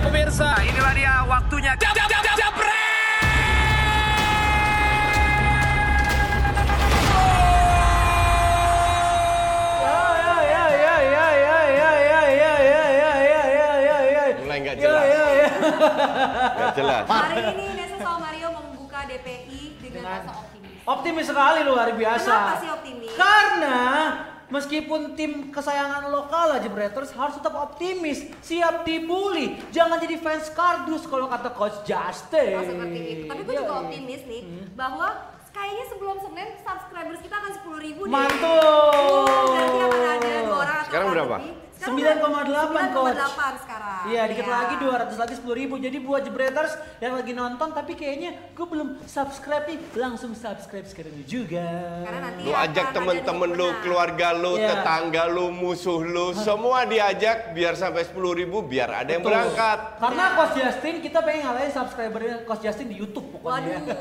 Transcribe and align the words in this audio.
pemirsa, 0.00 0.48
inilah 0.64 0.92
dia 0.96 1.14
waktunya. 1.28 1.72
Jab, 1.76 1.92
jab, 1.92 2.08
jab, 2.08 2.22
jab, 2.24 2.52
Mulai 14.40 14.58
nggak 14.66 14.78
jelas. 14.82 15.04
Nggak 16.58 16.72
jelas. 16.74 17.04
Hari 17.06 17.42
ini 17.54 17.66
Nesa 17.76 17.96
sama 18.02 18.18
Mario 18.26 18.48
membuka 18.50 19.06
DPI 19.06 19.78
dengan 19.78 20.02
rasa 20.10 20.30
optimis. 20.42 20.74
Optimis 20.82 21.26
sekali 21.28 21.60
luar 21.62 21.88
biasa. 21.94 22.34
Kenapa 22.34 22.58
sih 22.58 22.70
optimis? 22.72 23.14
Karena 23.14 23.78
meskipun 24.50 25.14
tim 25.14 25.48
kesayangan 25.48 26.06
lokal 26.06 26.52
aja 26.52 26.66
Bretters 26.66 27.10
harus 27.10 27.34
tetap 27.34 27.54
optimis, 27.54 28.28
siap 28.40 28.82
dibully, 28.82 29.58
jangan 29.70 29.96
jadi 29.96 30.16
fans 30.16 30.50
kardus 30.50 31.06
kalau 31.06 31.26
kata 31.26 31.50
coach 31.50 31.82
Justin. 31.82 32.54
Oh 32.54 32.62
seperti 32.62 32.98
itu. 33.00 33.24
Tapi 33.26 33.40
gue 33.40 33.54
juga 33.56 33.66
Iya. 33.66 33.80
optimis 33.80 34.22
nih 34.24 34.42
bahwa 34.74 35.08
kayaknya 35.50 35.84
sebelum 35.88 36.16
Senin 36.20 36.48
subscribers 36.58 37.20
kita 37.20 37.34
akan 37.36 37.52
10 37.56 37.78
ribu 37.80 38.02
nih. 38.04 38.12
Mantul. 38.12 39.24
Uh, 39.26 39.50
Nanti 39.50 39.78
akan 39.80 40.02
ada 40.04 40.30
dua 40.40 40.56
orang 40.58 40.82
Sekarang 40.84 41.08
berapa? 41.10 41.36
lebih. 41.38 41.69
9,8 41.80 42.92
coach. 42.92 43.16
9,8 43.16 43.64
sekarang. 43.64 44.00
Iya, 44.06 44.22
dikit 44.28 44.44
Iya. 44.44 44.52
lagi 44.52 44.74
200 44.76 45.16
lagi 45.16 45.34
10 45.34 45.54
ribu. 45.56 45.74
Jadi 45.76 45.96
buat 45.98 46.20
jebreters 46.20 46.72
yang 47.00 47.16
lagi 47.16 47.32
nonton 47.32 47.68
tapi 47.72 47.92
kayaknya 47.94 48.52
gue 48.52 48.66
belum 48.66 49.00
subscribe 49.04 49.64
nih, 49.64 49.78
langsung 49.96 50.32
subscribe 50.32 50.84
sekarang 50.84 51.16
juga. 51.24 51.64
Karena 52.04 52.20
nanti 52.26 52.40
Lu 52.44 52.52
ajak 52.52 52.86
temen-temen 52.92 53.50
lu, 53.50 53.68
keluarga 53.80 54.28
lu, 54.32 54.52
Iya. 54.54 54.68
tetangga 54.76 55.24
lu, 55.26 55.48
musuh 55.48 56.00
lu, 56.00 56.32
semua 56.32 56.84
diajak 56.84 57.52
biar 57.52 57.72
sampai 57.74 58.04
10 58.04 58.36
ribu 58.36 58.60
biar 58.60 58.92
ada 59.00 59.10
yang 59.10 59.24
Betul. 59.24 59.32
berangkat. 59.32 59.78
Karena 59.96 60.24
Coach 60.34 60.54
Justin 60.56 60.94
kita 61.00 61.18
pengen 61.20 61.40
ngalahin 61.42 61.72
subscribernya 61.72 62.36
Coach 62.44 62.62
Justin 62.62 62.86
di 62.88 62.96
YouTube 62.96 63.26
pokoknya. 63.32 63.80
Waduh. 63.80 63.96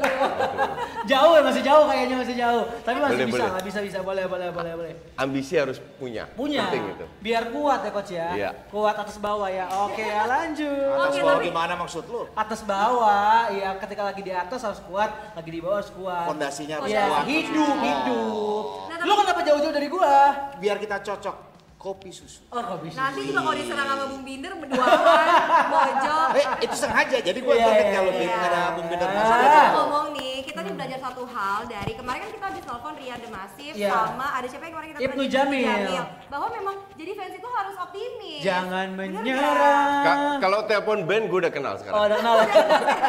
jauh 1.12 1.34
ya 1.34 1.42
masih 1.42 1.64
jauh 1.64 1.86
kayaknya 1.88 2.16
masih 2.18 2.36
jauh. 2.36 2.64
Tapi 2.82 2.98
masih 3.00 3.16
Boleh, 3.16 3.28
bisa, 3.28 3.44
boleh. 3.46 3.64
bisa 3.64 3.80
bisa 3.80 4.00
boleh 4.02 4.24
boleh 4.26 4.48
boleh 4.52 4.72
boleh. 4.76 4.94
Ambisi 5.16 5.54
harus 5.56 5.78
punya. 5.96 6.28
Punya. 6.34 6.68
Penting 6.68 6.84
itu. 6.94 7.06
Biar 7.20 7.44
kuat 7.70 7.86
ya 7.86 7.92
Coach 7.94 8.12
ya. 8.12 8.28
Iya. 8.34 8.50
Kuat 8.74 8.96
atas 8.98 9.18
bawah 9.22 9.46
ya. 9.46 9.70
Oke, 9.86 10.02
ya 10.02 10.26
lanjut. 10.26 10.90
Atas 10.90 11.14
Oke, 11.14 11.22
bawah 11.22 11.38
tapi- 11.38 11.48
gimana 11.54 11.74
maksud 11.78 12.04
lu? 12.10 12.22
Atas 12.34 12.62
bawah, 12.66 13.46
ya 13.54 13.70
ketika 13.78 14.02
lagi 14.02 14.22
di 14.26 14.34
atas 14.34 14.60
harus 14.66 14.82
kuat, 14.90 15.10
lagi 15.38 15.50
di 15.54 15.60
bawah 15.62 15.78
harus 15.78 15.94
kuat. 15.94 16.26
Fondasinya 16.26 16.82
harus 16.82 16.90
Iya, 16.90 17.06
kuat. 17.06 17.24
hidup, 17.30 17.70
Oh. 17.70 17.86
hidup. 17.86 18.64
Nah, 18.90 18.96
tapi- 18.98 19.06
Lu 19.06 19.14
kenapa 19.16 19.42
jauh-jauh 19.46 19.76
dari 19.76 19.88
gua? 19.88 20.14
Biar 20.58 20.78
kita 20.78 20.98
cocok 20.98 21.36
kopi 21.80 22.12
susu. 22.12 22.44
Oh, 22.50 22.60
kok 22.60 22.84
bisa? 22.84 23.00
Nanti 23.00 23.24
juga 23.24 23.40
kalau 23.40 23.56
diserang 23.56 23.88
sama 23.88 24.06
Bung 24.06 24.22
Binder 24.22 24.52
berduaan, 24.54 25.28
mojok. 25.72 26.28
Eh, 26.36 26.46
itu 26.62 26.76
sengaja. 26.76 27.18
Jadi 27.18 27.40
gue 27.40 27.54
Iya, 27.56 27.66
kaget 27.66 27.80
iya, 27.82 27.96
kalau 27.96 28.12
iya. 28.12 28.20
Bin 28.20 28.32
ada 28.38 28.62
Bung 28.76 28.88
Binder 28.88 29.08
Ah. 29.08 29.16
masuk. 29.16 29.32
Tapi 29.32 29.40
gua 29.40 29.48
kalau 29.48 29.64
tahu. 29.64 29.80
ngomong 29.80 30.06
nih, 30.12 30.34
kita 30.44 30.60
nih 30.60 30.74
belajar 30.76 31.00
satu 31.00 31.24
hal 31.26 31.60
dari 31.66 31.94
kemarin 31.96 32.20
kan 32.20 32.32
kita 32.32 32.46
habis 32.46 32.64
telepon 32.66 32.94
Ria 32.94 33.16
The 33.16 33.30
Massive 33.30 33.74
Iya. 33.74 33.92
sama 33.96 34.26
ada 34.30 34.46
siapa 34.46 34.64
yang 34.66 34.74
kemarin 34.76 34.88
kita 34.90 35.00
Ibnu 35.00 35.22
telepon? 35.22 35.32
Jamil. 35.32 36.04
Bahwa 36.28 36.48
memang 36.52 36.76
jadi 36.94 37.12
fans 37.16 37.34
itu 37.34 37.48
harus 37.50 37.76
optimis. 37.80 38.40
Jangan 38.42 38.88
menyerah. 38.92 40.04
Ka- 40.04 40.20
kalau 40.38 40.60
telepon 40.66 40.98
Ben, 41.06 41.24
gue 41.26 41.40
udah 41.40 41.54
kenal 41.54 41.74
Oh, 41.74 41.78
sekarang. 41.80 41.96
udah 42.04 42.18
kenal. 42.20 42.36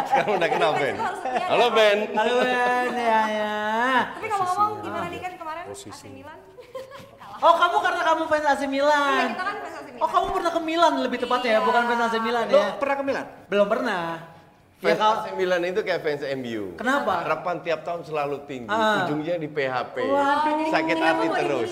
Sekarang 0.07 0.31
udah 0.33 0.49
kenal 0.49 0.71
Ben. 0.73 0.95
Halo 1.43 1.67
Ben. 1.75 1.99
Halo 2.15 2.35
Ben, 2.39 2.87
ya 2.95 3.21
ya. 3.29 3.55
Tapi 4.15 4.27
ngomong-ngomong 4.31 4.71
gimana 4.81 5.07
nih 5.11 5.19
kan 5.19 5.33
kemarin 5.35 5.63
AC 5.67 5.83
Milan? 6.07 6.39
Oh, 7.41 7.55
kamu 7.57 7.77
karena 7.81 8.03
kamu 8.05 8.23
fans 8.27 8.47
AC 8.47 8.61
Iya, 8.61 8.69
Milan. 8.69 9.27
kita 9.33 9.43
kan 9.43 9.57
fans 9.59 9.75
AC 9.75 9.87
Milan. 9.89 10.01
Oh, 10.01 10.09
kamu 10.09 10.27
pernah 10.31 10.51
ke 10.51 10.61
Milan 10.61 10.93
lebih 11.01 11.19
tepatnya 11.19 11.51
ya, 11.51 11.57
Iya. 11.57 11.67
bukan 11.67 11.83
fans 11.87 12.03
AC 12.05 12.15
Milan 12.19 12.45
Lu 12.47 12.55
ya? 12.55 12.67
pernah 12.77 12.95
ke 12.95 13.05
Milan? 13.05 13.25
Belum 13.49 13.67
pernah. 13.67 14.05
Ya 14.81 14.97
Fans 14.97 14.99
kalau 14.99 15.17
AC 15.21 15.37
Milan 15.37 15.61
itu 15.63 15.81
kayak 15.85 16.01
fans 16.01 16.25
MU. 16.41 16.73
Kenapa? 16.73 17.21
Harapan 17.21 17.61
tiap 17.61 17.85
tahun 17.85 18.01
selalu 18.01 18.49
tinggi, 18.49 18.73
Ah. 18.73 19.05
ujungnya 19.05 19.37
di 19.37 19.45
PHP. 19.45 19.97
Jadi 20.01 20.63
Sakit 20.73 20.97
ini 20.97 21.05
hati 21.05 21.27
terus. 21.37 21.71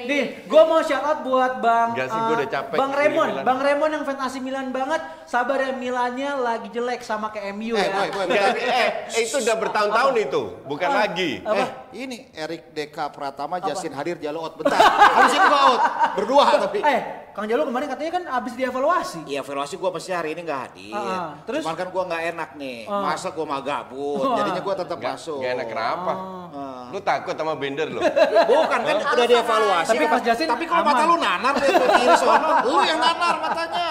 ini. 0.00 0.20
gue 0.42 0.62
mau 0.66 0.82
shout 0.82 0.98
out 1.00 1.22
buat 1.22 1.62
Bang 1.62 1.94
Enggak 1.94 2.10
sih, 2.10 2.18
eh, 2.18 2.26
gua 2.26 2.34
udah 2.34 2.48
capek 2.50 2.74
Bang 2.74 2.90
di 2.90 2.98
Remon, 2.98 3.26
Milan. 3.30 3.44
Bang 3.46 3.58
Remon 3.62 3.90
yang 3.92 4.02
fans 4.02 4.18
AC 4.18 4.42
Milan 4.42 4.74
banget. 4.74 4.98
Sabar 5.24 5.62
ya 5.62 5.70
Milannya 5.70 6.30
lagi 6.36 6.68
jelek 6.68 7.00
sama 7.00 7.30
kayak 7.30 7.54
MU 7.54 7.70
Eh, 7.72 7.86
ya. 7.86 7.94
boy, 7.94 8.08
boy. 8.10 8.24
Enggak, 8.26 8.50
eh, 8.58 8.88
itu 9.22 9.36
udah 9.38 9.56
bertahun-tahun 9.56 10.14
itu, 10.18 10.42
bukan 10.66 10.90
Ah. 10.90 10.96
lagi. 11.00 11.30
Apa? 11.40 11.54
Eh, 11.54 11.68
ini 12.00 12.34
Erik 12.34 12.74
Deka 12.74 13.06
Pratama, 13.08 13.62
Justin 13.62 13.94
Hadir, 13.94 14.18
Jalo 14.18 14.42
out 14.42 14.58
bentar. 14.58 14.74
Habis 14.74 15.32
ini 15.32 15.46
gua 15.46 15.60
out. 15.68 15.80
Berdua 16.18 16.44
tapi. 16.58 16.82
Eh, 16.82 17.00
Kang 17.30 17.46
Jalu 17.46 17.62
kemarin 17.62 17.86
katanya 17.86 18.12
kan 18.12 18.24
abis 18.36 18.52
dievaluasi. 18.52 19.22
Iya, 19.24 19.40
evaluasi 19.40 19.78
gua 19.78 19.94
pasti 19.94 20.10
hari 20.10 20.34
ini 20.34 20.42
nggak 20.42 20.60
hadir. 20.60 20.90
Ah. 20.92 21.38
Terus? 21.46 21.62
Cuman 21.62 21.78
kan 21.78 21.88
gua 21.88 22.02
nggak 22.04 22.22
enak 22.28 22.39
nih. 22.56 22.88
Ah. 22.88 23.12
Masa 23.12 23.28
gua 23.32 23.44
mah 23.44 23.60
gabut. 23.60 24.24
Wah. 24.24 24.36
Jadinya 24.40 24.60
gua 24.62 24.74
tetap 24.76 24.98
masuk. 24.98 25.38
enggak 25.40 25.52
enak 25.58 25.66
kenapa? 25.68 26.12
Ah. 26.50 26.82
Lu 26.90 26.98
takut 26.98 27.34
sama 27.36 27.54
Bender 27.54 27.88
lo? 27.90 28.00
Bukan 28.50 28.80
kan 28.82 28.96
udah 28.98 29.26
dievaluasi. 29.26 29.88
Tapi 29.94 30.04
kan. 30.04 30.10
Coach 30.16 30.24
Justin 30.26 30.48
Tapi 30.50 30.64
kalau 30.66 30.82
mata 30.82 31.02
lu 31.06 31.16
nanar 31.16 31.54
deh 31.54 31.68
tuh 31.68 31.88
kiri 31.94 32.14
sono. 32.18 32.50
Lu 32.70 32.78
yang 32.82 32.98
nanar 32.98 33.34
matanya. 33.38 33.88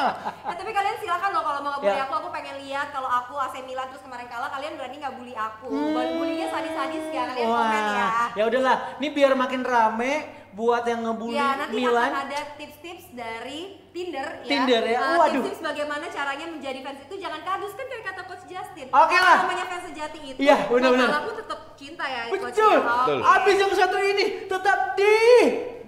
Eh, 0.50 0.56
tapi 0.58 0.72
kalian 0.74 0.96
silakan 1.00 1.30
loh 1.32 1.44
kalau 1.46 1.60
mau 1.64 1.72
ngebully 1.78 1.96
Ya. 1.96 2.06
aku, 2.06 2.14
aku 2.20 2.30
pengen 2.30 2.56
lihat 2.60 2.88
kalau 2.92 3.10
aku 3.10 3.34
AC 3.40 3.56
Milan 3.64 3.88
terus 3.90 4.04
kemarin 4.04 4.28
kalah, 4.28 4.50
kalian 4.52 4.74
berani 4.76 4.96
nggak 5.00 5.14
bully 5.16 5.34
aku? 5.34 5.68
Hmm. 5.72 6.18
Bullynya 6.20 6.48
sadis-sadis 6.52 7.06
ya, 7.10 7.24
kalian 7.30 7.48
komen 7.48 7.84
ya. 7.96 8.08
Ya 8.36 8.44
udahlah. 8.46 8.78
Ini 9.00 9.08
biar 9.10 9.32
makin 9.34 9.62
rame 9.64 10.14
buat 10.52 10.82
yang 10.84 11.02
ngebully 11.02 11.36
Ya 11.36 11.56
nanti 11.56 11.76
Milan. 11.76 12.10
akan 12.10 12.26
ada 12.26 12.40
tips-tips 12.56 13.06
dari 13.12 13.60
Tinder 13.90 14.28
ya. 14.42 14.48
Tinder 14.48 14.84
ya, 14.84 15.00
Eh, 15.00 15.16
waduh. 15.16 15.42
Tips-tips 15.42 15.62
bagaimana 15.62 16.06
caranya 16.08 16.46
menjadi 16.46 16.80
fans 16.82 17.00
itu 17.02 17.16
jangan 17.18 17.42
kardus 17.42 17.74
kan 17.74 17.86
kayak 17.86 18.04
kata 18.06 18.22
Coach 18.26 18.46
Justin. 18.46 18.88
Oke 18.88 19.14
Kalau 19.14 19.26
lah. 19.26 19.40
Namanya 19.44 19.66
fans 19.68 19.86
sejati 19.88 20.20
itu. 20.24 20.38
Iya, 20.38 20.58
benar-benar. 20.66 21.08
Kalau 21.08 21.22
aku 21.22 21.32
tetap 21.38 21.60
cinta 21.76 22.06
ya 22.06 22.22
Coach. 22.28 22.42
Betul. 22.50 22.72
ya. 22.72 22.82
Betul. 22.82 23.18
Abis 23.22 23.56
yang 23.58 23.74
satu 23.74 23.98
ini 24.00 24.26
tetap 24.46 24.80
di 24.94 25.16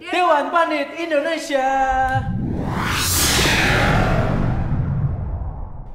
Dewan 0.03 0.45
Pandit 0.49 0.87
Indonesia. 0.95 1.67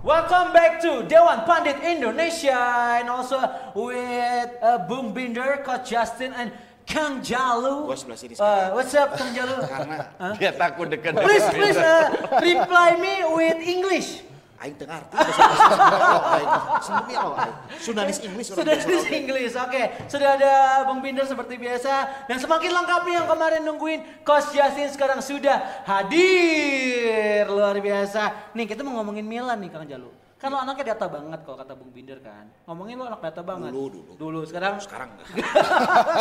Welcome 0.06 0.55
back 0.55 0.78
to 0.87 1.03
Dewan 1.03 1.43
Pandit 1.43 1.82
Indonesia 1.82 2.55
and 3.03 3.10
also 3.10 3.43
with 3.75 4.55
uh, 4.62 4.78
Boom 4.87 5.10
Binder, 5.10 5.59
Coach 5.66 5.91
Justin 5.91 6.31
and 6.31 6.55
Kang 6.86 7.19
Jalu. 7.19 7.91
Gua 7.91 7.98
sebelah 7.98 8.19
sini 8.19 8.32
Uh, 8.38 8.72
what's 8.78 8.94
up 8.94 9.19
Kang 9.19 9.34
Jalu? 9.34 9.58
Karena 9.66 9.97
Dia 10.38 10.54
takut 10.54 10.86
dekat 10.86 11.19
please 11.19 11.47
please 11.50 11.76
uh, 11.76 12.14
reply 12.38 12.94
me 12.97 13.26
with 13.34 13.58
English. 13.60 14.22
aing 14.56 14.72
teu 14.80 14.88
ngarti 14.88 15.12
bahasa 15.12 15.42
Indonesia. 15.44 16.60
Sendiri 16.80 17.14
oh, 17.20 17.36
aing. 17.36 17.56
Sunanis 17.76 18.19
English 18.25 18.48
Sudah 18.56 18.72
oke. 18.72 19.12
Inggris, 19.12 19.52
oke. 19.52 19.82
Sudah 20.08 20.28
ada 20.41 20.52
Bang 20.88 21.00
Binder 21.04 21.28
seperti 21.28 21.60
biasa. 21.60 22.25
Dan 22.25 22.41
semakin 22.41 22.70
lengkap 22.72 23.00
nih 23.04 23.14
yang 23.20 23.26
kemarin 23.28 23.60
nungguin. 23.69 24.00
Coach 24.25 24.56
Yasin 24.56 24.88
sekarang 24.96 25.20
sudah 25.20 25.84
hadir. 25.84 27.44
Luar 27.52 27.76
biasa. 27.76 28.52
Nih 28.56 28.64
kita 28.64 28.80
mau 28.80 28.96
ngomongin 29.00 29.28
Milan 29.28 29.60
nih 29.60 29.69
Kang 29.69 29.84
Jalu. 29.84 30.08
Kan 30.46 30.54
lo 30.54 30.62
anaknya 30.62 30.94
data 30.94 31.10
banget 31.10 31.42
kalau 31.42 31.58
kata 31.58 31.74
Bung 31.74 31.90
Binder 31.90 32.22
kan. 32.22 32.46
Ngomongin 32.70 33.02
lo 33.02 33.10
anak 33.10 33.18
data 33.18 33.42
banget. 33.42 33.74
Dulu, 33.74 33.90
dulu. 33.90 34.12
Dulu, 34.14 34.38
sekarang. 34.46 34.78
Sekarang 34.78 35.10
enggak. 35.18 35.26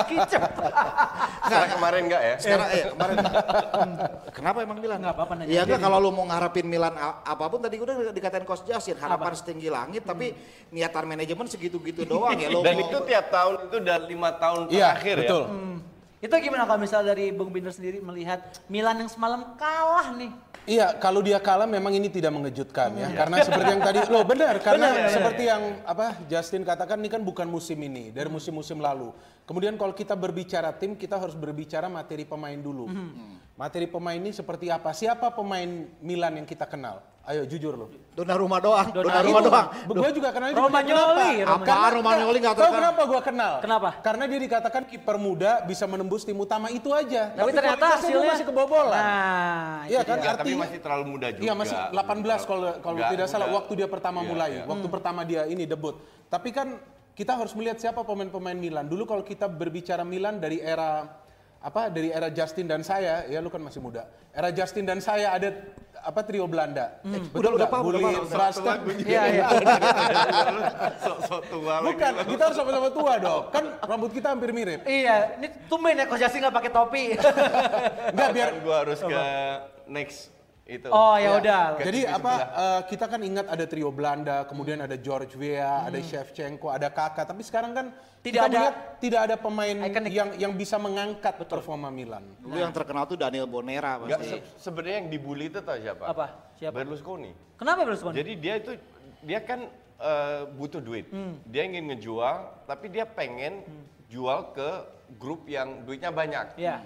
Kicep. 0.09 0.41
Sekarang 1.45 1.69
kemarin 1.77 2.01
enggak 2.09 2.21
ya? 2.25 2.35
Sekarang 2.41 2.67
eh 2.73 2.83
kemarin. 2.89 3.15
Kenapa 4.33 4.57
emang 4.65 4.81
Milan? 4.81 4.97
Nggak 4.97 5.13
apa-apa, 5.13 5.33
nanya 5.37 5.45
Iya 5.45 5.61
aja 5.61 5.65
enggak 5.69 5.81
kalau 5.85 5.97
lu 6.01 6.09
mau 6.09 6.25
ngarepin 6.25 6.65
Milan 6.65 6.97
apa 6.97 7.45
pun 7.45 7.61
tadi 7.61 7.77
udah 7.77 8.09
dikatain 8.09 8.45
Coach 8.49 8.65
Jasin 8.65 8.97
harapan 8.97 9.37
setinggi 9.37 9.69
langit 9.69 10.01
tapi 10.01 10.33
niatan 10.73 11.05
manajemen 11.05 11.45
segitu-gitu 11.45 12.01
doang 12.09 12.33
ya 12.33 12.49
lo 12.49 12.65
Dan 12.65 12.81
mau 12.81 12.89
itu 12.89 12.97
tiap 13.05 13.29
tahun 13.29 13.69
itu 13.69 13.75
udah 13.77 13.97
lima 14.09 14.29
tahun 14.41 14.59
Iya, 14.73 14.89
terakhir 14.89 15.15
betul. 15.21 15.37
ya. 15.37 15.53
Hmm. 15.53 15.77
Itu 16.25 16.33
gimana 16.41 16.65
kalau 16.65 16.81
misal 16.81 17.05
dari 17.05 17.29
Bung 17.29 17.53
Binder 17.53 17.69
sendiri 17.69 18.01
melihat 18.01 18.41
Milan 18.65 18.97
yang 18.97 19.11
semalam 19.13 19.53
kalah 19.61 20.09
nih? 20.17 20.33
Iya, 20.65 20.97
kalau 20.97 21.21
dia 21.21 21.37
kalah 21.37 21.69
memang 21.69 21.93
ini 21.93 22.09
tidak 22.09 22.33
mengejutkan 22.33 22.97
ya. 22.97 23.13
Karena 23.13 23.45
seperti 23.45 23.69
yang 23.69 23.83
tadi, 23.85 23.99
loh 24.09 24.25
benar, 24.25 24.57
Benar, 24.57 24.65
karena 24.65 24.87
benar. 24.89 25.13
seperti 25.13 25.43
yang 25.45 25.61
apa 25.85 26.17
Justin 26.25 26.65
katakan 26.65 26.97
ini 26.97 27.13
kan 27.13 27.21
bukan 27.21 27.45
musim 27.45 27.77
ini, 27.77 28.09
dari 28.09 28.25
musim-musim 28.25 28.81
lalu. 28.81 29.13
Kemudian 29.45 29.77
kalau 29.77 29.93
kita 29.93 30.17
berbicara 30.17 30.73
tim, 30.73 30.97
kita 30.97 31.21
harus 31.21 31.37
berbicara 31.37 31.85
materi 31.85 32.25
pemain 32.25 32.57
dulu. 32.57 32.89
Materi 33.53 33.85
pemain 33.85 34.17
ini 34.17 34.33
seperti 34.33 34.67
apa? 34.67 34.89
Siapa 34.89 35.29
pemain 35.29 35.69
Milan 36.01 36.41
yang 36.41 36.49
kita 36.49 36.65
kenal? 36.65 37.05
Ayo 37.25 37.41
jujur 37.41 37.73
loh. 37.73 37.89
Dona 38.13 38.37
rumah 38.37 38.61
doang, 38.61 38.85
Dona 38.89 39.09
Donnarumma 39.09 39.39
rumah 39.41 39.41
doang. 39.41 39.67
Gue 39.97 40.09
juga 40.13 40.29
kenal 40.29 40.49
dia. 40.49 40.61
Romagnoli, 40.61 41.31
Kenapa? 41.41 41.61
Apa 41.65 41.87
Romagnoli 41.89 42.37
nggak 42.37 42.53
Tahu 42.53 42.61
terkenal? 42.61 42.77
kenapa 42.81 43.01
gue 43.01 43.21
kenal? 43.25 43.53
Kenapa? 43.61 43.89
Karena 44.01 44.23
dia 44.25 44.39
dikatakan 44.41 44.83
kiper 44.85 45.17
muda 45.17 45.51
bisa 45.61 45.85
menembus 45.85 46.21
tim 46.21 46.37
utama 46.37 46.69
itu 46.69 46.93
aja. 46.93 47.33
Tapi, 47.33 47.49
ternyata 47.49 47.81
kualitasnya 47.81 47.81
dia 47.81 47.97
hasilnya 48.13 48.29
masih 48.29 48.45
kebobolan. 48.45 49.01
Nah, 49.01 49.77
Iya 49.85 50.01
kan? 50.01 50.17
dia. 50.17 50.25
Ya, 50.25 50.31
tapi 50.31 50.41
Artinya- 50.45 50.61
masih 50.61 50.77
terlalu 50.81 51.05
muda 51.07 51.27
juga. 51.33 51.41
Iya 51.41 51.53
masih 51.55 51.77
18 51.89 52.41
kalau 52.45 52.69
kalau 52.77 52.97
tidak 53.09 53.27
salah 53.27 53.47
muda. 53.49 53.57
waktu 53.57 53.71
dia 53.73 53.87
pertama 53.89 54.19
Iya, 54.21 54.29
mulai, 54.29 54.49
iya. 54.53 54.63
waktu 54.65 54.87
pertama 54.87 55.21
dia 55.21 55.41
ini 55.45 55.63
debut. 55.65 55.95
Tapi 56.29 56.49
kan 56.49 56.67
kita 57.15 57.31
harus 57.39 57.55
melihat 57.55 57.79
siapa 57.79 58.03
pemain-pemain 58.03 58.59
Milan. 58.59 58.85
Dulu 58.91 59.07
kalau 59.07 59.23
kita 59.23 59.47
berbicara 59.47 60.03
Milan 60.03 60.37
dari 60.43 60.59
era 60.59 61.07
apa? 61.63 61.87
Dari 61.87 62.11
era 62.11 62.27
Justin 62.27 62.67
dan 62.67 62.83
saya, 62.83 63.23
ya 63.31 63.39
lu 63.39 63.47
kan 63.47 63.63
masih 63.63 63.79
muda. 63.79 64.03
Era 64.35 64.51
Justin 64.51 64.83
dan 64.83 64.99
saya 64.99 65.31
ada 65.31 65.47
apa 66.03 66.21
trio 66.27 66.43
Belanda. 66.45 66.99
Hmm. 67.07 67.31
Betul 67.31 67.39
Udah- 67.39 67.53
udah 67.55 67.67
paham, 67.71 67.83
udah 67.87 67.99
Bully, 68.03 68.13
paham. 68.19 68.79
Iya, 69.07 69.23
iya. 69.31 69.45
Sok-sok 71.07 71.41
tua 71.47 71.75
lagi. 71.79 71.85
Bukan, 71.87 72.11
kita 72.35 72.41
harus 72.51 72.57
sama-sama 72.59 72.89
tua 72.91 73.13
dong. 73.17 73.43
Kan 73.49 73.65
rambut 73.79 74.11
kita 74.11 74.27
hampir 74.35 74.51
mirip. 74.51 74.83
Iya, 74.83 75.39
ini 75.39 75.47
tumben 75.71 75.95
ya 75.95 76.05
Coach 76.05 76.19
Justin 76.19 76.43
nggak 76.43 76.55
pakai 76.59 76.71
topi. 76.75 77.03
Enggak 78.11 78.29
biar 78.35 78.49
gua 78.59 78.75
harus 78.83 78.99
ke 78.99 79.23
next 79.87 80.34
itu. 80.65 80.89
oh 80.89 81.13
ya 81.13 81.29
Ya. 81.29 81.31
udah. 81.37 81.63
Jadi 81.77 81.99
apa 82.03 82.33
eh, 82.51 82.81
kita 82.89 83.05
kan 83.05 83.21
ingat 83.21 83.45
ada 83.45 83.65
trio 83.65 83.89
Belanda, 83.89 84.43
kemudian 84.43 84.81
ada 84.81 84.97
George 84.97 85.33
Weah, 85.35 85.85
ada 85.85 85.97
Shevchenko, 85.97 86.67
ada 86.67 86.89
Kakak, 86.89 87.25
tapi 87.25 87.41
sekarang 87.41 87.71
kan 87.71 87.93
Tidak 88.19 88.33
kita 88.33 88.41
ada- 88.41 88.49
melihat 88.51 88.75
tidak 88.97 89.19
ada 89.21 89.35
pemain 89.37 89.77
Iconic. 89.79 90.09
yang 90.09 90.29
yang 90.35 90.53
bisa 90.53 90.75
mengangkat 90.75 91.37
performa 91.39 91.87
Milan. 91.87 92.25
Dulu 92.39 92.57
yang 92.57 92.73
terkenal 92.73 93.05
tuh 93.05 93.13
Daniel 93.15 93.45
Bonera 93.45 94.01
pasti. 94.01 94.25
se- 94.27 94.43
sebenarnya 94.59 95.05
yang 95.05 95.09
dibully 95.09 95.47
itu 95.47 95.61
tahu 95.61 95.77
siapa? 95.77 96.03
Apa? 96.03 96.25
Siapa? 96.55 96.73
Berlusconi. 96.75 97.29
Kenapa 97.55 97.85
Berlusconi? 97.85 98.15
Jadi 98.15 98.31
dia 98.35 98.53
itu 98.57 98.71
dia 99.21 99.39
kan 99.39 99.69
eh, 99.95 100.41
butuh 100.51 100.81
duit. 100.81 101.05
Hmm. 101.07 101.37
Dia 101.45 101.63
ingin 101.63 101.87
ngejual, 101.87 102.65
tapi 102.65 102.89
dia 102.89 103.05
pengen 103.05 103.61
jual 104.05 104.51
ke 104.51 104.69
grup 105.15 105.45
yang 105.45 105.85
duitnya 105.85 106.09
banyak. 106.09 106.57
Iya. 106.57 106.81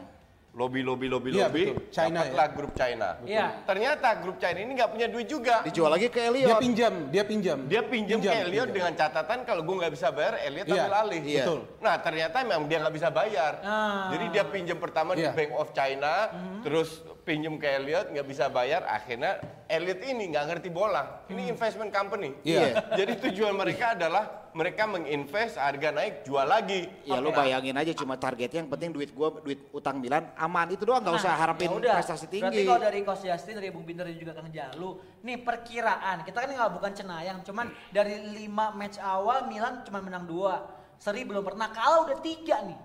Lobby, 0.50 0.81
lobby, 0.81 1.06
lobby, 1.07 1.30
Iya, 1.30 1.46
lobby. 1.46 1.62
betul. 1.72 1.78
China 1.94 2.19
dapatlah 2.19 2.48
grup 2.51 2.72
China. 2.74 3.07
Iya. 3.22 3.46
Ternyata 3.63 4.07
grup 4.18 4.38
China 4.42 4.57
ini 4.57 4.72
nggak 4.74 4.90
punya 4.90 5.07
duit 5.07 5.28
juga. 5.30 5.62
Dijual 5.62 5.94
lagi 5.94 6.10
ke 6.10 6.18
Dia 6.18 6.28
Elliot. 6.28 6.57
pinjam, 6.57 6.94
dia 7.07 7.24
pinjam. 7.24 7.57
Dia 7.63 7.81
pinjam 7.86 8.18
ke 8.18 8.28
Elliot 8.28 8.50
pinjam. 8.66 8.74
dengan 8.74 8.92
catatan 8.98 9.46
kalau 9.46 9.62
gue 9.62 9.75
nggak 9.78 9.94
bisa 9.94 10.10
bayar, 10.10 10.42
Elliot 10.42 10.66
Iya, 10.66 10.74
ambil 10.81 10.94
alih. 10.98 11.22
iya. 11.22 11.44
Betul. 11.46 11.60
Nah 11.80 11.96
ternyata 11.98 12.36
memang 12.42 12.66
dia 12.66 12.78
nggak 12.81 12.96
bisa 12.98 13.10
bayar. 13.10 13.54
Ah. 13.62 14.10
Jadi 14.10 14.25
dia 14.28 14.44
pinjam 14.44 14.78
pertama 14.78 15.13
di 15.13 15.22
Iya. 15.22 15.31
Bank 15.31 15.51
of 15.54 15.69
China, 15.72 16.13
Mhm. 16.28 16.60
terus 16.66 16.90
pinjam 17.30 17.62
ke 17.62 17.70
Elliot 17.70 18.10
nggak 18.10 18.26
bisa 18.26 18.50
bayar, 18.50 18.81
akhirnya 18.84 19.38
Elliot 19.70 20.02
ini 20.02 20.34
nggak 20.34 20.46
ngerti 20.50 20.70
bola. 20.70 21.22
Ini 21.30 21.46
Hmm. 21.46 21.54
investment 21.54 21.94
company. 21.94 22.34
Iya. 22.42 22.81
Jadi 22.98 23.22
tujuan 23.22 23.54
mereka 23.54 23.94
adalah 23.94 24.50
mereka 24.50 24.90
menginvest, 24.90 25.62
harga 25.62 25.94
naik, 25.94 26.26
jual 26.26 26.42
lagi. 26.42 26.90
Ya 27.06 27.22
lu 27.22 27.30
bayangin 27.30 27.78
aja 27.78 27.94
cuma 27.94 28.18
targetnya 28.18 28.66
yang 28.66 28.72
penting 28.74 28.90
duit 28.90 29.14
gua 29.14 29.30
duit 29.38 29.62
utang 29.70 30.02
Milan 30.02 30.26
aman 30.34 30.74
itu 30.74 30.81
doang 30.81 31.06
nggak 31.06 31.22
usah 31.22 31.38
harapin 31.38 31.70
Ya 31.70 31.78
udah. 31.78 31.96
prestasi 32.02 32.26
Berarti 32.26 32.34
tinggi. 32.50 32.66
kalau 32.66 32.81
dari 32.81 33.00
Coach 33.06 33.24
Justin, 33.24 33.54
dari 33.62 33.70
Bung 33.70 33.86
Binder 33.86 34.10
dan 34.10 34.18
juga 34.18 34.34
Kang 34.34 34.50
Jalu, 34.50 34.90
nih 35.22 35.38
perkiraan. 35.38 36.26
Kita 36.26 36.38
kan 36.42 36.50
nggak 36.50 36.72
bukan 36.74 36.92
cenayang, 36.98 37.38
cuman 37.46 37.70
dari 37.94 38.18
5 38.42 38.74
match 38.74 38.98
awal 38.98 39.46
Milan 39.46 39.86
cuma 39.86 40.02
menang 40.02 40.26
2. 40.26 40.98
Seri 40.98 41.22
belum 41.22 41.46
pernah 41.46 41.70
kalah 41.70 42.10
udah 42.10 42.18
3 42.18 42.58
nih. 42.66 42.80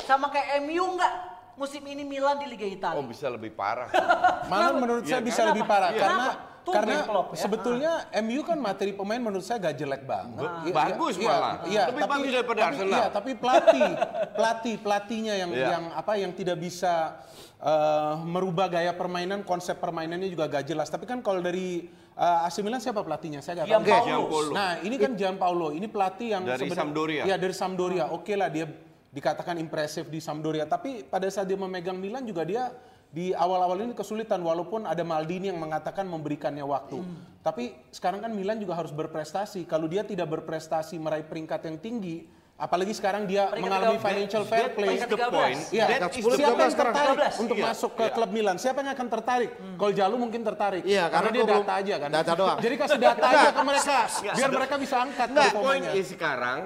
Sama 0.00 0.30
kayak 0.30 0.62
MU 0.62 0.94
nggak 0.94 1.14
musim 1.54 1.82
ini 1.82 2.02
Milan 2.02 2.38
di 2.38 2.46
Liga 2.46 2.64
Oh 2.64 2.72
Italia. 2.72 3.02
bisa 3.04 3.26
lebih 3.26 3.52
parah. 3.52 3.88
Malah 4.50 4.72
menurut 4.74 5.02
Iya, 5.02 5.10
saya 5.10 5.22
bisa 5.22 5.40
kenapa? 5.40 5.50
lebih 5.50 5.64
parah 5.64 5.90
Iya. 5.90 6.00
karena? 6.00 6.28
Tumben 6.60 6.76
karena 6.76 7.08
Klopp 7.08 7.28
ya. 7.32 7.36
sebetulnya 7.40 7.92
MU 8.20 8.44
kan 8.44 8.60
materi 8.60 8.92
pemain 8.92 9.16
menurut 9.16 9.40
saya 9.40 9.56
gak 9.62 9.80
jelek 9.80 10.04
banget. 10.04 10.44
Ba- 10.44 10.60
Iya, 10.60 10.74
bagus 10.76 11.14
iya, 11.16 11.24
malah. 11.26 11.54
Iya, 11.64 11.82
Lebih 11.88 12.02
tapi, 12.04 12.12
bagus 12.12 12.30
daripada 12.30 12.60
tapi, 12.60 12.68
Arsenal. 12.68 12.92
Iya, 12.92 13.06
tapi 13.08 13.30
pelatih, 13.32 13.90
pelatih, 14.36 14.74
pelatihnya 14.76 15.34
yang 15.36 15.50
Iya. 15.50 15.68
yang 15.70 15.84
apa 15.90 16.12
yang 16.14 16.32
tidak 16.32 16.60
bisa 16.60 17.16
eh, 17.60 18.14
merubah 18.22 18.68
gaya 18.68 18.92
permainan, 18.92 19.40
konsep 19.42 19.76
permainannya 19.76 20.28
juga 20.28 20.48
gak 20.48 20.64
jelas. 20.66 20.88
Tapi 20.88 21.04
kan 21.04 21.20
kalau 21.20 21.40
dari 21.40 21.88
eh, 22.12 22.44
AC 22.44 22.60
Milan 22.60 22.76
siapa 22.78 23.00
pelatihnya? 23.00 23.40
Saya 23.40 23.64
nggak 23.64 23.80
tahu. 23.80 23.84
Gianpaolo. 24.04 24.52
Nah, 24.52 24.70
ini 24.80 24.96
kan 24.96 25.12
Gianpaolo, 25.12 25.68
ini 25.72 25.88
pelatih 25.88 26.28
yang 26.30 26.42
Dari 26.44 26.68
Sampdoria. 26.68 27.24
Iya, 27.24 27.36
dari 27.36 27.52
Sampdoria. 27.52 28.12
Oke 28.12 28.32
lah 28.32 28.48
dia 28.48 28.68
dikatakan 29.10 29.58
impresif 29.58 30.06
di 30.06 30.22
Sampdoria, 30.22 30.64
tapi 30.64 31.02
pada 31.02 31.26
saat 31.26 31.50
dia 31.50 31.58
memegang 31.58 31.98
Milan 31.98 32.22
juga 32.22 32.46
dia 32.46 32.70
di 33.10 33.34
awal-awal 33.34 33.82
ini 33.82 33.90
kesulitan 33.90 34.38
walaupun 34.38 34.86
ada 34.86 35.02
Maldini 35.02 35.50
yang 35.50 35.58
mengatakan 35.58 36.06
memberikannya 36.06 36.62
waktu. 36.62 37.02
Tapi 37.42 37.74
sekarang 37.90 38.22
kan 38.22 38.30
Milan 38.30 38.62
juga 38.62 38.78
harus 38.78 38.94
berprestasi. 38.94 39.66
Kalau 39.66 39.90
dia 39.90 40.06
tidak 40.06 40.30
berprestasi 40.30 40.94
meraih 40.94 41.26
peringkat 41.26 41.58
yang 41.66 41.82
tinggi, 41.82 42.30
apalagi 42.54 42.94
sekarang 42.94 43.26
dia 43.26 43.50
Peringkat 43.50 43.66
mengalami 43.66 43.98
13. 43.98 44.06
financial 44.06 44.42
fair 44.46 44.70
play. 44.70 44.94
is 44.94 45.02
the 45.02 45.18
13. 45.18 45.26
point. 45.26 45.58
Iya, 45.74 45.84
That 45.90 46.14
siapa 46.14 46.60
yang 46.62 46.76
tertarik 46.78 47.18
13. 47.18 47.42
untuk 47.42 47.56
Iya, 47.58 47.66
masuk 47.66 47.90
ke 47.98 48.04
iya. 48.06 48.14
klub 48.14 48.30
Milan? 48.30 48.56
Siapa 48.62 48.78
yang 48.78 48.92
akan 48.94 49.08
tertarik? 49.10 49.50
Kalau 49.58 49.90
Jalu 49.90 50.14
mungkin 50.14 50.40
tertarik. 50.46 50.82
Iya, 50.86 51.04
karena, 51.10 51.14
karena 51.18 51.30
dia 51.34 51.44
data 51.58 51.72
aja 51.74 51.94
kan. 51.98 52.10
data 52.14 52.32
doang. 52.38 52.58
Jadi 52.62 52.74
kasih 52.78 53.00
data 53.02 53.26
aja 53.26 53.48
ke 53.50 53.62
mereka, 53.66 53.96
biar 54.38 54.50
mereka 54.54 54.74
bisa 54.78 54.96
angkat 55.02 55.28
Nah, 55.34 55.50
poin 55.50 55.82
performanya. 55.82 55.90
is 55.98 56.06
sekarang 56.14 56.60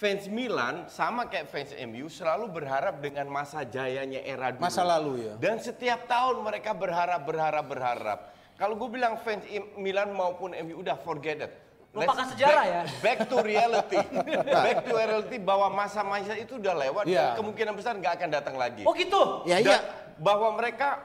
fans 0.00 0.24
Milan 0.32 0.88
sama 0.88 1.28
kayak 1.28 1.52
fans 1.52 1.76
MU 1.76 2.08
selalu 2.08 2.48
berharap 2.48 3.04
dengan 3.04 3.28
masa 3.28 3.68
jayanya 3.68 4.24
era 4.24 4.48
dulu. 4.48 4.64
Masa 4.64 4.80
lalu 4.80 5.28
ya. 5.28 5.34
Dan 5.36 5.60
setiap 5.60 6.08
tahun 6.08 6.40
mereka 6.40 6.72
berharap, 6.72 7.20
berharap, 7.20 7.66
berharap. 7.68 8.18
Kalau 8.56 8.80
gue 8.80 8.88
bilang 8.88 9.20
fans 9.20 9.44
I- 9.44 9.76
Milan 9.76 10.16
maupun 10.16 10.56
MU 10.56 10.80
udah 10.80 10.96
forget 10.96 11.44
it. 11.44 11.52
Lupakan 11.92 12.32
sejarah 12.32 12.64
back- 12.64 12.72
ya. 12.72 12.82
Back 13.04 13.18
to 13.28 13.36
reality. 13.44 13.98
back 14.64 14.78
to 14.88 14.92
reality 14.96 15.36
bahwa 15.36 15.68
masa-masa 15.68 16.32
itu 16.32 16.56
udah 16.56 16.74
lewat 16.80 17.04
Iya. 17.04 17.36
dan 17.36 17.44
kemungkinan 17.44 17.72
besar 17.76 17.92
nggak 18.00 18.14
akan 18.24 18.28
datang 18.32 18.56
lagi. 18.56 18.88
Oh 18.88 18.96
gitu. 18.96 19.44
Ya 19.44 19.60
Dan 19.60 19.68
iya. 19.68 19.78
bahwa 20.16 20.56
mereka 20.56 20.96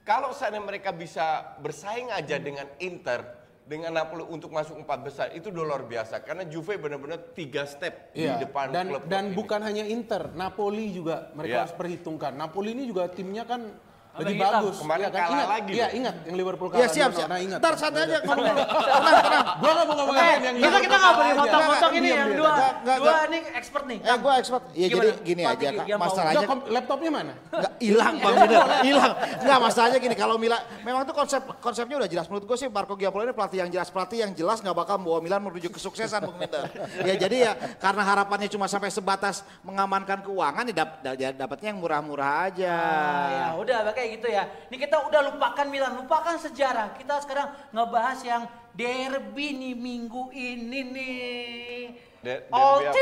kalau 0.00 0.32
seandainya 0.32 0.64
mereka 0.64 0.96
bisa 0.96 1.44
bersaing 1.60 2.08
aja 2.08 2.40
dengan 2.40 2.64
Inter 2.80 3.20
dengan 3.70 3.94
Napoli 3.94 4.26
untuk 4.26 4.50
masuk 4.50 4.82
empat 4.82 4.98
besar 5.06 5.26
itu 5.30 5.54
udah 5.54 5.62
luar 5.62 5.82
biasa 5.86 6.26
karena 6.26 6.42
Juve 6.42 6.74
benar-benar 6.74 7.30
tiga 7.38 7.62
step 7.62 8.10
Iya. 8.10 8.34
di 8.42 8.50
depan 8.50 8.74
dan 8.74 8.90
klub 8.90 9.06
dan 9.06 9.30
bukan 9.30 9.62
hanya 9.62 9.86
Inter, 9.86 10.34
Napoli 10.34 10.90
juga 10.90 11.30
mereka 11.38 11.54
Iya. 11.54 11.62
harus 11.62 11.74
perhitungkan. 11.78 12.34
Napoli 12.34 12.74
ini 12.74 12.90
juga 12.90 13.06
timnya 13.06 13.46
kan 13.46 13.70
lebih 14.12 14.34
hitam. 14.34 14.50
bagus. 14.52 14.76
Kemarin 14.76 15.00
Iya 15.00 15.08
kan? 15.08 15.20
kalah 15.20 15.30
ingat, 15.32 15.48
lagi 15.48 15.72
Iya, 15.72 15.86
ingat 15.92 16.14
yang 16.24 16.36
Liverpool 16.36 16.68
kalah. 16.68 16.80
Ya 16.80 16.88
siap 16.88 17.10
siap. 17.12 17.28
Nah, 17.28 17.38
ingat. 17.38 17.58
Ntar 17.58 17.74
santai 17.74 18.00
aja 18.02 18.18
ngomong. 18.20 18.56
Gua 19.60 19.70
nggak 19.70 19.86
mau 19.86 19.94
ngomong 19.96 20.16
Eh, 20.16 20.34
yang 20.40 20.54
kita 20.56 20.78
kita 20.80 20.96
nggak 20.96 21.14
boleh 21.14 21.28
aja. 21.28 21.40
motong-motong 21.40 21.92
ini 21.94 22.08
yang 22.10 22.30
dua 22.32 22.52
dua 22.82 23.14
ini 23.26 23.38
expert 23.52 23.84
nih. 23.86 23.98
Ya 24.00 24.14
gua 24.16 24.32
expert. 24.36 24.62
Ya 24.72 24.86
jadi 24.88 25.08
gini 25.20 25.42
aja 25.42 25.66
Kak. 25.72 25.86
Masalahnya 25.96 26.40
kom- 26.44 26.66
laptopnya 26.66 27.10
mana? 27.10 27.32
Nggak, 27.50 27.72
hilang 27.78 28.14
Bang 28.18 28.34
Binder, 28.36 28.60
hilang. 28.82 29.12
Enggak 29.40 29.58
masalahnya 29.60 29.98
gini, 29.98 30.14
kalau 30.14 30.36
Milan 30.36 30.58
memang 30.80 31.02
tuh 31.04 31.14
konsep 31.14 31.42
konsepnya 31.60 31.96
udah 31.96 32.08
jelas. 32.08 32.26
Menurut 32.26 32.44
gue 32.44 32.56
sih 32.56 32.68
Marco 32.68 32.94
Giampolo 32.94 33.22
ini 33.22 33.32
pelatih 33.32 33.58
yang 33.60 33.70
jelas, 33.70 33.88
pelatih 33.88 34.18
yang 34.22 34.32
jelas 34.32 34.58
nggak 34.58 34.74
bakal 34.74 34.96
membawa 34.96 35.20
Milan 35.20 35.40
menuju 35.40 35.70
kesuksesan 35.70 36.24
Bang 36.24 36.36
Binder. 36.36 36.64
ya 37.00 37.14
jadi 37.16 37.36
ya 37.40 37.52
karena 37.76 38.02
harapannya 38.02 38.48
cuma 38.48 38.66
sampai 38.66 38.88
sebatas 38.88 39.42
mengamankan 39.62 40.20
keuangan 40.20 40.64
ya 40.66 40.84
ya 41.14 41.30
dapatnya 41.30 41.68
yang 41.70 41.80
murah-murah 41.80 42.30
aja. 42.46 42.72
Ah, 42.72 43.28
ya 43.30 43.46
udah 43.56 43.78
kayak 44.00 44.10
gitu 44.16 44.28
ya. 44.32 44.48
Ini 44.72 44.76
kita 44.80 44.96
udah 45.04 45.20
lupakan 45.28 45.66
Milan, 45.68 46.00
lupakan 46.00 46.40
sejarah. 46.40 46.96
Kita 46.96 47.20
sekarang 47.20 47.52
ngebahas 47.76 48.18
yang 48.24 48.42
derby 48.72 49.52
nih 49.52 49.76
minggu 49.76 50.32
ini 50.32 50.80
nih. 50.88 51.80
De- 52.24 52.48
derby 52.48 52.56
All 52.56 52.80
apa? 52.80 52.96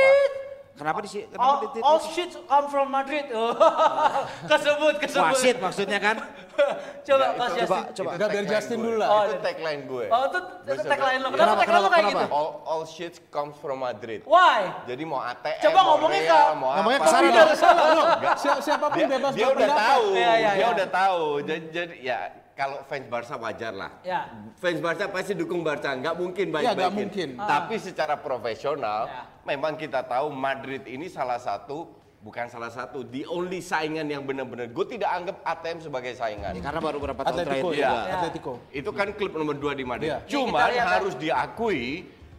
Kenapa 0.79 0.99
di 1.03 1.09
kenapa 1.11 1.43
all, 1.43 1.59
di 1.69 1.81
all 1.83 1.99
shit 2.01 2.31
come 2.47 2.67
from 2.69 2.87
Madrid. 2.89 3.27
Oh, 3.31 3.51
kesebut, 4.51 4.95
kesebut. 4.97 5.27
wasit 5.27 5.57
maksudnya 5.59 5.99
kan? 5.99 6.17
Coba 7.07 7.25
Ya, 7.25 7.29
Mas 7.35 7.51
itu- 7.51 7.59
Coba 7.59 7.77
Justin. 7.79 7.95
coba. 7.97 8.11
Enggak 8.15 8.29
biar 8.29 8.45
Justin 8.47 8.79
dulu 8.79 8.97
lah. 8.97 9.09
Oh, 9.09 9.23
itu 9.25 9.37
tagline 9.41 9.83
gue. 9.85 10.07
Oh, 10.07 10.23
itu 10.27 10.39
tagline 10.85 11.19
lo. 11.19 11.29
Kenapa 11.29 11.39
Kenapa, 11.39 11.61
tagline 11.61 11.79
lo 11.79 11.89
kayak 11.89 12.05
kenapa, 12.05 12.21
gitu? 12.21 12.27
All, 12.31 12.49
all 12.65 12.83
shit 12.85 13.15
comes 13.29 13.55
from 13.57 13.79
Madrid. 13.81 14.21
Why? 14.23 14.61
Jadi 14.85 15.03
mau 15.03 15.19
ATM, 15.21 15.59
Coba 15.61 15.71
Real, 15.71 15.79
ke- 15.79 16.55
mau 16.55 16.69
ngomongnya 16.75 16.99
apa. 16.99 17.05
ke 17.05 17.11
sana 17.11 17.29
dong. 17.29 17.49
salah 17.55 17.87
loh. 17.91 18.07
Si- 18.35 18.61
siapa 18.63 18.87
pun 18.87 18.97
dia, 18.97 19.07
bebas 19.09 19.33
dia 19.33 19.45
udah 19.45 19.55
berpendapat. 19.57 19.83
tahu, 19.85 20.05
Iya, 20.13 20.33
iya, 20.33 20.51
dia 20.51 20.59
iya. 20.59 20.67
udah 20.69 20.89
tahu. 20.89 21.23
Jadi, 21.43 21.63
jadi 21.71 21.95
ya 22.01 22.19
kalau 22.59 22.83
fans 22.83 23.07
Barca 23.07 23.39
wajar 23.39 23.71
lah. 23.71 24.03
Ya. 24.03 24.27
Fans 24.59 24.83
Barca 24.83 25.07
pasti 25.07 25.31
dukung 25.33 25.63
Barca, 25.63 25.95
nggak 25.95 26.19
mungkin 26.19 26.51
Ya, 26.51 26.75
baik-baikin. 26.75 26.75
nggak 26.75 26.93
mungkin. 26.93 27.29
Tapi 27.39 27.75
secara 27.79 28.19
profesional, 28.19 29.07
Ya. 29.07 29.23
memang 29.47 29.79
kita 29.79 30.03
tahu 30.03 30.35
Madrid 30.35 30.83
ini 30.85 31.07
salah 31.07 31.39
satu, 31.39 31.87
bukan 32.19 32.51
salah 32.51 32.67
satu, 32.69 33.07
the 33.07 33.23
only 33.25 33.63
saingan 33.63 34.11
yang 34.11 34.27
benar-benar. 34.27 34.67
Gue 34.69 34.91
tidak 34.91 35.07
anggap 35.07 35.39
ATM 35.47 35.79
sebagai 35.81 36.13
saingan. 36.13 36.51
Ya, 36.51 36.63
karena 36.67 36.83
baru 36.83 36.99
beberapa 36.99 37.23
tahun 37.23 37.37
terakhir 37.39 37.63
Atletico 37.63 37.71
juga. 37.71 37.87
ya, 37.87 38.15
Atletico. 38.19 38.53
Itu 38.75 38.91
kan 38.91 39.09
klub 39.15 39.33
nomor 39.33 39.55
2 39.55 39.73
di 39.73 39.85
Madrid. 39.87 40.11
Cuman 40.27 40.51
Ini 40.51 40.59
kita 40.59 40.75
lihat, 40.75 40.89
harus 40.99 41.15
diakui 41.15 41.87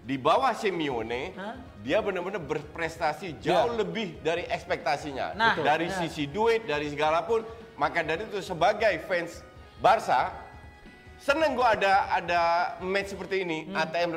di 0.03 0.15
bawah 0.19 0.51
Simeone 0.51 1.31
Hah? 1.31 1.55
dia 1.79 2.03
benar-benar 2.03 2.43
berprestasi 2.43 3.39
jauh 3.39 3.71
Iya. 3.71 3.79
lebih 3.79 4.19
dari 4.19 4.43
ekspektasinya. 4.43 5.31
Nah, 5.31 5.55
dari 5.55 5.87
Nah. 5.87 5.95
sisi 5.95 6.27
duit, 6.27 6.67
dari 6.67 6.91
segala 6.91 7.23
pun. 7.23 7.39
Maka 7.79 8.03
dari 8.03 8.27
itu 8.27 8.43
sebagai 8.43 8.91
fans 9.07 9.39
Barca 9.79 10.35
seneng 11.19 11.55
gua 11.55 11.75
ada 11.75 11.93
ada 12.11 12.41
match 12.79 13.11
seperti 13.11 13.43
ini 13.43 13.67
Hmm. 13.67 13.79
ATM 13.79 14.11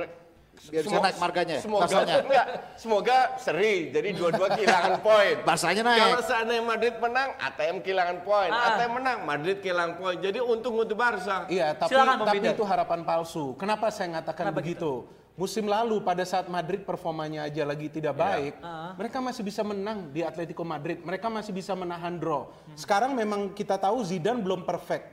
Biar 0.62 0.84
bisa 0.84 1.00
naik 1.00 1.16
marganya 1.18 1.58
ya, 1.58 1.62
Semoga 1.64 1.86
enggak, 2.22 2.46
semoga 2.76 3.18
seri. 3.40 3.88
Jadi 3.90 4.14
dua-dua 4.14 4.52
kehilangan 4.52 5.00
poin. 5.02 5.40
Barsanya 5.42 5.82
naik. 5.82 6.00
Kalau 6.06 6.22
seandainya 6.22 6.62
Madrid 6.62 6.94
menang, 7.02 7.28
ATM 7.40 7.76
kehilangan 7.82 8.18
poin. 8.22 8.50
Ah. 8.52 8.76
ATM 8.76 8.92
menang, 8.94 9.18
Madrid 9.26 9.58
kehilangan 9.58 9.94
poin. 9.98 10.16
Jadi 10.20 10.38
untung 10.38 10.76
untuk 10.76 10.94
Barca. 10.94 11.48
Iya, 11.50 11.72
tapi 11.74 11.90
Silakan, 11.90 12.16
tapi 12.22 12.38
itu 12.46 12.62
harapan 12.62 13.00
palsu. 13.02 13.56
Kenapa 13.58 13.90
saya 13.90 14.12
mengatakan 14.12 14.44
Kenapa 14.52 14.60
begitu? 14.62 15.08
Musim 15.34 15.64
lalu 15.66 15.98
pada 16.04 16.22
saat 16.22 16.46
Madrid 16.46 16.84
performanya 16.84 17.48
aja 17.48 17.64
lagi 17.64 17.88
tidak 17.88 18.12
Iya. 18.14 18.20
baik, 18.22 18.52
Ah. 18.60 18.92
mereka 18.94 19.18
masih 19.18 19.42
bisa 19.42 19.64
menang 19.64 20.12
di 20.12 20.20
Atletico 20.20 20.62
Madrid. 20.62 21.00
Mereka 21.00 21.26
masih 21.26 21.50
bisa 21.50 21.72
menahan 21.72 22.20
draw. 22.20 22.52
Sekarang 22.76 23.16
memang 23.16 23.50
kita 23.50 23.80
tahu 23.80 24.04
Zidane 24.04 24.38
belum 24.38 24.62
perfect. 24.62 25.11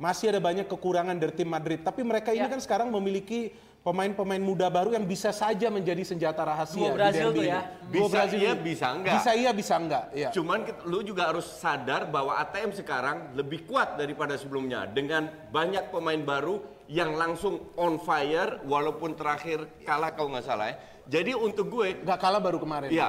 Masih 0.00 0.32
ada 0.32 0.40
banyak 0.40 0.64
kekurangan 0.64 1.12
dari 1.14 1.32
tim 1.36 1.46
Madrid. 1.46 1.84
Tapi 1.84 2.00
mereka 2.00 2.32
ini 2.32 2.40
Ya. 2.40 2.48
kan 2.48 2.56
sekarang 2.58 2.88
memiliki 2.88 3.52
pemain-pemain 3.80 4.40
muda 4.40 4.68
baru 4.68 4.92
yang 4.92 5.04
bisa 5.04 5.28
saja 5.30 5.68
menjadi 5.68 6.04
senjata 6.04 6.40
rahasia 6.40 6.76
Duo 6.80 6.96
Brazil 6.96 7.28
di 7.28 7.36
tuh 7.36 7.44
ini. 7.44 7.52
ya. 7.52 7.60
Bisa 7.86 8.08
Brazil 8.08 8.40
iya, 8.40 8.52
bisa 8.54 8.86
enggak. 8.90 9.14
Bisa 9.14 9.30
iya, 9.32 9.50
bisa 9.52 9.74
enggak. 9.76 10.04
Iya. 10.12 10.28
Cuman 10.32 10.58
lu 10.84 11.00
juga 11.00 11.28
harus 11.28 11.44
sadar 11.44 12.08
bahwa 12.08 12.36
ATM 12.38 12.72
sekarang 12.72 13.16
lebih 13.32 13.64
kuat 13.64 13.96
daripada 13.96 14.36
sebelumnya 14.36 14.84
dengan 14.84 15.28
banyak 15.48 15.88
pemain 15.88 16.20
baru 16.20 16.60
yang 16.88 17.12
langsung 17.14 17.72
on 17.76 18.00
fire 18.00 18.60
walaupun 18.64 19.12
terakhir 19.12 19.68
kalah 19.84 20.12
kalau 20.12 20.32
nggak 20.32 20.44
salah 20.44 20.72
ya. 20.72 20.76
Jadi 21.10 21.32
untuk 21.34 21.66
gue, 21.68 22.00
Nggak 22.00 22.20
kalah 22.20 22.38
baru 22.38 22.56
kemarin. 22.56 22.88
ya 22.88 23.08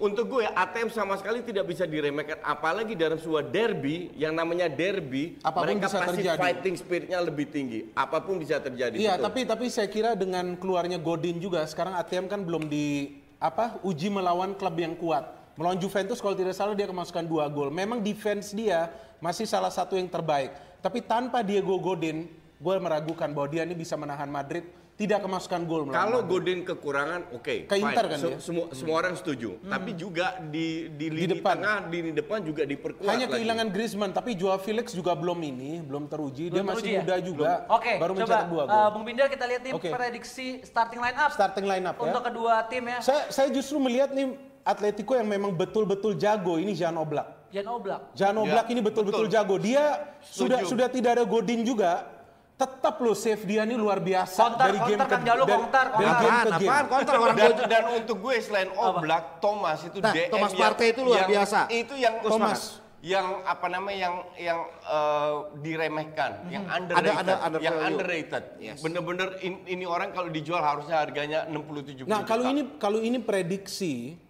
untuk 0.00 0.32
gue 0.32 0.48
ATM 0.48 0.88
sama 0.88 1.14
sekali 1.14 1.44
tidak 1.44 1.68
bisa 1.68 1.84
diremehkan 1.84 2.40
apalagi 2.40 2.96
dalam 2.96 3.20
sebuah 3.20 3.44
derby 3.44 4.08
yang 4.16 4.32
namanya 4.32 4.66
derby 4.66 5.36
Apa 5.44 5.60
pun 5.60 5.76
mereka 5.76 5.86
bisa 5.86 5.98
pasti 6.00 6.16
terjadi. 6.24 6.40
fighting 6.40 6.74
spiritnya 6.74 7.18
lebih 7.20 7.46
tinggi 7.46 7.80
apa 7.92 8.18
pun 8.18 8.40
bisa 8.40 8.56
terjadi 8.56 8.96
Iya, 8.96 9.14
betul. 9.14 9.24
tapi 9.28 9.40
tapi 9.44 9.66
saya 9.68 9.86
kira 9.86 10.16
dengan 10.16 10.56
keluarnya 10.56 10.96
Godin 10.96 11.36
juga 11.36 11.68
sekarang 11.68 12.00
ATM 12.00 12.26
kan 12.26 12.40
belum 12.40 12.66
di 12.66 13.12
apa 13.36 13.76
uji 13.80 14.08
melawan 14.08 14.52
klub 14.52 14.74
yang 14.74 14.96
kuat. 14.96 15.24
Melawan 15.56 15.76
Juventus 15.76 16.20
kalau 16.20 16.32
tidak 16.32 16.56
salah 16.56 16.72
dia 16.72 16.88
kemasukan 16.88 17.24
dua 17.24 17.44
gol. 17.46 17.68
Memang 17.68 18.00
defense 18.00 18.56
dia 18.56 18.88
masih 19.20 19.44
salah 19.44 19.68
satu 19.68 19.92
yang 19.92 20.08
terbaik. 20.08 20.52
Tapi 20.80 21.04
tanpa 21.04 21.44
Diego 21.44 21.76
Godin, 21.76 22.24
gue 22.56 22.76
meragukan 22.76 23.28
bahwa 23.28 23.48
dia 23.48 23.64
ini 23.64 23.76
bisa 23.76 23.92
menahan 23.92 24.24
Madrid 24.24 24.64
tidak 25.00 25.24
kemasukan 25.24 25.64
gol. 25.64 25.88
Kalau. 25.88 26.20
Godin 26.20 26.60
kekurangan, 26.60 27.32
oke. 27.32 27.64
Ke 27.64 27.72
fine. 27.72 27.88
Inter 27.88 28.04
kan 28.04 28.18
Se- 28.20 28.26
dia? 28.28 28.36
Hmm. 28.36 28.44
Semua 28.44 28.64
semua 28.76 28.96
orang 29.00 29.14
setuju. 29.16 29.56
Tapi 29.64 29.96
juga 29.96 30.36
di 30.44 30.92
di 30.92 31.06
lini 31.08 31.40
depan. 31.40 31.56
tengah, 31.56 31.78
di 31.88 31.96
lini 31.96 32.12
depan 32.12 32.38
juga 32.44 32.62
diperkuat 32.62 33.08
hanya 33.08 33.24
lagi. 33.24 33.32
kehilangan 33.40 33.68
Griezmann, 33.72 34.12
tapi 34.12 34.36
Joao 34.36 34.60
Felix 34.60 34.92
juga 34.92 35.16
belum 35.16 35.40
ini, 35.40 35.80
belum 35.80 36.04
teruji. 36.04 36.52
dia 36.52 36.60
Belum 36.60 36.68
masih 36.68 36.84
teruji 36.84 36.92
ya? 36.92 37.00
muda 37.00 37.16
juga, 37.24 37.50
Oke, 37.72 37.92
baru 37.96 38.12
coba 38.12 38.20
mencetak 38.20 38.46
dua 38.46 38.62
gol. 38.68 38.76
uh, 38.76 38.88
Bung 38.92 39.04
Binder 39.08 39.26
kita 39.26 39.44
lihat 39.48 39.62
nih 39.64 39.72
Oke. 39.72 39.88
prediksi 39.88 40.46
starting 40.60 41.00
line 41.00 41.16
up 41.16 41.30
Starting 41.32 41.64
line 41.64 41.84
up 41.88 41.96
ya. 41.96 42.04
untuk 42.04 42.22
kedua 42.22 42.54
tim 42.68 42.84
ya. 42.84 42.98
Saya, 43.00 43.22
saya 43.32 43.48
justru 43.48 43.80
melihat 43.80 44.12
nih 44.12 44.36
Atletico 44.60 45.16
yang 45.16 45.24
memang 45.24 45.56
betul-betul 45.56 46.12
jago 46.14 46.60
ini 46.60 46.76
Jan 46.76 46.92
Oblak. 46.92 47.48
Jan 47.48 47.64
Oblak. 47.66 48.12
Jan 48.12 48.36
Ya, 48.36 48.38
Oblak 48.38 48.66
ini 48.68 48.78
betul-betul 48.78 49.26
betul. 49.26 49.32
jago. 49.32 49.56
Dia 49.56 50.12
sudah 50.22 50.60
Setuju. 50.60 50.70
sudah 50.76 50.88
tidak 50.92 51.10
ada 51.16 51.24
Godin 51.24 51.64
juga. 51.64 52.19
Tetap 52.60 53.00
loh 53.00 53.16
save 53.16 53.40
dia 53.42 53.64
ini 53.64 53.72
luar 53.72 53.96
biasa 53.98 54.36
Konter, 54.38 54.66
dari 54.66 54.78
game 54.84 55.00
konter, 55.00 55.08
ke 55.10 55.16
Jalu, 55.24 55.42
dari, 55.42 55.52
konter, 55.56 55.86
dari 55.86 55.96
konter. 55.96 56.20
game 56.20 56.36
ke 56.36 56.50
game. 56.52 56.68
apaan 56.68 56.84
kontra 56.86 57.16
orang 57.16 57.36
dan, 57.36 57.52
dan 57.64 57.84
untuk 57.94 58.16
gue 58.20 58.34
selain 58.38 58.68
Oblak, 58.70 59.24
Thomas 59.38 59.78
itu 59.80 59.98
Nah, 59.98 60.12
DM 60.12 60.28
Thomas 60.28 60.52
Partey 60.52 60.86
itu 60.90 61.00
luar 61.00 61.18
yang- 61.18 61.30
biasa. 61.32 61.58
Itu 61.66 61.94
yang 61.96 62.14
Thomas. 62.20 62.60
yang 63.00 63.26
apa 63.42 63.64
namanya 63.66 63.96
yang 63.98 64.16
yang 64.36 64.60
eh, 64.84 65.34
diremehkan, 65.56 66.30
yang 66.46 66.68
underrated, 66.68 67.08
Ada- 67.08 67.16
ada 67.16 67.34
undervalue. 67.40 67.64
yang 67.64 67.76
underrated. 67.82 68.44
Yes. 68.60 68.78
Bener-bener 68.78 69.28
in- 69.40 69.64
ini 69.66 69.84
orang 69.84 70.12
kalau 70.12 70.28
dijual 70.28 70.60
harusnya 70.60 71.00
harganya 71.00 71.48
60 71.48 71.80
70 71.82 72.04
Nah, 72.04 72.20
kalau 72.22 72.44
juta. 72.44 72.52
ini 72.52 72.62
kalau 72.76 73.00
ini 73.00 73.16
prediksi 73.18 74.20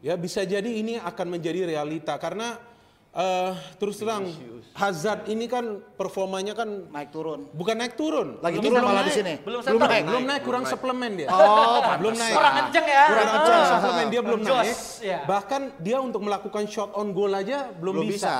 ya 0.00 0.14
bisa 0.14 0.42
jadi 0.42 0.66
ini 0.66 0.98
akan 0.98 1.26
menjadi 1.30 1.62
realita 1.64 2.14
karena 2.16 2.58
eh, 3.10 3.50
terus 3.76 3.96
terang 3.96 4.24
Hazard 4.72 5.26
ini 5.26 5.44
kan 5.44 5.64
performanya 5.92 6.54
kan 6.54 6.86
naik 6.88 7.10
turun. 7.10 7.50
bukan 7.50 7.74
naik 7.74 7.94
turun. 7.94 8.38
Lagi 8.38 8.58
turun 8.58 8.78
malah 8.78 9.02
di 9.02 9.10
naik. 9.10 9.16
sini. 9.16 9.34
Belum 9.40 9.58
Belum 9.58 9.74
settle. 9.74 9.90
naik, 9.90 10.04
belum 10.04 10.14
Naik, 10.14 10.30
naik, 10.30 10.42
kurang 10.44 10.62
belum 10.62 10.70
naik. 10.70 10.78
suplemen 10.78 11.10
dia. 11.12 11.28
Oh, 11.28 11.82
belum 11.98 12.14
naik. 12.14 12.34
Kurang 12.36 12.54
kenceng 12.56 12.86
ya. 12.86 13.04
Kurang 13.04 13.26
Ah. 13.26 13.32
kenceng, 13.34 13.60
suplemen 13.66 14.06
dia 14.06 14.20
belum 14.22 14.40
Jos, 14.40 14.54
naik. 14.54 14.76
ya. 15.02 15.18
Bahkan 15.26 15.60
dia 15.78 15.98
untuk 15.98 16.20
melakukan 16.20 16.64
shot 16.64 16.90
on 16.92 17.10
goal 17.10 17.32
aja 17.32 17.58
belum, 17.72 17.94
Belum 17.98 18.06
bisa. 18.06 18.14
bisa. 18.14 18.36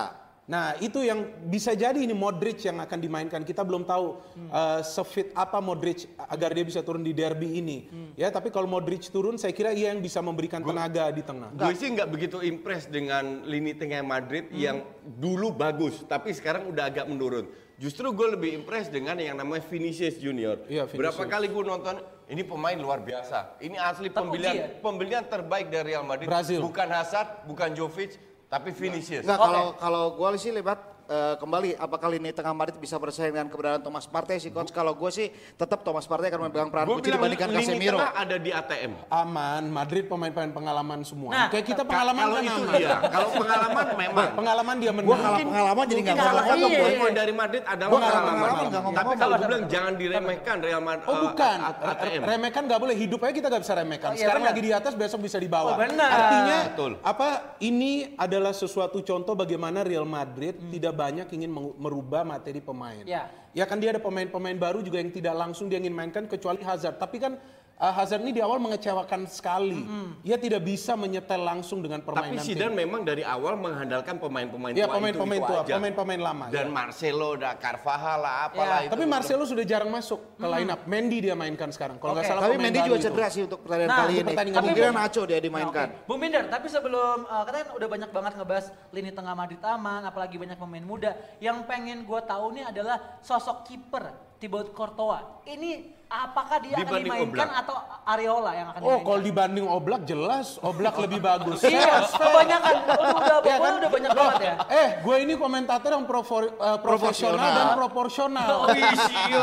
Nah 0.48 0.72
itu 0.80 1.04
yang 1.04 1.28
bisa 1.44 1.76
jadi 1.76 2.00
ini 2.00 2.16
Modric 2.16 2.64
yang 2.64 2.80
akan 2.80 2.98
dimainkan. 2.98 3.44
Kita 3.44 3.60
belum 3.68 3.84
tahu 3.84 4.16
uh, 4.48 4.80
sefit 4.80 5.28
apa 5.36 5.60
Modric 5.60 6.08
agar 6.16 6.56
dia 6.56 6.64
bisa 6.64 6.80
turun 6.80 7.04
di 7.04 7.12
derby 7.12 7.60
ini. 7.60 7.78
Ya 8.16 8.32
tapi 8.32 8.48
kalau 8.48 8.64
Modric 8.64 9.12
turun 9.12 9.36
saya 9.36 9.52
kira 9.52 9.76
ia 9.76 9.92
yang 9.92 10.00
bisa 10.00 10.24
memberikan 10.24 10.64
tenaga 10.64 11.12
di 11.12 11.20
tengah. 11.20 11.52
Gue 11.52 11.76
sih 11.76 11.92
nggak 11.92 12.08
begitu 12.08 12.40
impress 12.40 12.88
dengan 12.88 13.44
lini 13.44 13.76
tengah 13.76 14.00
Madrid 14.00 14.48
yang 14.56 14.88
dulu 15.04 15.52
bagus, 15.52 16.00
tapi 16.08 16.32
sekarang 16.32 16.72
udah 16.72 16.88
agak 16.88 17.04
menurun. 17.04 17.52
Justru 17.78 18.10
gue 18.10 18.34
lebih 18.34 18.50
impress 18.58 18.90
dengan 18.90 19.14
yang 19.22 19.38
namanya 19.38 19.62
Vinicius 19.70 20.18
Junior. 20.18 20.66
Iya, 20.66 20.90
Vinicius. 20.90 20.98
Berapa 20.98 21.22
kali 21.30 21.46
gue 21.46 21.62
nonton, 21.62 21.94
ini 22.26 22.42
pemain 22.42 22.74
luar 22.74 22.98
biasa. 23.06 23.54
Ini 23.62 23.78
asli 23.78 24.10
Teruji 24.10 24.18
pembelian 24.18 24.54
ya? 24.58 24.66
pembelian 24.82 25.24
terbaik 25.30 25.70
dari 25.70 25.94
Real 25.94 26.02
Madrid. 26.02 26.26
Brazil. 26.26 26.58
Bukan 26.58 26.88
Hazard, 26.90 27.46
bukan 27.46 27.78
Jovic, 27.78 28.18
tapi 28.48 28.72
Vinicius. 28.72 29.24
Enggak 29.24 29.38
kalau 29.38 29.66
kalau 29.76 30.04
gua 30.16 30.34
sih 30.40 30.50
lihat 30.50 30.97
eh, 31.08 31.34
kembali 31.34 31.74
apakah 31.74 32.08
lini 32.08 32.30
tengah 32.30 32.52
Madrid 32.52 32.76
bisa 32.76 32.94
bersaing 32.94 33.32
dengan 33.32 33.48
keberadaan 33.48 33.80
Thomas 33.80 34.04
Partey 34.04 34.36
sih 34.38 34.48
coach 34.48 34.68
kalau 34.68 34.92
gue 34.92 35.08
sih 35.08 35.26
tetap 35.54 35.80
Thomas 35.80 36.04
Partey 36.04 36.28
akan 36.28 36.46
memegang 36.46 36.68
peran 36.68 36.84
Gue 36.84 37.00
kunci 37.00 37.08
dibandingkan 37.10 37.48
lini 37.50 37.64
Casemiro. 37.64 37.96
tengah 37.96 38.12
ada 38.14 38.36
di 38.36 38.50
ATM. 38.50 38.92
Aman, 39.08 39.62
Madrid 39.66 40.04
pemain-pemain 40.04 40.52
pengalaman 40.52 41.00
semua. 41.02 41.30
Nah, 41.30 41.46
Kayak 41.48 41.66
kita 41.66 41.82
pengalaman 41.82 42.20
kalau 42.20 42.34
kan 42.34 42.44
itu 42.44 42.60
aman. 42.60 42.74
dia, 42.76 42.96
kalau 43.08 43.28
pengalaman 43.34 43.86
memang. 43.96 44.28
Pengalaman 44.36 44.74
dia 44.76 44.92
menang. 44.92 45.08
Gua 45.08 45.16
kalah 45.18 45.38
pengalaman 45.40 45.84
jadi 45.84 46.00
nggak 46.02 46.14
Mungkin 46.14 46.28
salah 46.28 46.44
Iya, 46.48 46.78
poin 46.78 46.92
iya. 46.92 47.10
dari 47.14 47.32
Madrid 47.32 47.62
adalah 47.64 47.90
pengalaman. 47.90 48.28
pengalaman, 48.28 48.92
Tapi 48.92 49.14
kalau 49.16 49.34
gue 49.34 49.46
bilang 49.46 49.64
jangan 49.66 49.92
diremehkan 49.96 50.56
Real 50.60 50.82
Madrid. 50.82 51.08
Oh 51.08 51.16
bukan, 51.24 51.56
ATM. 51.62 52.22
remehkan 52.22 52.62
nggak 52.66 52.80
boleh. 52.80 52.94
Hidup 52.94 53.20
aja 53.22 53.32
kita 53.32 53.46
nggak 53.48 53.62
bisa 53.62 53.74
remehkan. 53.74 54.08
Oh, 54.08 54.14
iya, 54.14 54.20
Sekarang 54.20 54.42
lagi 54.44 54.60
di 54.60 54.70
atas, 54.70 54.92
besok 54.92 55.20
bisa 55.22 55.38
di 55.38 55.48
bawah. 55.48 55.72
Oh, 55.72 55.78
benar. 55.78 56.10
Artinya 56.10 56.58
Betul. 56.68 56.92
apa? 57.00 57.28
Ini 57.58 57.92
adalah 58.14 58.52
sesuatu 58.52 59.00
contoh 59.00 59.32
bagaimana 59.32 59.80
Real 59.80 60.04
Madrid 60.04 60.58
tidak 60.68 60.97
banyak 60.98 61.30
ingin 61.30 61.54
merubah 61.54 62.26
materi 62.26 62.58
pemain. 62.58 63.06
Ya. 63.06 63.30
Ya 63.54 63.64
kan 63.70 63.78
dia 63.78 63.94
ada 63.94 64.02
pemain-pemain 64.02 64.58
baru 64.58 64.82
juga 64.82 64.98
yang 64.98 65.14
tidak 65.14 65.34
langsung 65.38 65.70
dia 65.70 65.78
ingin 65.78 65.94
mainkan 65.94 66.26
kecuali 66.26 66.58
Hazard. 66.66 66.98
Tapi 66.98 67.22
kan 67.22 67.38
uh, 67.78 67.92
Hazard 67.94 68.20
ini 68.26 68.34
di 68.34 68.42
awal 68.42 68.58
mengecewakan 68.58 69.24
sekali. 69.24 69.80
Dia 70.20 70.36
tidak 70.36 70.66
bisa 70.66 70.98
menyetel 70.98 71.40
langsung 71.40 71.80
dengan 71.80 72.02
Tapi 72.02 72.10
permainan 72.10 72.42
Zidane 72.42 72.74
tim. 72.74 72.80
memang 72.84 73.00
dari 73.06 73.22
awal 73.22 73.54
mengandalkan 73.54 74.18
pemain-pemain 74.18 74.74
Ya 74.74 74.84
tua 74.84 74.98
pemain-pemain 74.98 75.40
itu, 75.40 75.46
itu 75.46 75.52
tua, 75.54 75.62
aja. 75.64 75.74
pemain-pemain 75.78 76.20
lama. 76.20 76.44
Dan 76.50 76.66
ya. 76.68 76.74
Marcelo, 76.74 77.30
da 77.38 77.50
Carvajal 77.54 78.18
lah, 78.20 78.34
apalah 78.50 78.78
itu. 78.84 78.92
Tapi 78.92 79.04
Marcelo 79.06 79.44
sudah 79.46 79.64
jarang 79.64 79.90
masuk 79.90 80.20
ke 80.36 80.46
line 80.46 80.70
up. 80.70 80.80
Mendy 80.84 81.18
dia 81.24 81.34
mainkan 81.38 81.70
sekarang. 81.70 81.96
Kalau 81.96 82.12
nggak 82.18 82.26
Oke. 82.26 82.32
salah 82.34 82.42
Tapi 82.44 82.56
Mendy 82.58 82.80
juga 82.82 82.98
cedera 82.98 83.28
sih 83.30 83.42
untuk 83.46 83.58
pertandingan 83.62 83.88
Nah, 83.88 83.98
kali 84.04 84.12
ini. 84.12 84.26
pertandingan 84.26 84.58
Kemungkinan. 84.60 84.94
Nacho 84.98 85.22
dia 85.24 85.38
Nah, 85.38 85.44
dimainkan. 85.46 85.88
oke. 85.94 86.06
Bung 86.10 86.20
Binder, 86.20 86.44
tapi 86.50 86.66
sebelum 86.68 87.16
uh, 87.24 87.42
kita 87.46 87.56
kan 87.62 87.68
udah 87.78 87.88
banyak 87.88 88.10
banget 88.10 88.32
ngebahas 88.36 88.66
lini 88.90 89.10
tengah 89.14 89.34
Madrid 89.38 89.62
aman, 89.62 90.02
apalagi 90.04 90.36
banyak 90.36 90.58
pemain 90.58 90.84
muda. 90.84 91.10
Yang 91.38 91.64
pengen 91.70 92.02
gue 92.02 92.20
tahu 92.26 92.46
nih 92.58 92.64
adalah 92.66 92.96
sosok 93.22 93.64
kiper 93.64 94.27
Thibaut 94.38 94.70
Courtois. 94.70 95.22
Ini 95.44 95.70
apakah 96.08 96.56
dia 96.58 96.72
akan 96.74 96.88
Dibanding 96.88 97.04
dimainkan 97.04 97.28
Oblak. 97.44 97.60
atau 97.60 97.76
Areola 98.02 98.50
yang 98.52 98.68
akan 98.70 98.78
Oh, 98.78 98.84
dimainkan? 98.86 99.04
kalau 99.04 99.20
dibanding 99.20 99.66
Oblak 99.66 100.02
jelas 100.02 100.46
Oblak 100.62 100.94
lebih 101.04 101.20
bagus. 101.20 101.60
Iya, 101.60 102.06
kebanyakan. 102.22 102.74
Udah, 102.80 102.96
udah, 103.12 103.36
Ya 103.44 103.56
kan? 103.58 103.72
udah 103.76 103.90
banyak 103.90 104.10
banget 104.10 104.36
ya. 104.40 104.54
Eh, 104.68 104.88
gue 104.98 105.16
ini 105.18 105.34
komentator 105.34 105.90
yang 105.90 106.04
profor- 106.04 106.48
eh, 106.50 106.78
profesional 106.78 107.44
dan 107.50 107.68
proporsional. 107.74 108.48
Oh, 108.62 108.70
iya. 108.70 108.92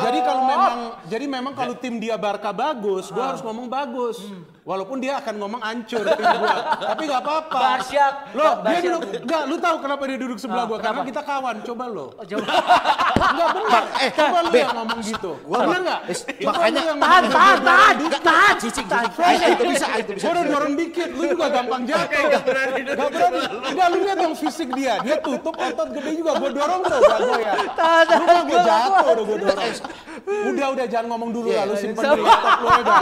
jadi 0.02 0.20
kalau 0.22 0.44
memang, 0.44 0.74
jadi 1.06 1.26
memang 1.28 1.54
kalau 1.54 1.74
tim 1.76 1.98
dia 1.98 2.16
Barca 2.16 2.50
bagus, 2.50 3.08
gue 3.08 3.22
harus 3.22 3.42
ngomong 3.42 3.68
bagus. 3.68 4.18
Walaupun 4.66 4.98
dia 4.98 5.22
akan 5.22 5.38
ngomong 5.38 5.62
ancur 5.62 6.02
tim 6.02 6.26
gue, 6.26 6.56
tapi 6.82 7.02
nggak 7.06 7.22
apa-apa. 7.22 7.60
Barsyak. 7.78 8.14
Lo, 8.34 8.66
dia 8.66 8.80
duduk, 8.82 9.02
nggak, 9.22 9.42
lu 9.46 9.56
tahu 9.60 9.76
kenapa 9.78 10.02
dia 10.08 10.18
duduk 10.18 10.38
sebelah 10.38 10.66
Ah, 10.66 10.68
gue? 10.68 10.78
Karena 10.80 10.94
kenapa? 10.98 11.10
kita 11.12 11.22
kawan. 11.22 11.56
Coba 11.62 11.84
lo. 11.86 12.08
Oh, 12.12 12.26
jauh. 12.26 12.42
Enggak 13.16 13.50
benar. 13.54 13.84
eh, 13.96 14.10
coba 14.12 14.38
lu 14.40 14.50
yang 14.52 14.76
ngomong 14.76 15.00
gitu. 15.02 15.32
gua 15.42 15.58
benar 15.58 15.70
mak- 15.70 15.82
nggak? 15.82 16.00
eh, 16.06 16.46
makanya- 16.46 16.84
yang 16.86 17.00
Tahan, 17.00 17.24
tahan, 17.26 17.54
gitu. 17.56 17.66
tahan, 17.66 17.96
tahan. 18.22 18.56
Cicing, 18.56 18.88
cicing. 18.88 19.14
Ah, 19.18 19.50
itu 19.50 19.64
bisa, 19.66 19.86
itu 19.96 20.12
bisa. 20.14 20.26
Udah 20.28 20.44
dorong 20.46 20.74
dikit, 20.76 21.10
lu 21.12 21.24
juga 21.28 21.46
gampang 21.50 21.82
jatuh. 21.84 22.24
Gak 22.26 22.44
berani. 22.44 22.82
Enggak, 23.66 23.88
lu 23.88 23.98
lihat 24.02 24.18
dong 24.18 24.36
fisik 24.36 24.70
dia. 24.74 24.94
Dia 25.02 25.18
tutup 25.20 25.56
otot 25.56 25.88
gede 25.92 26.12
juga. 26.16 26.32
Gue 26.36 26.52
dorong 26.52 26.82
tuh, 26.82 27.00
gue 27.00 27.40
ya. 27.40 27.54
Lu 28.06 28.26
mah 28.26 28.44
gue 28.44 28.60
jatuh 28.60 28.92
udah 29.06 29.24
gue 29.24 29.38
dorong. 29.42 29.74
Udah, 30.26 30.68
udah 30.74 30.86
jangan 30.88 31.08
ngomong 31.12 31.30
dulu 31.32 31.50
lah. 31.52 31.64
Lu 31.66 31.76
simpen 31.76 32.02
di 32.04 32.22
laptop 32.22 32.58
lu 32.58 32.68
aja. 32.72 32.94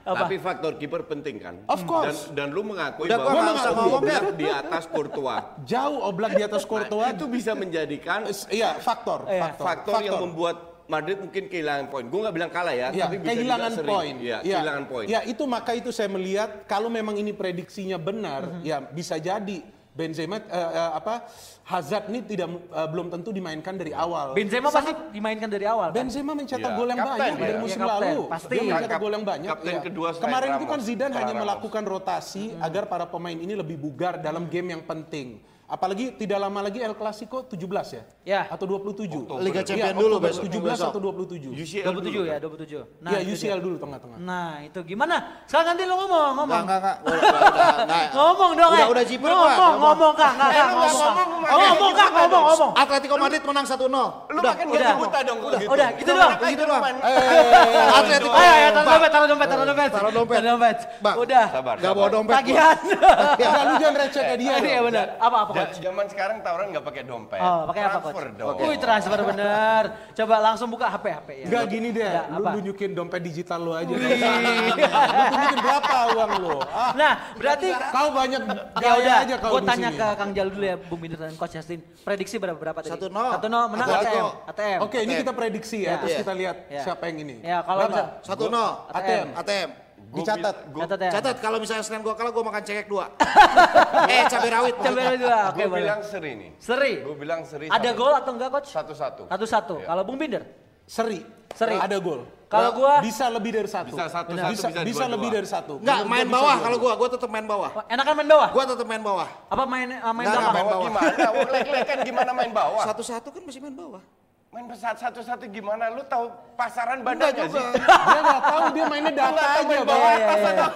Nah, 0.00 0.14
Tapi 0.16 0.36
faktor 0.36 0.72
kiper 0.76 1.02
penting 1.04 1.36
kan. 1.38 1.54
Of 1.64 1.80
course. 1.84 2.28
Dan, 2.30 2.48
dan 2.48 2.48
lu 2.50 2.62
mengakui 2.62 3.06
Udah, 3.06 3.16
gua 3.16 3.30
bahwa 3.30 3.40
ngomong, 3.72 3.98
Oblak 4.00 4.24
di 4.34 4.46
atas 4.46 4.84
Courtois. 4.86 5.40
jauh 5.62 6.00
oblak 6.02 6.32
di 6.34 6.42
atas 6.42 6.62
Courtois. 6.62 7.12
Itu 7.12 7.26
bisa 7.26 7.52
menjadikan 7.54 8.26
Iya, 8.50 8.76
faktor. 8.76 8.99
Iya. 9.00 9.42
Faktor, 9.42 9.64
faktor 9.64 10.00
yang 10.00 10.20
membuat 10.20 10.56
Madrid 10.86 11.18
mungkin 11.18 11.46
kehilangan 11.46 11.86
poin. 11.86 12.04
Gue 12.04 12.20
nggak 12.20 12.34
bilang 12.34 12.50
kalah 12.50 12.74
ya, 12.74 12.88
Ya, 12.90 13.06
tapi 13.06 13.16
bisa 13.18 13.30
kehilangan 13.32 13.72
poin. 13.80 14.14
Iya, 14.18 14.38
Ya, 14.42 14.58
kehilangan 14.58 14.84
poin. 14.86 15.06
Ya, 15.06 15.20
itu 15.22 15.44
maka 15.46 15.70
itu 15.72 15.90
saya 15.90 16.08
melihat 16.08 16.66
kalau 16.66 16.88
memang 16.88 17.14
ini 17.14 17.30
prediksinya 17.30 17.94
benar, 17.94 18.42
Mhm. 18.50 18.62
ya 18.62 18.76
bisa 18.82 19.14
jadi 19.14 19.60
Benzema 19.90 20.38
eh, 20.38 20.46
eh, 20.46 20.90
apa 20.92 21.26
Hazard 21.64 22.08
ini 22.08 22.22
tidak 22.22 22.46
eh, 22.46 22.88
belum 22.88 23.10
tentu 23.10 23.30
dimainkan 23.30 23.74
dari 23.74 23.90
awal. 23.90 24.32
Benzema 24.32 24.70
pasti 24.70 24.94
dimainkan 25.10 25.46
dari 25.46 25.66
awal. 25.66 25.90
Kan? 25.90 25.96
Benzema 26.00 26.32
mencetak 26.32 26.62
Iya. 26.64 26.78
gol 26.78 26.88
yang 26.88 27.00
Kapten 27.00 27.10
banyak 27.12 27.34
dia. 27.34 27.42
dari 27.42 27.54
musim 27.58 27.80
kapten. 27.80 27.94
lalu. 27.98 28.22
Pasti. 28.24 28.48
Dia 28.48 28.62
mencetak 28.64 28.86
Kap- 28.88 29.02
gol 29.02 29.12
yang 29.12 29.26
banyak. 29.26 29.48
kapten 29.50 29.66
iya. 29.68 29.82
kedua 29.82 30.08
Kemarin 30.16 30.48
itu 30.48 30.56
Ramos, 30.56 30.70
kan 30.72 30.80
Zidane 30.80 31.12
hanya 31.12 31.26
Ramos. 31.28 31.42
melakukan 31.42 31.84
rotasi 31.84 32.44
Hmm. 32.50 32.62
agar 32.62 32.82
para 32.86 33.04
pemain 33.04 33.34
ini 33.36 33.52
lebih 33.52 33.76
bugar 33.76 34.18
dalam 34.18 34.46
game 34.46 34.68
yang 34.70 34.82
penting. 34.82 35.42
Apalagi 35.70 36.10
tidak 36.12 36.42
lama 36.42 36.60
lagi 36.60 36.82
El 36.82 36.92
Clasico 36.92 37.46
17 37.46 37.54
ya? 37.94 38.02
Ya. 38.26 38.40
Atau 38.50 38.66
27? 38.66 39.06
Liga 39.38 39.62
Champion 39.62 39.86
Iya, 39.86 39.94
dulu 39.94 40.18
Oktober, 40.18 40.26
besok. 40.26 40.42
17 40.50 40.66
besok. 40.66 40.88
atau 40.90 41.00
27? 41.00 41.54
UCL 41.54 41.86
27 41.86 42.10
dulu 42.10 42.26
ya, 42.26 42.34
kan? 42.34 42.40
27. 42.42 42.82
Iya, 43.06 43.18
itu 43.22 43.30
UCL 43.30 43.46
dia. 43.48 43.62
dulu 43.62 43.76
tengah-tengah. 43.78 44.18
Nah, 44.18 44.50
itu 44.60 44.78
gimana? 44.82 45.16
Sekarang 45.46 45.66
nanti 45.70 45.82
lo 45.86 45.94
ngomong, 45.94 46.30
ngomong. 46.34 46.50
Enggak, 46.58 46.78
enggak, 46.78 46.80
enggak. 46.82 46.96
Udah, 47.06 47.22
udah, 47.22 47.40
udah, 47.54 47.84
enggak. 47.86 48.06
Ngomong 48.18 48.50
dong, 48.52 48.70
Udah, 48.70 48.82
eh. 48.82 48.88
udah 48.90 49.04
jiper, 49.06 49.28
ngomong, 49.30 49.46
ngomong, 49.46 49.74
ngomong, 49.78 50.12
Kak, 50.12 50.32
Kak, 50.32 50.34
Kak, 50.34 50.50
Eh, 50.50 50.58
nggak 50.58 50.66
ngomong, 50.70 50.90
Kak. 50.90 51.14
ngomong, 51.14 51.28
lu 51.30 51.46
Ngomong, 51.70 51.92
Kak, 51.94 52.08
ngomong, 52.10 52.42
ngomong. 52.50 52.72
Atletico 52.74 53.14
Madrid 53.14 53.42
menang 53.46 53.66
1-0. 53.66 53.78
Lu 53.78 54.38
Udah, 54.40 54.52
makan 54.52 54.66
udah. 54.66 54.74
gaji 54.74 54.92
buta 54.98 55.18
dong 55.22 55.38
kalau 55.38 55.54
gitu. 55.54 55.70
Udah, 55.70 55.88
gitu 55.94 56.10
doang. 56.10 56.30
Gitu 56.42 56.64
doang. 56.66 56.82
Eh, 56.82 57.94
Atletico. 57.94 58.30
Ayo, 58.34 58.50
ayo, 58.50 58.68
taruh 58.68 58.82
Bang, 58.82 58.90
dompet, 58.90 59.10
taruh 59.10 59.28
dompet, 59.30 59.46
taruh 59.48 59.64
dompet. 59.64 59.90
Taruh 59.90 60.10
dompet. 60.10 60.34
Taruh 60.34 60.50
dompet. 60.50 60.76
Bang. 60.98 61.14
Udah. 61.16 61.46
Sabar, 61.48 61.74
Enggak 61.78 61.86
sabar. 61.86 62.02
bawa 62.02 62.08
dompet. 62.10 62.34
Tagihan. 62.34 62.76
Enggak, 62.80 63.62
lu 63.62 63.74
jangan 63.78 63.96
receh 64.00 64.22
kayak 64.26 64.38
dia. 64.38 64.50
Ini 64.50 64.66
ya 64.66 64.74
dong. 64.74 64.86
benar. 64.90 65.06
Apa, 65.16 65.36
apa, 65.40 65.52
coach? 65.62 65.76
Zaman 65.78 66.04
sekarang 66.06 66.36
tawuran 66.40 66.66
nggak 66.70 66.84
pakai 66.84 67.02
dompet. 67.02 67.38
Oh, 67.38 67.60
pakai 67.66 67.82
apa, 67.82 67.98
coach? 68.00 68.32
Dong. 68.32 68.56
Wih, 68.58 68.76
transfer 68.76 69.20
bener. 69.20 69.82
Coba 70.12 70.34
langsung 70.40 70.68
buka 70.68 70.86
HP, 70.88 71.06
HP 71.10 71.28
ya. 71.34 71.44
Enggak 71.46 71.64
gini 71.66 71.88
deh, 71.90 72.04
Ya, 72.06 72.22
lu 72.28 72.40
apa? 72.40 72.50
nunjukin 72.54 72.90
dompet 72.92 73.20
digital 73.20 73.60
lu 73.60 73.72
aja. 73.72 73.88
Lu 73.88 73.96
tunjukin 73.96 75.58
berapa 75.60 75.96
uang 76.12 76.30
lu? 76.38 76.56
Ah, 76.66 76.92
Nah, 76.92 77.12
berarti 77.34 77.68
kau 77.72 78.08
banyak 78.10 78.42
ya 78.42 78.54
gaya 78.74 78.92
udah, 78.96 79.16
aja 79.20 79.34
kau 79.36 79.50
gue 79.50 79.60
di 79.60 79.68
tanya 79.68 79.88
sini. 79.88 80.00
ke 80.00 80.06
Kang 80.14 80.30
Jalu 80.32 80.50
dulu 80.50 80.64
ya, 80.64 80.76
Bung 80.78 81.00
Binder 81.00 81.18
dan 81.18 81.34
Coach 81.34 81.54
Justin. 81.54 81.80
Prediksi 82.00 82.36
berapa 82.36 82.56
berapa 82.56 82.78
tadi? 82.78 82.90
1-0. 82.90 83.10
1-0 83.10 83.70
menang. 83.70 83.88
ATM. 83.90 84.26
ATM. 84.46 84.78
Oke, 84.80 84.98
ini 85.00 85.12
kita 85.16 85.32
prediksi 85.32 85.78
ya, 85.80 85.86
Ya. 85.86 85.94
terus 85.98 86.10
Iya. 86.10 86.20
kita 86.20 86.32
lihat 86.34 86.56
Ya. 86.68 86.82
siapa 86.82 87.02
yang 87.06 87.18
ini. 87.20 87.36
Ya, 87.42 87.58
kalau 87.62 87.80
bisa- 87.86 88.08
1-0. 88.22 88.68
ATM. 88.90 89.26
ATM. 89.34 89.70
Dicatat. 90.10 90.56
Gua, 90.74 90.80
Catat 90.82 90.98
ya. 90.98 91.10
Catat 91.14 91.36
kalau 91.38 91.58
misalnya 91.62 91.84
Senin 91.86 92.02
gua 92.02 92.14
kalah 92.18 92.32
gua 92.34 92.44
makan 92.50 92.62
cekek 92.66 92.86
dua. 92.90 93.14
eh 94.12 94.22
cabai 94.26 94.50
rawit. 94.50 94.74
Coba 94.74 94.90
maksudnya. 94.90 95.18
dua, 95.22 95.38
oke 95.54 95.62
gua 95.62 95.78
bilang 95.78 96.00
seri 96.02 96.30
nih. 96.34 96.50
Seri. 96.58 96.92
Gue 97.06 97.16
bilang 97.16 97.40
seri. 97.46 97.66
Ada 97.70 97.90
gol 97.94 98.12
atau 98.18 98.30
enggak, 98.34 98.50
Coach? 98.50 98.70
Satu-satu. 98.74 99.22
Satu-satu. 99.30 99.74
Iya. 99.82 99.86
Kalau 99.86 100.02
Bung 100.02 100.18
Binder? 100.18 100.42
Seri. 100.82 101.22
Seri. 101.54 101.78
Ada 101.78 101.96
gol. 102.02 102.26
Kalau 102.50 102.70
gua 102.74 102.98
Bisa 102.98 103.30
lebih 103.30 103.54
dari 103.54 103.70
satu. 103.70 103.94
Bisa 103.94 104.10
satu, 104.10 104.34
bisa, 104.34 104.50
satu, 104.50 104.54
bisa 104.58 104.68
bisa 104.82 104.82
dua-dua. 105.06 105.14
lebih 105.14 105.28
dari 105.30 105.46
satu. 105.46 105.72
Enggak, 105.78 105.98
main 106.02 106.10
gua 106.10 106.18
bisa 106.26 106.34
bawah 106.34 106.54
dua. 106.58 106.64
kalau 106.66 106.76
gua, 106.82 106.92
gua 106.98 107.08
tetap 107.14 107.30
main 107.30 107.46
bawah. 107.46 107.70
enakan 107.86 108.14
main 108.18 108.28
bawah? 108.34 108.48
Gua 108.50 108.64
tetap 108.66 108.86
main 108.90 109.02
bawah. 109.06 109.28
Apa 109.46 109.64
main 109.70 109.88
uh, 109.94 110.10
main 110.10 110.26
Enggak, 110.26 110.42
belakang? 110.42 110.54
main 110.58 110.66
bawah. 110.66 110.84
Gimana? 110.90 111.26
Wah, 111.30 111.48
lek-lek 111.54 111.82
kan 111.86 111.98
gimana 112.02 112.30
main 112.34 112.50
bawah? 112.50 112.82
Satu-satu 112.90 113.28
kan 113.30 113.42
masih 113.46 113.62
main 113.62 113.76
bawah. 113.78 114.02
Main 114.50 114.66
pesat 114.66 114.98
satu-satu 114.98 115.46
gimana? 115.46 115.94
Lu 115.94 116.02
tahu 116.10 116.26
pasaran 116.58 117.06
Enggak 117.06 117.22
badan 117.22 117.30
nggak 117.30 117.48
juga. 117.54 117.60
sih? 117.62 117.66
Dia 117.86 118.20
nggak 118.26 118.42
tahu 118.42 118.62
dia 118.74 118.84
mainnya 118.90 119.12
data 119.14 119.42
aja. 119.46 119.60
main 119.62 119.78
Bang. 119.78 119.86
bawah 119.86 120.10
iya, 120.10 120.26
iya. 120.26 120.34
atau 120.34 120.68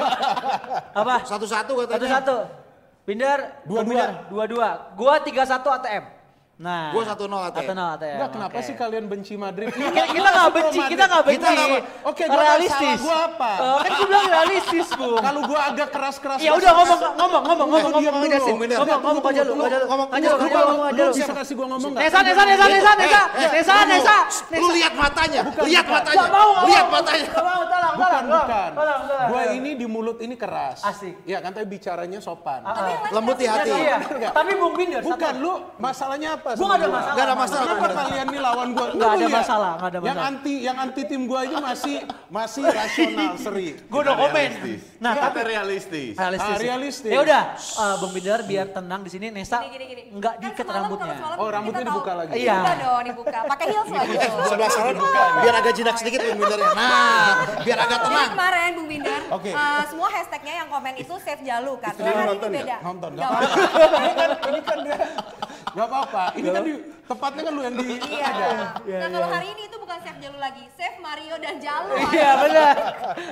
Apa? 1.02 1.14
Satu-satu 1.26 1.72
katanya. 1.82 1.94
Satu-satu. 1.98 2.36
Binder, 3.04 3.38
Dua-dua. 3.66 4.06
Dua-dua. 4.30 4.68
Gua 4.94 5.14
tiga 5.26 5.42
satu 5.42 5.74
ATM. 5.74 6.13
Nah. 6.54 6.94
Gua 6.94 7.02
1-0 7.02 7.18
ATM. 7.44 7.66
1-0 7.66 7.82
ATM. 7.90 8.14
Enggak, 8.14 8.30
kenapa 8.30 8.54
oke. 8.54 8.62
sih 8.62 8.74
kalian 8.74 9.04
benci 9.04 9.34
Madrid? 9.34 9.68
Kita, 9.68 10.02
kita 10.06 10.28
nggak 10.30 10.50
benci, 10.52 10.78
kita 10.86 11.04
nggak 11.04 11.22
benci. 11.24 11.34
Kita 11.36 11.48
nggak- 11.50 11.84
Oke, 12.04 12.22
gua 12.22 12.30
nggak 12.30 12.44
realistis. 12.46 12.98
gua 13.00 13.16
apa? 13.26 13.50
Eh, 13.50 13.76
kan 13.76 13.90
gua 13.90 14.06
bilang 14.06 14.26
realistis, 14.30 14.86
Bung. 14.94 15.18
Kalau 15.18 15.40
gua 15.42 15.60
agak 15.66 15.88
keras-keras. 15.90 16.38
Ya 16.38 16.50
udah 16.52 16.70
ngomong 16.72 16.98
ngomong 17.18 17.18
ngomong 17.18 17.42
ngomong 17.44 17.66
Lu 17.66 17.74
ngomong 17.74 17.92
diam 17.98 18.12
ngomong 18.14 18.22
dulu. 18.22 18.34
Justin. 18.38 18.54
Bener. 18.54 18.76
Ngomong 18.78 19.00
ngomong 19.02 19.24
aja 19.26 19.42
lu, 19.42 19.52
Lu 19.52 19.62
aja 19.64 19.76
lu. 19.76 19.86
ngomong, 19.90 20.08
Aja 20.08 20.22
lu, 20.24 20.30
lu 20.30 20.44
aja 20.44 20.54
lu, 20.54 20.64
ngomong 20.64 20.86
aja 20.86 20.94
Lu 20.94 21.02
lu. 21.04 21.14
bisa 21.18 21.32
kasih 21.34 21.54
gua 21.54 21.66
ngomong 21.68 21.90
nggak? 21.90 22.02
Nesa, 22.06 22.18
Nesa, 22.22 22.42
Nesa, 22.44 22.64
Nesa, 22.64 22.92
Nesa, 22.94 23.22
Eh, 23.34 23.48
Nesa, 23.50 23.72
lu- 23.74 23.88
Nesa, 23.90 24.16
Lu 24.54 24.66
lihat 24.70 24.94
matanya, 24.94 25.40
lihat 25.60 25.86
matanya. 25.88 26.22
Nggak 26.22 26.30
mau, 26.30 26.48
nggak 26.54 26.64
Lihat 26.64 26.86
mau. 26.86 26.94
matanya. 26.94 27.26
Nggak 27.26 27.44
mau, 27.44 27.62
tolong, 27.64 27.94
Bukan, 27.94 28.22
tolong, 28.22 28.24
bukan. 28.46 28.70
tolong, 28.72 29.02
tolong. 29.04 29.28
Gua 29.28 29.42
ini 29.50 29.70
di 29.74 29.86
mulut 29.86 30.18
ini 30.20 30.34
keras. 30.34 30.78
Asik. 30.82 31.14
Iya 31.24 31.42
kan, 31.42 31.50
tapi 31.50 31.66
bicaranya 31.68 32.18
sopan. 32.20 32.62
Lembut 33.10 33.34
di 33.34 33.46
hati. 33.50 33.70
Iya, 33.74 33.96
tapi 34.30 34.52
Bung 34.54 34.78
Binder, 34.78 35.02
Bukan, 35.02 35.18
satu. 35.34 35.42
lu 35.42 35.52
masalahnya 35.76 36.30
apa? 36.34 36.53
Gua 36.54 36.64
sama 36.64 36.74
nggak 36.74 36.80
ada 36.80 36.88
masalah. 36.88 37.14
Nggak 37.14 37.26
ada 37.26 37.34
masalah. 37.36 37.64
Kenapa 37.64 37.88
kalian 37.94 38.26
nih 38.26 38.40
lawan 38.40 38.68
gua? 38.70 38.86
Nggak 38.90 39.10
ada 39.10 39.26
masalah, 39.28 39.72
nggak 39.74 39.90
ada 39.90 39.98
Yang 39.98 40.04
masalah. 40.06 40.30
anti, 40.30 40.54
yang 40.60 40.76
anti 40.78 41.02
tim 41.04 41.22
gua 41.24 41.38
aja 41.42 41.56
masih 41.58 41.96
masih 42.28 42.62
rasional, 42.78 43.32
seri. 43.36 43.68
Gue 43.84 44.00
udah 44.00 44.14
komen. 44.16 44.50
Nah, 44.98 45.12
tapi 45.14 45.40
realistis. 45.44 46.14
realistis. 46.14 46.50
Ah, 46.50 46.58
realistis. 46.58 47.10
Ya 47.10 47.20
udah, 47.20 47.42
eh, 47.54 47.94
Bung 47.98 48.12
Binder 48.12 48.40
biar 48.42 48.66
tenang 48.68 49.00
di 49.02 49.10
sini 49.10 49.26
Nesa 49.28 49.60
nggak 49.60 50.34
Kan 50.34 50.42
diikat 50.42 50.66
rambutnya. 50.66 51.14
Oh, 51.36 51.48
rambutnya 51.50 51.84
dibuka 51.84 52.12
lagi. 52.14 52.32
Iya. 52.36 52.54
Dibuka 52.54 52.72
dong, 52.78 53.02
dibuka. 53.04 53.38
Pakai 53.46 53.66
heels 53.68 53.90
lagi. 53.90 54.14
Sebelah 54.44 54.70
sana 54.70 54.90
biar 55.40 55.54
agak 55.54 55.72
jinak 55.74 55.94
sedikit 55.96 56.20
Bung 56.24 56.38
Bindernya. 56.40 56.70
Nah, 56.72 57.30
biar 57.62 57.78
agak 57.80 57.98
tenang. 58.02 58.30
kemarin 58.30 58.70
Bung 58.74 58.88
Binder, 58.88 59.20
Oke. 59.30 59.50
eh, 59.50 59.82
semua 59.86 60.08
hashtagnya 60.08 60.54
yang 60.64 60.68
komen 60.68 60.94
itu 60.96 61.14
save 61.20 61.42
Jalu 61.42 61.72
kan. 61.78 61.92
Nonton 61.94 62.48
nggak? 62.48 62.64
beda. 62.64 62.76
Nonton, 62.82 63.10
ini 64.00 64.12
kan, 64.14 64.30
ini 64.44 64.60
kan 64.62 64.78
dia, 64.80 64.96
nggak 65.74 65.86
apa-apa. 65.86 66.24
Ini 66.32 66.48
kan 66.48 66.62
di, 66.62 66.74
tepatnya 67.04 67.42
kan 67.42 67.52
lu 67.52 67.62
yang 67.62 67.76
di, 67.76 67.86
Iya. 67.98 68.40
Nah 68.96 69.08
kalau 69.10 69.28
hari 69.28 69.46
ini 69.50 69.62
itu 69.66 69.76
bukan 69.76 69.98
save 70.00 70.20
Jalu 70.20 70.38
lagi, 70.38 70.64
save 70.72 70.98
Mario 70.98 71.34
dan 71.36 71.54
Jalu. 71.58 71.94
Iya 72.10 72.30
benar. 72.38 72.74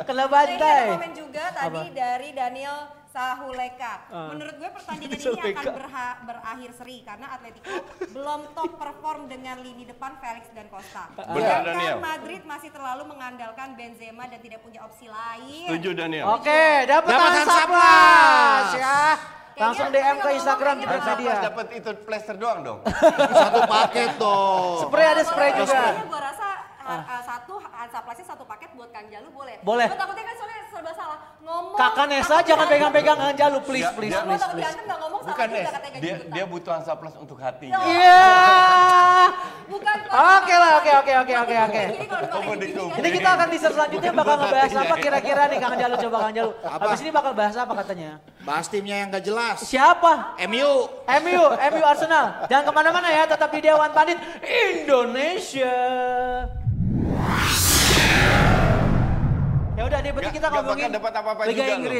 Kena 0.02 0.22
Nah, 0.22 0.26
ini 0.26 0.32
bantai. 0.58 0.74
ada 0.76 0.92
komen 0.92 1.12
juga 1.12 1.44
tadi 1.52 1.84
dari 1.92 2.28
Daniel 2.32 2.76
Sahuleka. 3.08 3.94
Menurut 4.32 4.54
gue 4.56 4.70
pertandingan 4.72 5.18
ini 5.28 5.52
akan 5.52 5.64
berha- 5.70 6.18
berakhir 6.22 6.70
seri 6.72 6.96
karena 7.02 7.26
Atletico 7.30 7.76
belum 8.08 8.40
top 8.50 8.72
perform 8.74 9.28
dengan 9.28 9.60
lini 9.60 9.84
depan 9.84 10.16
Felix 10.16 10.48
dan 10.50 10.66
Costa. 10.66 11.12
Benar, 11.12 11.28
Sedangkan 11.30 11.76
Daniel. 11.76 11.98
Madrid 12.00 12.42
masih 12.42 12.70
terlalu 12.70 13.04
mengandalkan 13.06 13.76
Benzema 13.76 14.24
dan 14.26 14.40
tidak 14.40 14.60
punya 14.60 14.80
opsi 14.82 15.06
lain. 15.06 15.68
Setuju 15.68 15.90
Daniel. 15.94 16.24
Oke, 16.32 16.64
dapat 16.86 17.10
Dapat 17.10 17.30
tangan 17.44 18.64
ya. 18.74 19.00
Langsung 19.62 19.88
DM 19.94 20.16
ke 20.18 20.28
Instagram 20.34 20.74
kayaknya 20.74 20.90
kita 20.90 20.98
Hansa 20.98 21.12
dia. 21.14 21.30
Plus 21.30 21.46
dapat 21.46 21.66
itu 21.78 21.90
plester 22.02 22.34
doang 22.34 22.60
dong. 22.66 22.78
Satu 23.42 23.60
paket 23.70 24.10
dong. 24.18 24.76
Spray 24.90 25.06
ada 25.06 25.22
spray 25.22 25.50
juga. 25.54 25.82
gue 26.02 26.20
rasa 26.20 26.48
ha- 26.82 27.04
ha- 27.04 27.22
satu 27.22 27.54
Hansa 27.58 27.98
Plusnya 28.02 28.26
satu 28.26 28.44
paket 28.44 28.70
buat 28.72 28.90
Kang 28.90 29.06
Jalu 29.06 29.28
boleh. 29.30 29.56
Boleh. 29.62 29.86
Gue 29.86 29.98
takutnya 29.98 30.24
kan 30.24 30.34
soalnya 30.34 30.58
serba 30.68 30.92
salah. 30.92 31.18
Ngomong. 31.42 31.74
Kakak 31.74 32.06
Nesa 32.06 32.36
jangan 32.42 32.66
pegang-pegang 32.66 33.18
Kang 33.18 33.34
Jalu, 33.34 33.58
please, 33.62 33.82
Dia- 33.82 33.94
please, 33.94 34.12
dia- 34.12 34.20
Gue 34.20 34.28
please, 34.28 34.42
takut 34.42 34.54
please. 34.54 34.64
diantem 34.64 34.84
gak 34.86 34.98
ngomong 35.02 35.20
salah 35.20 35.30
Bukan 35.32 35.46
juga 35.46 35.58
Nes, 35.58 35.66
dia, 35.66 36.14
gaji 36.14 36.32
dia 36.32 36.44
buta. 36.46 36.72
butuh 36.82 37.18
untuk 37.18 37.38
hatinya. 37.38 37.78
Iya. 37.82 38.24
Bukan. 39.66 39.96
Oke 40.12 40.54
lah, 40.54 40.70
oke, 40.78 40.92
oke, 40.92 41.12
oke, 41.16 41.34
oke, 41.38 41.56
oke. 41.56 41.82
Jadi 41.82 41.96
di 42.62 43.00
Ini 43.02 43.08
kita 43.16 43.30
akan 43.34 43.46
teaser 43.48 43.72
selanjutnya 43.72 44.12
bakal 44.12 44.34
ngebahas 44.38 44.72
apa 44.76 44.94
kira-kira 44.96 45.42
nih 45.48 45.58
Kang 45.58 45.76
Jalu 45.78 45.94
coba 45.98 46.16
Kang 46.28 46.34
Jalu. 46.34 46.50
Habis 46.62 47.00
ini 47.00 47.10
bakal 47.10 47.32
bahas 47.32 47.56
apa 47.56 47.72
katanya? 47.82 48.10
Bahas 48.42 48.66
timnya 48.68 48.96
yang 49.02 49.08
gak 49.10 49.24
jelas. 49.24 49.58
Siapa? 49.62 50.36
MU. 50.46 50.70
MU, 51.22 51.42
MU 51.48 51.82
Arsenal. 51.82 52.46
Jangan 52.46 52.64
ke 52.68 52.72
mana-mana 52.74 53.08
ya, 53.10 53.24
tetap 53.26 53.48
di 53.50 53.60
Dewan 53.62 53.90
Pandit 53.90 54.18
Indonesia. 54.44 55.74
Ya 59.72 59.82
udah 59.88 59.98
nih, 60.04 60.10
berarti 60.12 60.30
kita 60.36 60.48
ngomongin 60.52 60.90
Liga 61.48 61.64
juga 61.64 61.88
loh. 61.88 61.92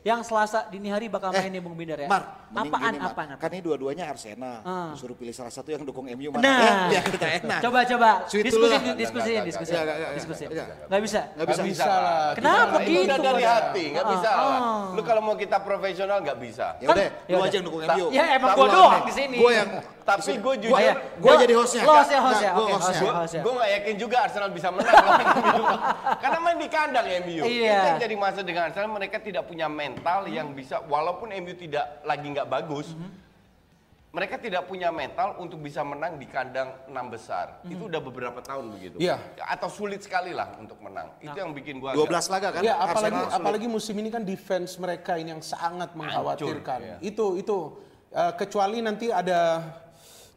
Yang 0.00 0.20
Selasa 0.26 0.64
dini 0.66 0.88
hari 0.88 1.06
bakal 1.06 1.28
main 1.28 1.46
nih 1.46 1.60
Bung 1.60 1.76
Binder 1.76 1.92
ya. 1.94 2.04
Eh, 2.04 2.10
Mar, 2.10 2.22
apaan, 2.48 2.64
gini, 2.88 2.98
Mar. 2.98 3.12
apaan, 3.12 3.28
apaan? 3.30 3.36
Kan 3.36 3.50
ini 3.52 3.60
dua-duanya 3.60 4.08
Arsenal. 4.08 4.64
Ah. 4.64 4.96
Suruh 4.96 5.12
pilih 5.12 5.28
salah 5.30 5.52
satu 5.52 5.68
yang 5.68 5.84
dukung 5.84 6.08
MU 6.08 6.32
mana? 6.32 6.40
Nah, 6.40 6.56
Ya, 6.64 6.74
biar 6.90 7.04
kita 7.06 7.26
enak. 7.36 7.60
coba 7.60 7.78
coba 7.84 8.10
Sweet 8.24 8.44
diskusi 8.48 8.64
lah. 8.66 8.80
diskusi 8.96 9.30
nggak, 9.30 9.44
diskusi 9.44 9.70
nggak, 9.70 9.84
nggak, 9.84 9.96
nggak, 9.98 10.12
diskusi. 10.16 10.42
nggak. 10.46 10.66
Nggak 10.88 11.00
bisa. 11.04 11.20
Nggak 11.36 11.46
bisa. 11.46 11.62
Bisa 11.62 11.84
lah. 11.86 12.30
Kenapa 12.32 12.76
Itu 12.80 12.90
udah 12.96 13.04
gitu? 13.12 13.26
dari 13.28 13.44
hati, 13.44 13.84
nggak 13.92 14.04
Ah, 14.04 14.10
bisa 14.10 14.28
ah. 14.28 14.40
lah. 14.40 14.58
Lu 14.96 15.02
kalau 15.04 15.20
mau 15.20 15.36
kita 15.36 15.56
profesional 15.60 16.18
nggak 16.20 16.38
bisa. 16.38 16.66
Ya 16.80 16.86
udah, 16.88 17.04
Ya 17.04 17.10
lu 17.28 17.36
udah. 17.36 17.44
aja 17.44 17.54
yang 17.54 17.66
dukung 17.68 17.82
MU. 17.84 18.06
Ya 18.10 18.24
emang 18.34 18.48
gua 18.50 18.64
lah, 18.64 18.72
doang 18.74 19.02
di 19.04 19.12
sini. 19.12 19.36
Gue 19.36 19.52
yang 19.54 19.70
Tapi 20.00 20.32
gue 20.34 20.54
jujur, 20.58 20.74
Gua 20.74 20.80
ya. 20.82 20.94
Gua 21.22 21.34
jadi 21.38 21.54
hostnya. 21.54 21.82
Lo 21.84 21.92
hostnya, 21.94 22.18
hostnya. 22.18 22.50
Gua 22.50 22.64
gue 22.64 22.78
hostnya. 23.14 23.42
gue 23.44 23.52
nggak 23.52 23.70
yakin 23.76 23.94
juga 23.94 24.16
Arsenal 24.24 24.48
bisa 24.50 24.68
menang. 24.72 24.90
Karena 26.24 26.38
main 26.40 26.58
di 26.58 26.68
kandang 26.68 27.06
MU. 27.22 27.44
Iya. 27.44 27.70
Itu 27.70 27.86
yang 27.86 28.00
jadi 28.00 28.14
masalah 28.16 28.42
dengan 28.42 28.62
Arsenal 28.66 28.90
mereka 28.90 29.16
tidak 29.20 29.44
punya 29.44 29.70
mental 29.90 30.30
yang 30.30 30.54
bisa 30.54 30.78
walaupun 30.86 31.34
MU 31.34 31.54
tidak 31.58 32.00
lagi 32.06 32.26
nggak 32.30 32.46
bagus. 32.46 32.94
Mereka 34.10 34.42
tidak 34.42 34.66
punya 34.66 34.90
mental 34.90 35.38
untuk 35.38 35.62
bisa 35.62 35.86
menang 35.86 36.18
di 36.18 36.26
kandang 36.26 36.74
enam 36.90 37.14
besar. 37.14 37.62
Itu 37.62 37.86
udah 37.86 38.02
beberapa 38.02 38.42
tahun 38.42 38.74
begitu. 38.74 38.98
Iya. 38.98 39.22
Atau 39.38 39.70
sulit 39.70 40.02
sekali 40.02 40.34
lah 40.34 40.58
untuk 40.58 40.82
menang. 40.82 41.14
Itu 41.22 41.30
yang 41.30 41.54
bikin 41.54 41.78
gua 41.78 41.94
12 41.94 42.26
laga 42.26 42.58
kan? 42.58 42.58
Ya, 42.58 42.74
apalagi 42.74 43.14
Arsenal 43.14 43.30
sulit. 43.30 43.38
apalagi 43.38 43.66
musim 43.70 43.94
ini 44.02 44.10
kan 44.10 44.26
defense 44.26 44.74
mereka 44.82 45.14
ini 45.14 45.30
yang 45.30 45.42
sangat 45.46 45.94
mengkhawatirkan. 45.94 46.78
iya. 46.82 46.96
Itu 46.98 47.38
itu 47.38 47.78
eh, 48.10 48.32
kecuali 48.34 48.82
nanti 48.82 49.14
ada 49.14 49.62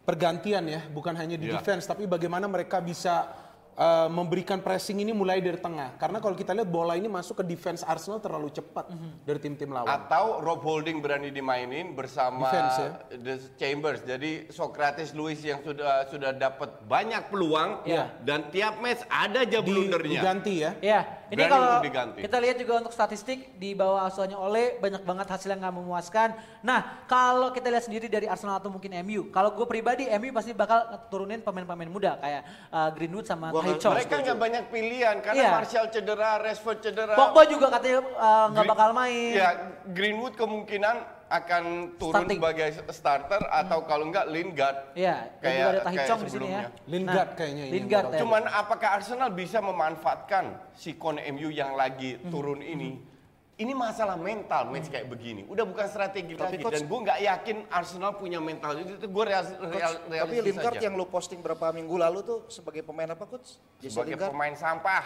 pergantian 0.05 0.69
ya, 0.69 0.81
bukan 0.93 1.17
hanya 1.17 1.33
di 1.33 1.49
Iya. 1.49 1.57
defense 1.57 1.89
tapi 1.89 2.05
bagaimana 2.05 2.45
mereka 2.45 2.77
bisa 2.77 3.25
eh, 3.73 4.07
memberikan 4.07 4.59
pressing 4.59 4.99
ini 4.99 5.11
mulai 5.11 5.37
dari 5.37 5.57
tengah. 5.57 5.97
Karena 5.97 6.17
kalau 6.17 6.33
kita 6.33 6.51
lihat 6.51 6.67
bola 6.67 6.93
ini 6.93 7.05
masuk 7.05 7.41
ke 7.41 7.45
defense 7.45 7.81
Arsenal 7.81 8.17
terlalu 8.17 8.49
cepat 8.49 8.89
dari 9.21 9.39
tim-tim 9.39 9.69
lawan. 9.69 9.89
Atau 9.89 10.39
Rob 10.39 10.61
Holding 10.61 10.99
berani 10.99 11.29
dimainin 11.29 11.91
bersama 11.91 12.45
Defense, 12.45 12.75
ya? 12.77 12.89
The 13.17 13.35
Chambers. 13.55 13.99
Jadi 14.03 14.31
Socrates 14.49 15.11
Luis 15.11 15.41
yang 15.41 15.61
sudah 15.61 16.05
sudah 16.07 16.31
dapat 16.31 16.83
banyak 16.83 17.27
peluang 17.27 17.81
Iya. 17.83 18.13
dan 18.21 18.49
tiap 18.49 18.77
match 18.77 19.01
ada 19.07 19.41
aja 19.41 19.59
Di- 19.59 19.65
blundernya. 19.65 20.21
diganti 20.21 20.53
ya. 20.59 20.71
Ya, 20.79 21.01
ini 21.31 21.43
kalau 21.45 21.79
kita 22.15 22.37
lihat 22.39 22.57
juga 22.57 22.73
untuk 22.81 22.91
statistik 22.91 23.55
di 23.55 23.71
bawah 23.71 24.03
asuhannya 24.03 24.35
Ole 24.35 24.75
banyak 24.77 25.03
banget 25.03 25.27
hasil 25.29 25.47
yang 25.47 25.61
nggak 25.61 25.75
memuaskan. 25.75 26.29
Nah, 26.61 27.05
kalau 27.05 27.53
kita 27.53 27.71
lihat 27.71 27.85
sendiri 27.85 28.07
dari 28.07 28.27
Arsenal 28.27 28.59
atau 28.59 28.67
mungkin 28.67 28.91
MU, 29.03 29.29
kalau 29.29 29.55
gue 29.55 29.63
pribadi 29.63 30.09
MU 30.09 30.29
pasti 30.29 30.51
bakal 30.51 30.83
turunin 31.07 31.39
pemain-pemain 31.39 31.87
muda 31.87 32.19
kayak 32.19 32.41
uh, 32.69 32.89
Greenwood 32.91 33.23
sama 33.23 33.49
Chong. 33.79 33.95
Mereka 33.95 34.15
nggak 34.19 34.39
banyak 34.39 34.63
pilihan 34.67 35.15
karena 35.23 35.39
Iya. 35.39 35.49
Martial 35.53 35.85
cedera, 35.89 36.39
Rashford 36.39 36.79
cedera. 36.81 37.13
Pogba 37.15 37.41
juga 37.45 37.67
katanya 37.71 37.99
uh, 38.13 38.45
nggak 38.51 38.63
Green- 38.63 38.71
bakal 38.75 38.89
main. 38.91 39.31
Ya, 39.33 39.49
Greenwood 39.87 40.33
kemungkinan 40.35 40.95
akan 41.25 41.63
turun 41.95 42.23
Starting. 42.23 42.37
sebagai 42.37 42.67
starter 42.89 43.41
atau 43.43 43.79
kalau 43.83 44.05
enggak 44.05 44.27
Lingard. 44.27 44.77
Iya, 44.93 45.33
Kayak- 45.37 45.83
ada 45.83 46.03
Chong 46.05 46.21
di 46.21 46.29
sini 46.29 46.47
ya. 46.47 46.67
Lingard 46.85 47.29
kayaknya 47.33 47.63
ini 47.63 47.69
yang 47.69 47.75
Lingard 47.79 48.05
ya. 48.09 48.19
Cuman 48.21 48.43
apakah 48.45 48.89
Arsenal 48.93 49.29
bisa 49.29 49.57
memanfaatkan 49.59 50.45
si 50.73 50.93
Kon 50.93 51.17
MU 51.17 51.47
yang 51.47 51.73
lagi 51.73 52.17
Hmm. 52.17 52.29
turun 52.29 52.59
ini? 52.59 53.12
Ini 53.53 53.69
masalah 53.71 54.17
mental 54.17 54.65
match 54.67 54.89
kayak 54.89 55.05
begini. 55.05 55.45
Udah 55.45 55.61
bukan 55.61 55.85
strategi 55.85 56.33
Tapi 56.33 56.41
lagi 56.51 56.57
coach- 56.59 56.73
dan 56.73 56.83
gue 56.83 56.99
nggak 56.99 57.19
yakin 57.21 57.57
Arsenal 57.69 58.11
punya 58.13 58.41
mental 58.41 58.73
itu. 58.75 58.97
Itu 58.97 59.05
gue 59.05 59.23
real, 59.23 59.45
real, 59.69 59.91
Tapi 60.01 60.09
realistis 60.09 60.57
Lingard 60.57 60.81
yang 60.81 60.93
lu 60.93 61.05
posting 61.05 61.37
berapa 61.37 61.69
minggu 61.69 61.93
lalu 61.93 62.19
tuh 62.23 62.39
sebagai 62.47 62.81
pemain 62.81 63.05
apa 63.07 63.21
coach? 63.23 63.61
Jesse 63.77 63.93
sebagai 63.93 64.17
Lingard? 64.17 64.33
pemain 64.33 64.55
sampah. 64.55 65.05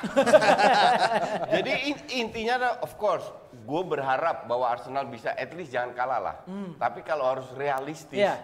Jadi 1.51 1.71
in- 1.86 2.07
intinya 2.23 2.53
adalah, 2.55 2.75
of 2.79 2.95
course, 2.95 3.27
gue 3.53 3.81
berharap 3.83 4.45
bahwa 4.45 4.65
Arsenal 4.65 5.03
bisa 5.05 5.31
at 5.33 5.51
least 5.51 5.69
jangan 5.69 5.91
kalah 5.91 6.19
lah. 6.21 6.36
Tapi 6.73 7.03
kalau 7.03 7.27
harus 7.27 7.51
realistis, 7.51 8.15
Iya. 8.17 8.39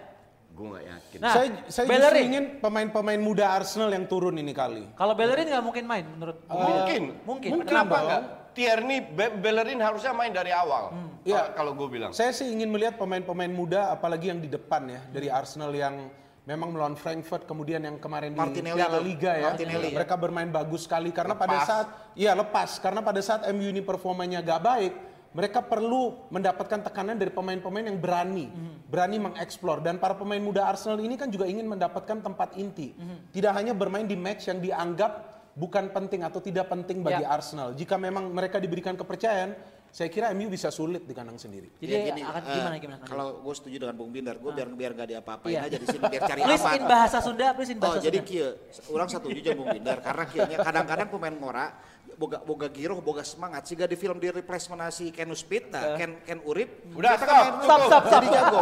gue 0.50 0.66
nggak 0.68 0.86
yakin. 0.86 1.18
Nah, 1.18 1.32
saya 1.32 1.48
saya 1.66 1.86
justru 1.88 1.90
Bellerin. 1.90 2.24
ingin 2.28 2.44
pemain-pemain 2.60 3.18
muda 3.18 3.56
Arsenal 3.56 3.88
yang 3.88 4.04
turun 4.04 4.36
ini 4.36 4.52
kali. 4.52 4.84
Kalau 4.94 5.16
Bellerin 5.16 5.48
nggak 5.48 5.64
mungkin 5.64 5.84
main 5.84 6.06
menurut 6.06 6.44
mungkin, 6.44 7.02
Mungkin. 7.24 7.50
Kenapa 7.64 7.96
dong. 7.96 8.04
enggak? 8.06 8.24
Tierney, 8.54 9.02
Be- 9.02 9.34
Bellerin 9.36 9.82
harusnya 9.82 10.14
main 10.14 10.30
dari 10.30 10.54
awal. 10.54 10.94
Iya. 11.26 11.52
Kalau- 11.52 11.54
Kalau 11.54 11.72
gue 11.76 11.88
bilang. 11.90 12.12
Saya 12.14 12.32
sih 12.32 12.48
ingin 12.48 12.70
melihat 12.70 12.96
pemain-pemain 12.96 13.50
muda 13.50 13.90
apalagi 13.90 14.30
yang 14.30 14.40
di 14.40 14.48
depan 14.48 14.86
ya 14.88 15.02
dari 15.10 15.28
Arsenal 15.28 15.74
yang 15.74 16.08
memang 16.44 16.72
melawan 16.72 16.94
Frankfurt 16.94 17.44
kemudian 17.44 17.82
yang 17.82 17.98
kemarin 17.98 18.36
Martinelli 18.36 18.76
di 18.76 18.84
Piala. 18.84 19.00
Liga 19.00 19.32
ya. 19.34 19.44
Martinelli 19.52 19.88
ya. 19.90 19.96
Mereka 19.98 20.16
bermain 20.16 20.50
bagus 20.50 20.84
sekali 20.84 21.10
karena 21.10 21.34
pada 21.34 21.56
Lepas. 21.56 21.68
saat 21.68 21.88
ya 22.14 22.32
lepas 22.34 22.70
karena 22.78 23.00
pada 23.00 23.22
saat 23.24 23.48
MU 23.50 23.64
ini 23.66 23.80
performanya 23.80 24.44
gak 24.44 24.62
baik 24.62 24.94
mereka 25.34 25.66
perlu 25.66 26.14
mendapatkan 26.30 26.86
tekanan 26.86 27.18
dari 27.18 27.34
pemain-pemain 27.34 27.90
yang 27.90 27.98
berani, 27.98 28.54
berani 28.86 29.18
mengeksplor 29.18 29.82
dan 29.82 29.98
para 29.98 30.14
pemain 30.14 30.38
muda 30.38 30.70
Arsenal 30.70 31.02
ini 31.02 31.18
kan 31.18 31.26
juga 31.26 31.50
ingin 31.50 31.66
mendapatkan 31.66 32.22
tempat 32.22 32.54
inti. 32.54 32.94
Tidak 33.34 33.50
hanya 33.50 33.74
bermain 33.74 34.06
di 34.06 34.14
match 34.14 34.46
yang 34.46 34.62
dianggap 34.62 35.33
bukan 35.54 35.90
penting 35.90 36.22
atau 36.22 36.42
tidak 36.42 36.66
penting 36.68 37.00
bagi 37.00 37.22
Ya. 37.22 37.30
Arsenal. 37.30 37.74
Jika 37.74 37.96
memang 37.96 38.28
mereka 38.28 38.58
diberikan 38.58 38.94
kepercayaan, 38.94 39.54
saya 39.88 40.10
kira 40.10 40.34
MU 40.34 40.50
bisa 40.50 40.74
sulit 40.74 41.06
di 41.06 41.14
kandang 41.14 41.38
sendiri. 41.38 41.70
Jadi 41.78 41.86
Ya, 41.88 42.10
gini, 42.10 42.22
akan 42.26 42.42
eh, 42.42 42.56
gimana 42.56 42.76
gimana? 42.82 43.02
Kalau 43.06 43.28
gue 43.40 43.54
setuju 43.54 43.78
dengan 43.78 43.94
Bung 43.94 44.10
Bindar, 44.10 44.42
gue 44.42 44.50
biar 44.50 44.66
biar 44.68 44.92
nggak 44.92 45.10
diapa-apain 45.12 45.54
Iya. 45.54 45.70
aja 45.70 45.78
di 45.78 45.86
sini 45.86 46.02
biar 46.04 46.22
cari 46.26 46.42
Please 46.50 46.66
aman. 46.66 46.74
in 46.74 46.86
bahasa 46.90 47.18
Sunda, 47.22 47.48
please 47.54 47.70
in 47.70 47.78
Oh, 47.78 47.82
bahasa 47.86 48.02
jadi 48.02 48.18
Sunda. 48.18 48.32
kia, 48.34 48.48
orang 48.90 49.08
satu 49.08 49.28
juga 49.30 49.50
Bung 49.54 49.70
Bindar 49.70 49.98
karena 50.02 50.24
kianya 50.26 50.58
kadang-kadang 50.60 51.08
pemain 51.08 51.36
Ngora 51.38 51.66
boga 52.14 52.38
boga 52.40 52.68
giroh, 52.68 52.98
boga 52.98 53.22
semangat 53.22 53.66
sehingga 53.66 53.84
di 53.84 53.94
film 53.94 54.18
di 54.18 54.30
replacement 54.30 54.80
si 54.90 55.10
Ken 55.10 55.28
Uspit, 55.28 55.68
nah, 55.68 55.98
Ken 55.98 56.22
Ken 56.22 56.40
Urip, 56.42 56.86
Udah, 56.94 57.18
kita 57.18 57.26
stop, 57.26 57.36
main 57.36 57.54
stop, 57.60 57.82
stop, 57.90 58.04
stop. 58.06 58.24
jago. 58.28 58.60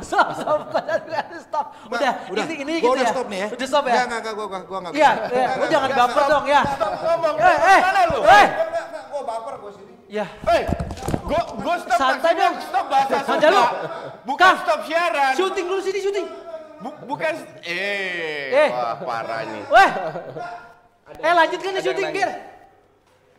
stop, 0.00 0.26
stop, 0.36 0.58
stop. 1.40 1.66
Ma, 1.88 1.96
Udah, 1.96 2.12
udah, 2.28 2.44
ini, 2.44 2.54
ini 2.60 2.72
gua 2.78 2.82
gitu 2.82 2.94
udah 2.94 3.04
ya. 3.04 3.12
stop 3.12 3.26
nih 3.26 3.38
ya. 3.38 3.48
Udah 3.50 3.66
stop 3.66 3.84
ya. 3.84 3.90
Enggak, 3.90 4.04
enggak, 4.04 4.18
enggak, 4.20 4.34
gua 4.34 4.46
gua 4.46 4.60
gua 4.62 4.78
enggak. 4.80 4.92
Iya, 4.94 5.10
bisa. 5.10 5.34
iya. 5.34 5.48
Lu 5.56 5.64
jangan 5.66 5.88
baper 5.90 6.24
dong 6.28 6.44
ya. 6.46 6.62
Stop 6.68 6.92
ngomong. 6.98 7.36
Eh, 7.36 7.56
eh, 7.56 7.80
Mana 7.80 8.00
lu? 8.06 8.18
eh. 8.20 8.46
Enggak, 8.46 8.84
enggak, 8.84 9.04
gua 9.08 9.22
baper 9.22 9.54
gua 9.58 9.70
sini. 9.72 9.92
Ya. 10.04 10.26
Hei, 10.46 10.62
gue 11.24 11.42
gue 11.58 11.74
stop 11.80 11.98
Santai 11.98 12.32
dong. 12.36 12.54
Stop 12.60 12.86
bahasa 12.86 13.16
Sunda. 13.24 13.40
Jalu. 13.42 13.62
Bukan 14.22 14.52
stop 14.62 14.80
siaran. 14.84 15.32
Syuting 15.34 15.66
dulu 15.66 15.80
sini, 15.80 15.98
syuting. 15.98 16.26
Bu- 16.78 17.00
bukan 17.08 17.32
eh, 17.64 18.68
Eh. 18.68 18.70
wah 18.70 18.94
parah 19.00 19.42
nih. 19.42 19.64
Weh. 19.64 19.90
Eh, 21.18 21.32
lanjutkan 21.32 21.70
syuting, 21.80 22.06
nangis. 22.12 22.30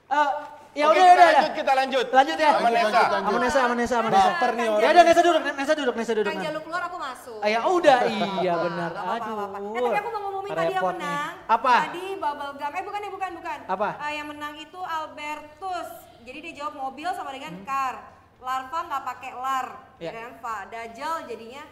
Eh, 0.05 0.29
ya 0.75 0.85
Oke, 0.85 0.93
udah, 0.93 1.01
kita 1.01 1.13
udah, 1.15 1.25
lanjut, 1.25 1.41
udah. 1.49 1.55
kita 1.57 1.71
lanjut. 1.73 2.05
Lanjut 2.13 2.37
ya. 2.37 2.51
Sama 2.53 2.69
Nesa. 2.69 3.01
Sama 3.01 3.37
Nesa, 3.39 3.57
sama 3.57 3.75
Nesa, 3.75 3.95
sama 3.95 4.09
Nesa. 4.13 4.29
Baper 4.29 4.51
nih 4.53 4.67
orang. 4.69 4.83
Ya 4.83 4.87
udah 4.93 5.03
Nesa 5.03 5.21
duduk, 5.23 5.41
Nesa 5.41 5.73
duduk, 5.73 5.95
Nesa 5.95 6.13
duduk. 6.13 6.33
Nah. 6.33 6.43
Jalu 6.45 6.59
keluar 6.61 6.81
aku 6.85 6.97
masuk. 7.01 7.39
Ah, 7.41 7.49
ya 7.49 7.59
udah, 7.65 7.97
iya 8.43 8.53
benar. 8.59 8.91
Apa-apa. 8.93 9.57
Aduh. 9.57 9.73
Eh, 9.73 9.81
tapi 9.81 9.97
aku 9.97 10.09
mau 10.11 10.21
ngomongin 10.29 10.49
tadi 10.53 10.73
yang 10.73 10.85
menang. 10.85 11.31
Apa? 11.47 11.75
Tadi 11.89 12.05
bubble 12.17 12.51
gum. 12.53 12.71
Eh 12.71 12.83
bukan 12.85 12.99
ya, 13.01 13.09
bukan, 13.09 13.29
bukan. 13.39 13.57
Apa? 13.65 13.89
Eh, 13.97 14.11
yang 14.13 14.27
menang 14.29 14.53
itu 14.55 14.79
Albertus. 14.79 15.89
Jadi 16.25 16.37
dia 16.41 16.53
jawab 16.63 16.73
mobil 16.75 17.09
sama 17.13 17.29
dengan 17.29 17.53
Hmm. 17.55 17.65
car. 17.65 17.95
Larva 18.41 18.79
nggak 18.85 19.03
pakai 19.09 19.31
lar. 19.33 19.67
Ya. 19.97 20.11
Dan 20.13 20.37
va. 20.37 20.69
Dajjal 20.69 21.25
jadinya 21.25 21.63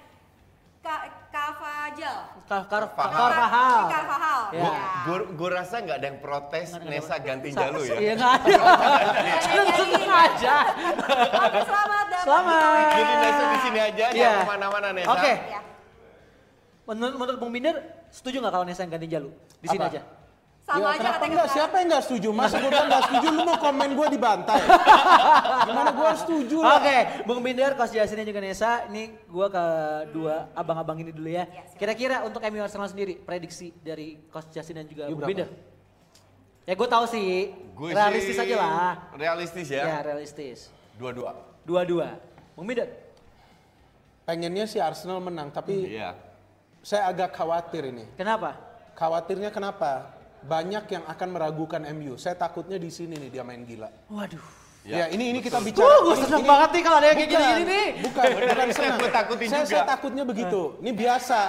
Kavajal. 0.83 2.17
Kar 2.43 2.63
kar 2.67 2.83
Carvajal. 2.91 3.29
Carvajal. 3.31 3.83
Carvajal. 3.87 4.39
Ya. 4.51 4.71
Gue 5.07 5.19
gue 5.31 5.49
rasa 5.49 5.75
nggak 5.79 5.97
ada 5.97 6.07
yang 6.11 6.19
protes 6.19 6.67
ada 6.75 6.83
Nesa 6.83 7.15
ganti 7.23 7.49
Jalu 7.55 7.79
ya. 7.87 7.95
Iya 7.95 8.13
nggak 8.19 8.33
ada. 8.35 8.61
Seneng-seneng 9.47 10.11
aja. 10.11 10.55
Oke, 11.39 11.59
selamat 11.63 12.05
datang. 12.11 12.25
Selamat. 12.27 12.91
Jadi 12.91 13.13
Nesa 13.15 13.43
di 13.43 13.59
sini 13.63 13.79
aja, 13.79 14.05
Iya. 14.11 14.19
jangan 14.19 14.43
ke 14.43 14.51
mana-mana 14.51 14.87
Nesa. 14.91 15.11
Oke. 15.15 15.31
Ya. 15.47 15.61
Menurut, 16.83 17.15
menurut 17.15 17.37
Bung 17.39 17.53
Binder, 17.55 17.75
setuju 18.11 18.43
nggak 18.43 18.53
kalau 18.53 18.65
Nesa 18.67 18.83
yang 18.83 18.91
ganti 18.91 19.07
Jalu? 19.07 19.29
Di 19.63 19.67
sini 19.71 19.83
aja. 19.87 20.01
Sama 20.63 20.79
ya, 20.79 20.87
aja 20.87 20.95
kenapa 20.95 21.15
katanya 21.19 21.27
enggak? 21.35 21.43
kan. 21.43 21.55
Siapa 21.59 21.75
yang 21.75 21.87
enggak 21.91 22.03
setuju? 22.07 22.27
Masa 22.31 22.55
gue 22.55 22.69
bilang 22.71 22.87
enggak 22.87 23.03
setuju, 23.11 23.27
lu 23.29 23.41
mau 23.43 23.57
komen 23.59 23.89
gue 23.91 24.07
dibantai. 24.15 24.61
Gimana 25.67 25.89
gue 25.91 26.09
setuju 26.15 26.57
lah. 26.63 26.71
Oke, 26.79 26.97
Bung 27.27 27.41
Binder, 27.43 27.71
Coach 27.75 27.91
Jasin 27.91 28.15
dan 28.15 28.25
juga 28.25 28.39
Nesa, 28.39 28.71
ini 28.87 29.03
gua 29.27 29.51
ke 29.51 29.63
dua 30.15 30.47
abang-abang 30.55 30.95
ini 30.97 31.11
dulu 31.11 31.27
ya. 31.27 31.43
Iya. 31.45 31.63
Kira-kira 31.75 32.15
untuk 32.23 32.39
MU 32.41 32.63
Arsenal 32.63 32.87
sendiri, 32.87 33.19
prediksi 33.19 33.75
dari 33.75 34.23
Coach 34.31 34.55
Jasin 34.55 34.79
dan 34.79 34.87
juga 34.87 35.11
Bung? 35.11 35.19
Binder. 35.19 35.51
Ya 36.63 36.79
gue 36.79 36.87
tahu 36.87 37.05
sih, 37.11 37.51
Gue 37.75 37.91
realistis 37.91 38.39
sih 38.39 38.43
aja 38.47 38.55
lah. 38.55 38.95
Realistis 39.19 39.67
ya. 39.67 39.83
Ya, 39.83 39.97
realistis. 39.99 40.71
Dua-dua. 40.95 41.35
Dua-dua. 41.67 42.15
Bung 42.55 42.63
Binder, 42.63 42.87
Pengennya 44.23 44.63
sih 44.63 44.79
Arsenal 44.79 45.19
menang, 45.19 45.51
tapi 45.51 45.91
Iya. 45.91 46.15
saya 46.79 47.11
agak 47.11 47.35
khawatir 47.35 47.91
ini. 47.91 48.07
kenapa? 48.15 48.55
Khawatirnya 48.95 49.51
kenapa? 49.51 50.07
Banyak 50.43 50.85
yang 50.87 51.03
akan 51.05 51.27
meragukan 51.29 51.81
MU. 51.93 52.15
Saya 52.15 52.35
takutnya 52.35 52.75
di 52.75 52.87
sini 52.87 53.15
nih 53.15 53.29
dia 53.29 53.43
main 53.43 53.63
gila. 53.63 53.87
Waduh. 54.07 54.43
Ya, 54.83 55.07
ini 55.07 55.31
ini 55.31 55.39
kita 55.39 55.63
bicara. 55.63 55.87
Tuh, 55.87 55.97
gue 56.03 56.15
seneng 56.19 56.43
ini- 56.43 56.49
banget 56.51 56.69
nih 56.75 56.81
kalau 56.83 56.97
ada 56.99 57.07
yang 57.07 57.15
kayak 57.15 57.31
gini-gini 57.31 57.63
nih. 57.63 57.87
Bukan, 58.03 58.23
bukan 58.35 58.67
senang. 58.69 58.97
Gue 58.99 59.07
takutin 59.09 59.47
saya, 59.47 59.63
juga. 59.63 59.71
saya 59.71 59.83
takutnya 59.87 60.23
begitu. 60.23 60.61
Ini 60.79 60.91
biasa. 60.91 61.39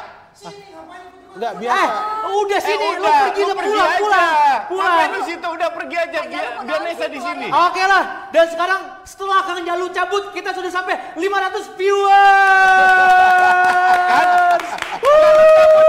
Enggak 1.35 1.51
Eh, 1.51 1.59
biasa. 1.59 1.91
udah 2.31 2.61
sini, 2.63 2.79
Eh, 2.79 2.95
lu 2.95 3.03
udah, 3.03 3.17
pergi, 3.27 3.43
lu 3.43 3.47
lu 3.51 3.55
pergi 3.59 3.71
pulang, 3.75 3.91
aja. 3.91 3.99
pulang, 3.99 4.31
pulang. 4.71 5.11
Lu 5.11 5.21
situ? 5.27 5.49
Udah 5.51 5.69
pergi 5.69 5.97
aja. 5.99 6.19
Biar, 6.23 6.45
biar 6.63 6.81
Nesa 6.87 7.07
di 7.11 7.19
sini. 7.19 7.47
Oke 7.51 7.83
lah, 7.83 8.03
dan 8.31 8.47
sekarang 8.47 8.81
setelah 9.03 9.43
Kang 9.43 9.59
Jalu 9.61 9.91
cabut, 9.91 10.31
kita 10.31 10.55
sudah 10.55 10.71
sampai 10.71 10.95
500 11.17 11.75
viewers. 11.75 12.07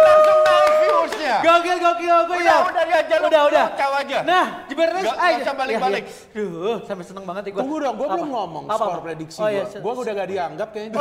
Langsung 0.01 0.44
viewersnya. 1.05 1.35
Gokil, 1.41 1.77
gokil, 1.79 2.17
gokil. 2.25 2.41
Udah, 2.41 2.59
udah, 2.69 2.83
lihat 2.85 3.05
Jalu. 3.09 3.25
Udah, 3.29 3.41
udah. 3.49 3.65
Kacau 3.71 3.91
aja. 3.95 4.17
Nah, 4.25 4.45
Jibernes 4.67 5.03
Nggak- 5.05 5.17
nggak 5.17 5.41
usah 5.41 5.55
balik-balik. 5.55 6.03
Duh, 6.33 6.77
sampai 6.85 7.05
seneng 7.05 7.25
banget 7.25 7.43
ya 7.45 7.51
gue. 7.53 7.61
Tunggu 7.61 7.77
dong, 7.81 7.95
gue 7.95 8.07
belum 8.07 8.29
ngomong 8.29 8.63
skor 8.69 8.99
prediksi 9.01 9.39
oh, 9.41 9.49
iya, 9.49 9.63
gue. 9.65 9.81
Gue 9.81 9.93
udah 9.95 10.13
gak 10.13 10.29
dianggap 10.29 10.69
kayaknya. 10.73 10.95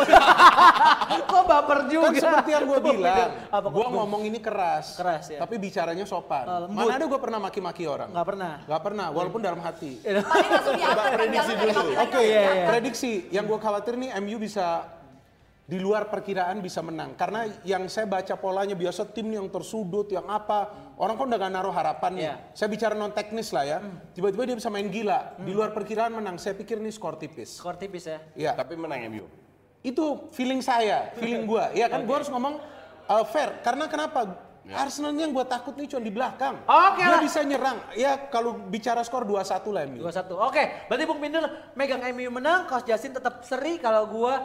Kok 1.31 1.45
baper 1.49 1.79
juga? 1.91 2.07
Kan 2.11 2.15
seperti 2.21 2.51
yang 2.53 2.65
gue 2.69 2.81
bilang, 2.81 3.29
Apa, 3.51 3.69
gue 3.69 3.87
ngomong 3.89 4.21
ini 4.29 4.39
keras, 4.39 4.87
Keras, 4.99 5.25
ya. 5.31 5.39
tapi 5.43 5.55
bicaranya 5.59 6.05
sopan. 6.07 6.45
Oh. 6.47 6.69
Mana 6.71 7.01
ada 7.01 7.07
gue 7.07 7.21
pernah 7.21 7.39
maki-maki 7.41 7.85
orang? 7.89 8.09
Nggak 8.13 8.27
pernah. 8.27 8.53
Gak 8.65 8.83
pernah, 8.83 9.07
walaupun 9.11 9.41
dalam 9.41 9.61
hati. 9.61 10.01
Tadi 10.03 10.49
langsung 10.51 10.75
diangkat 10.79 11.05
kan 11.05 11.13
prediksi 11.15 11.35
Jalu 11.35 11.53
nggak 11.55 11.75
dulu. 11.75 11.93
Oke, 12.05 12.21
iya, 12.23 12.41
iya. 12.41 12.65
prediksi 12.69 13.13
yang 13.31 13.45
gue 13.45 13.59
khawatir 13.59 13.95
nih 13.99 14.11
MU 14.23 14.37
bisa 14.39 14.94
di 15.65 15.81
luar 15.81 16.13
perkiraan 16.13 16.61
bisa 16.61 16.85
menang. 16.85 17.17
Karena 17.17 17.49
yang 17.65 17.89
saya 17.89 18.05
baca 18.05 18.37
polanya 18.37 18.77
biasa 18.77 19.09
tim 19.17 19.33
yang 19.33 19.49
tersudut, 19.49 20.13
yang 20.13 20.29
apa, 20.29 20.93
orang 21.01 21.17
kan 21.17 21.25
udah 21.25 21.39
gak 21.41 21.53
naruh 21.57 21.73
harapan 21.73 22.13
nih. 22.13 22.25
Iya. 22.29 22.35
Saya 22.53 22.69
bicara 22.69 22.93
non 22.93 23.13
teknis 23.17 23.49
lah 23.49 23.65
ya. 23.65 23.79
Tiba-tiba 24.13 24.45
dia 24.45 24.57
bisa 24.61 24.69
main 24.69 24.93
gila, 24.93 25.41
di 25.41 25.57
luar 25.57 25.73
perkiraan 25.73 26.13
menang. 26.13 26.37
Saya 26.37 26.53
pikir 26.53 26.77
ini 26.85 26.93
skor 26.93 27.17
tipis. 27.17 27.57
Skor 27.57 27.81
tipis 27.81 28.05
ya. 28.05 28.21
Iya. 28.37 28.53
Tapi 28.61 28.77
menang 28.77 29.09
MU. 29.09 29.25
Itu 29.81 30.29
feeling 30.37 30.61
saya, 30.61 31.13
feeling 31.17 31.49
gua. 31.49 31.73
Ya 31.73 31.89
kan 31.89 32.05
gua 32.09 32.21
harus 32.21 32.29
ngomong 32.29 32.61
uh, 33.09 33.25
fair. 33.25 33.65
Karena 33.65 33.89
kenapa? 33.89 34.53
Arsenal 34.65 35.13
ini 35.13 35.29
yang 35.29 35.33
gua 35.33 35.45
takut 35.45 35.77
nih 35.77 35.89
cuma 35.89 36.01
di 36.01 36.13
belakang. 36.13 36.57
Oke 36.65 37.05
Dia 37.05 37.17
lah. 37.17 37.21
bisa 37.21 37.41
nyerang. 37.45 37.77
Ya 37.97 38.17
kalau 38.33 38.57
bicara 38.69 39.01
skor 39.05 39.25
2-1 39.25 39.65
lah 39.73 39.83
MU. 39.89 40.01
2-1. 40.09 40.29
Oke, 40.41 40.63
berarti 40.89 41.05
Bung 41.05 41.21
Binder 41.21 41.73
megang 41.77 42.01
MU 42.13 42.33
menang, 42.33 42.65
Coach 42.65 42.89
Jasin 42.89 43.13
tetap 43.13 43.45
seri 43.45 43.77
kalau 43.77 44.09
gua 44.09 44.41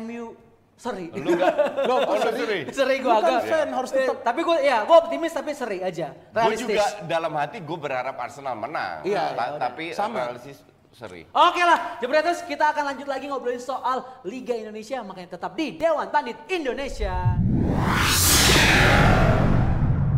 MU 0.00 0.49
Seri. 0.80 1.12
Lu 1.12 1.36
enggak? 1.36 1.54
Loh, 1.84 1.98
Oh, 2.08 2.16
seri? 2.16 2.64
seri? 2.72 2.94
gue 2.98 3.12
agak. 3.12 3.44
fan, 3.44 3.68
harus 3.68 3.92
Eh, 3.92 4.00
tetap- 4.00 4.24
tapi 4.24 4.40
gue 4.40 4.56
ya 4.64 4.80
gue 4.80 4.96
optimis 4.96 5.28
tapi 5.28 5.52
seri 5.52 5.84
aja. 5.84 6.16
Gue 6.32 6.56
juga 6.56 7.04
dalam 7.04 7.36
hati 7.36 7.60
gue 7.60 7.76
berharap 7.76 8.16
Arsenal 8.16 8.56
menang. 8.56 9.04
Iya, 9.04 9.36
Ta- 9.36 9.48
ya 9.50 9.58
tapi 9.60 9.92
Sama. 9.92 10.24
realistis 10.24 10.64
seri. 10.90 11.28
Oke 11.28 11.60
lah, 11.60 12.00
Jebreters 12.00 12.40
kita 12.42 12.72
akan 12.72 12.84
lanjut 12.88 13.06
lagi 13.06 13.28
ngobrolin 13.28 13.60
soal 13.60 14.24
Liga 14.24 14.56
Indonesia 14.56 15.04
makanya 15.04 15.36
tetap 15.36 15.52
di 15.52 15.76
Dewan 15.76 16.08
Pandit 16.08 16.48
Indonesia. 16.48 17.36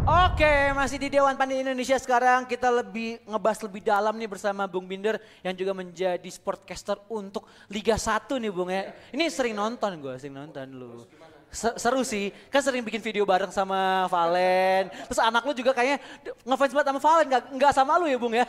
Oke, 0.02 0.74
masih 0.74 0.98
di 0.98 1.06
Dewan 1.06 1.38
Pandit 1.38 1.62
Indonesia 1.62 1.94
sekarang 1.94 2.42
kita 2.42 2.66
lebih 2.74 3.22
ngebahas 3.22 3.62
lebih 3.62 3.86
dalam 3.86 4.10
nih 4.18 4.26
bersama 4.26 4.66
Bung 4.66 4.82
Binder 4.82 5.14
yang 5.46 5.54
juga 5.54 5.70
menjadi 5.70 6.26
sportcaster 6.26 6.98
untuk 7.06 7.46
Liga 7.70 7.94
1 7.94 8.26
nih 8.42 8.50
Bung 8.50 8.66
ya. 8.66 8.90
Ini 9.14 9.30
sering 9.30 9.54
nonton 9.54 10.02
gue, 10.02 10.18
sering 10.18 10.34
nonton 10.34 10.66
lu. 10.74 11.06
Se- 11.54 11.78
Seru 11.78 12.02
sih, 12.02 12.34
kan 12.50 12.58
sering 12.58 12.82
bikin 12.82 12.98
video 12.98 13.22
bareng 13.22 13.54
sama 13.54 14.10
Valen. 14.10 14.90
Terus 15.06 15.22
anak 15.22 15.46
lu 15.46 15.54
juga 15.54 15.70
kayaknya 15.70 16.02
ngefans 16.42 16.72
banget 16.74 16.88
sama 16.90 17.00
Valen, 17.00 17.26
nggak 17.30 17.42
nggak 17.54 17.72
sama 17.72 17.92
lu 18.02 18.06
ya 18.10 18.18
Bung 18.18 18.34
ya? 18.34 18.46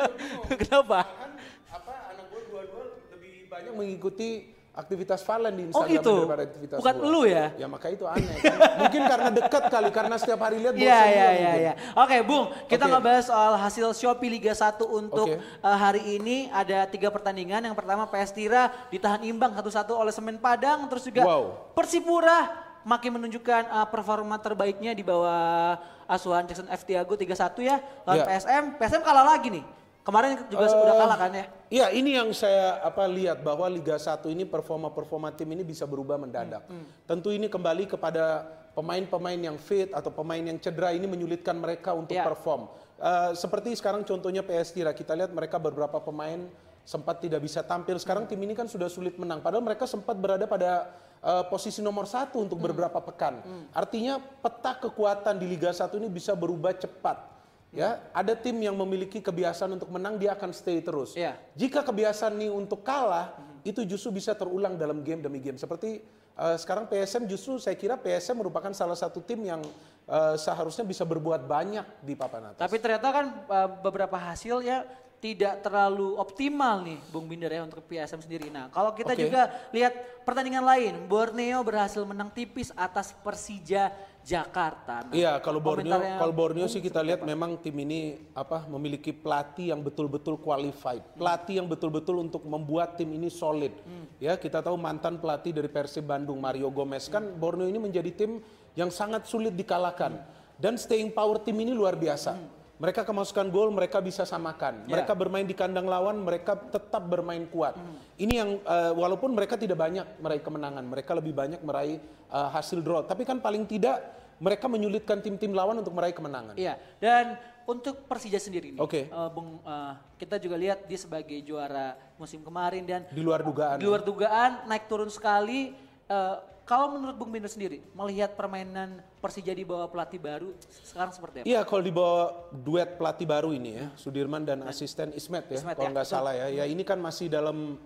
Kenapa? 0.66 1.06
Kan 1.06 1.30
apa 1.78 1.92
anak 2.10 2.26
gue 2.26 2.40
dua-dua 2.50 2.84
lebih 3.14 3.46
banyak 3.46 3.70
mengikuti 3.70 4.50
aktivitas 4.78 5.20
Valen 5.20 5.52
di 5.52 5.62
Oh, 5.66 5.82
Instagram 5.82 5.90
gitu? 5.92 6.14
daripada 6.22 6.42
aktivitas 6.46 6.76
Bukan 6.78 6.94
gua. 6.96 7.10
lu 7.10 7.22
ya? 7.26 7.46
Ya 7.58 7.66
makanya 7.66 7.94
itu 7.94 8.06
aneh 8.06 8.36
kan. 8.38 8.56
Mungkin 8.78 9.02
karena 9.04 9.28
dekat 9.34 9.62
kali, 9.66 9.88
karena 9.90 10.14
setiap 10.14 10.40
hari 10.40 10.56
lihat 10.58 10.72
bosan 10.72 10.86
Iya, 10.86 11.00
iya, 11.02 11.08
iya, 11.10 11.26
mungkin. 11.28 11.58
iya. 11.60 11.72
Oke, 11.98 12.16
Bung, 12.22 12.44
kita 12.64 12.84
Oke. 12.84 12.92
ngebahas 12.94 13.24
soal 13.26 13.52
hasil 13.58 13.86
Shopee 13.92 14.30
Liga 14.30 14.54
1 14.54 14.86
untuk 14.86 15.26
Oke. 15.26 15.42
eh, 15.42 15.76
hari 15.76 16.02
ini 16.14 16.46
ada 16.48 16.86
tiga 16.86 17.10
pertandingan. 17.10 17.58
Yang 17.60 17.74
pertama 17.74 18.06
PS 18.06 18.30
Tira 18.30 18.62
ditahan 18.88 19.20
imbang 19.20 19.50
satu-satu 19.52 19.92
oleh 19.92 20.14
Semen 20.14 20.38
Padang, 20.38 20.86
terus 20.86 21.02
juga 21.02 21.26
Wow. 21.26 21.74
Persipura 21.74 22.46
makin 22.80 23.18
menunjukkan 23.18 23.62
eh, 23.66 23.86
performa 23.88 24.38
terbaiknya 24.38 24.94
di 24.94 25.02
bawah 25.02 25.74
asuhan 26.06 26.46
Jackson 26.46 26.70
F 26.70 26.86
Tiago 26.86 27.12
3-1 27.12 27.26
ya 27.60 27.76
lawan 28.02 28.16
Iya. 28.16 28.26
PSM. 28.30 28.64
PSM 28.78 29.02
kalah 29.02 29.26
lagi 29.26 29.50
nih. 29.50 29.64
Kemarin 30.08 30.40
juga 30.48 30.64
Eh, 30.64 30.72
udah 30.72 30.96
kalah 31.04 31.18
kan 31.20 31.30
ya? 31.36 31.44
Iya, 31.68 31.86
ini 31.92 32.16
yang 32.16 32.32
saya 32.32 32.80
apa 32.80 33.04
lihat 33.04 33.44
bahwa 33.44 33.68
Liga 33.68 34.00
1 34.00 34.32
ini 34.32 34.48
performa-performa 34.48 35.36
tim 35.36 35.52
ini 35.52 35.60
bisa 35.60 35.84
berubah 35.84 36.16
mendadak. 36.16 36.64
Hmm, 36.64 36.88
Tentu 37.04 37.28
ini 37.28 37.44
kembali 37.44 37.84
kepada 37.84 38.48
pemain-pemain 38.72 39.36
yang 39.36 39.60
fit 39.60 39.92
atau 39.92 40.08
pemain 40.08 40.40
yang 40.40 40.56
cedera 40.56 40.96
ini 40.96 41.04
menyulitkan 41.04 41.52
mereka 41.60 41.92
untuk 41.92 42.16
Iya. 42.16 42.24
perform. 42.24 42.72
Eh, 42.96 43.36
seperti 43.36 43.76
sekarang 43.76 44.00
contohnya 44.00 44.40
PS 44.40 44.72
Tira, 44.72 44.96
kita 44.96 45.12
lihat 45.12 45.28
mereka 45.28 45.60
beberapa 45.60 46.00
pemain 46.00 46.48
sempat 46.88 47.20
tidak 47.20 47.44
bisa 47.44 47.60
tampil. 47.60 48.00
Sekarang 48.00 48.24
tim 48.24 48.40
ini 48.40 48.56
kan 48.56 48.64
sudah 48.64 48.88
sulit 48.88 49.12
menang. 49.20 49.44
Padahal 49.44 49.60
mereka 49.60 49.84
sempat 49.84 50.16
berada 50.16 50.48
pada 50.48 50.88
eh, 51.20 51.44
posisi 51.52 51.84
nomor 51.84 52.08
satu 52.08 52.40
untuk 52.40 52.56
beberapa 52.56 52.96
pekan. 53.04 53.44
Artinya 53.76 54.16
peta 54.16 54.72
kekuatan 54.72 55.36
di 55.36 55.52
Liga 55.52 55.68
1 55.68 56.00
ini 56.00 56.08
bisa 56.08 56.32
berubah 56.32 56.72
cepat. 56.72 57.37
Ya, 57.68 58.00
ada 58.16 58.32
tim 58.32 58.56
yang 58.64 58.72
memiliki 58.72 59.20
kebiasaan 59.20 59.76
untuk 59.76 59.92
menang 59.92 60.16
dia 60.16 60.32
akan 60.32 60.56
stay 60.56 60.80
terus. 60.80 61.12
Iya. 61.12 61.36
Jika 61.52 61.84
kebiasaan 61.84 62.32
nih 62.40 62.48
untuk 62.48 62.80
kalah, 62.80 63.36
itu 63.60 63.84
justru 63.84 64.16
bisa 64.16 64.32
terulang 64.32 64.80
dalam 64.80 65.04
game 65.04 65.20
demi 65.20 65.36
game. 65.36 65.60
Seperti 65.60 66.00
eh, 66.38 66.56
sekarang 66.56 66.88
PSM 66.88 67.28
justru 67.28 67.60
saya 67.60 67.76
kira 67.76 68.00
PSM 68.00 68.40
merupakan 68.40 68.72
salah 68.72 68.96
satu 68.96 69.20
tim 69.20 69.44
yang 69.44 69.60
eh, 70.08 70.36
seharusnya 70.40 70.88
bisa 70.88 71.04
berbuat 71.04 71.44
banyak 71.44 71.84
di 72.00 72.16
papan 72.16 72.56
atas. 72.56 72.64
Tapi 72.64 72.76
ternyata 72.80 73.08
kan 73.12 73.26
uh, 73.52 73.68
beberapa 73.84 74.16
hasil 74.16 74.64
ya 74.64 74.88
tidak 75.18 75.66
terlalu 75.66 76.14
optimal 76.14 76.86
nih 76.86 76.98
Bung 77.10 77.26
Binder 77.26 77.50
ya 77.50 77.66
untuk 77.66 77.82
PSM 77.84 78.22
sendiri. 78.22 78.48
Nah 78.54 78.70
kalau 78.70 78.94
kita 78.94 79.18
Oke. 79.18 79.26
juga 79.26 79.50
lihat 79.74 80.22
pertandingan 80.22 80.62
lain, 80.62 80.94
Borneo 81.10 81.60
berhasil 81.66 82.00
menang 82.06 82.30
tipis 82.30 82.70
atas 82.78 83.10
Persija 83.26 83.90
Jakarta. 84.28 85.08
Nah, 85.08 85.14
Iya, 85.16 85.40
kalau 85.40 85.56
Borneo, 85.56 85.96
kalau 85.96 86.34
Borneo 86.36 86.68
sih 86.68 86.84
kita 86.84 87.00
lihat 87.00 87.24
apa? 87.24 87.28
memang 87.32 87.56
tim 87.56 87.72
ini 87.80 88.20
apa 88.36 88.68
memiliki 88.68 89.08
pelatih 89.16 89.72
yang 89.72 89.80
betul-betul 89.80 90.36
qualified, 90.36 91.00
pelatih 91.16 91.64
yang 91.64 91.68
betul-betul 91.72 92.20
untuk 92.20 92.44
membuat 92.44 93.00
tim 93.00 93.08
ini 93.08 93.32
solid. 93.32 93.72
Ya, 94.20 94.36
kita 94.36 94.60
tahu 94.60 94.76
mantan 94.76 95.16
pelatih 95.16 95.56
dari 95.56 95.72
Persib 95.72 96.04
Bandung 96.04 96.36
Mario 96.36 96.68
Gomez 96.68 97.08
kan 97.08 97.24
Borneo 97.24 97.64
ini 97.64 97.80
menjadi 97.80 98.12
tim 98.12 98.44
yang 98.76 98.92
sangat 98.92 99.24
sulit 99.24 99.56
dikalahkan 99.56 100.20
dan 100.60 100.76
staying 100.76 101.08
power 101.08 101.40
tim 101.40 101.56
ini 101.56 101.72
luar 101.72 101.96
biasa. 101.96 102.57
Mereka 102.78 103.02
kemasukan 103.02 103.50
gol, 103.50 103.74
mereka 103.74 103.98
bisa 103.98 104.22
samakan. 104.22 104.86
Ya. 104.86 104.94
Mereka 104.94 105.10
bermain 105.18 105.42
di 105.42 105.50
kandang 105.50 105.90
lawan, 105.90 106.22
mereka 106.22 106.54
tetap 106.54 107.02
bermain 107.10 107.42
kuat. 107.50 107.74
Ini 108.14 108.34
yang 108.38 108.50
eh, 108.62 108.92
walaupun 108.94 109.34
mereka 109.34 109.58
tidak 109.58 109.82
banyak 109.82 110.06
meraih 110.22 110.38
kemenangan, 110.38 110.86
mereka 110.86 111.10
lebih 111.18 111.34
banyak 111.34 111.58
meraih 111.66 111.98
eh, 112.30 112.48
hasil 112.54 112.78
draw. 112.78 113.02
Tapi 113.02 113.26
kan 113.26 113.42
paling 113.42 113.66
tidak 113.66 113.98
mereka 114.38 114.70
menyulitkan 114.70 115.18
tim-tim 115.18 115.50
lawan 115.50 115.82
untuk 115.82 115.90
meraih 115.90 116.14
kemenangan. 116.14 116.54
Iya, 116.54 116.78
dan 117.02 117.34
untuk 117.66 118.06
Persija 118.06 118.38
sendiri 118.38 118.70
nih, 118.70 118.80
Oke. 118.80 119.10
eh, 119.10 119.28
Bung, 119.34 119.58
eh, 119.58 119.92
kita 120.14 120.38
juga 120.38 120.54
lihat 120.54 120.86
dia 120.86 120.98
sebagai 121.02 121.34
juara 121.42 121.98
musim 122.14 122.46
kemarin 122.46 122.86
dan 122.86 123.02
Di 123.10 123.18
luar 123.18 123.42
dugaan. 123.42 123.82
di 123.82 123.86
luar 123.90 124.06
dugaan 124.06 124.70
naik 124.70 124.86
turun 124.86 125.10
sekali. 125.10 125.74
Eh, 126.06 126.36
kalau 126.68 126.92
menurut 126.92 127.16
Bung 127.16 127.32
Binder 127.32 127.48
sendiri, 127.48 127.80
melihat 127.96 128.36
permainan 128.36 129.00
Persija 129.24 129.56
di 129.56 129.64
bawah 129.64 129.88
pelatih 129.88 130.20
baru 130.20 130.52
sekarang 130.84 131.16
seperti 131.16 131.36
apa? 131.40 131.46
Iya, 131.48 131.64
kalau 131.64 131.80
di 131.80 131.88
bawah 131.88 132.52
duet 132.52 133.00
pelatih 133.00 133.24
baru 133.24 133.56
ini 133.56 133.80
ya, 133.80 133.86
Sudirman 133.96 134.44
dan 134.44 134.60
asisten 134.68 135.16
Ismet 135.16 135.48
ya, 135.48 135.64
Ismet 135.64 135.80
kalau 135.80 135.88
ya, 135.88 135.94
nggak 135.96 136.04
salah 136.04 136.36
ya. 136.36 136.52
Ya 136.52 136.64
ini 136.68 136.84
kan 136.84 137.00
masih 137.00 137.32
dalam 137.32 137.80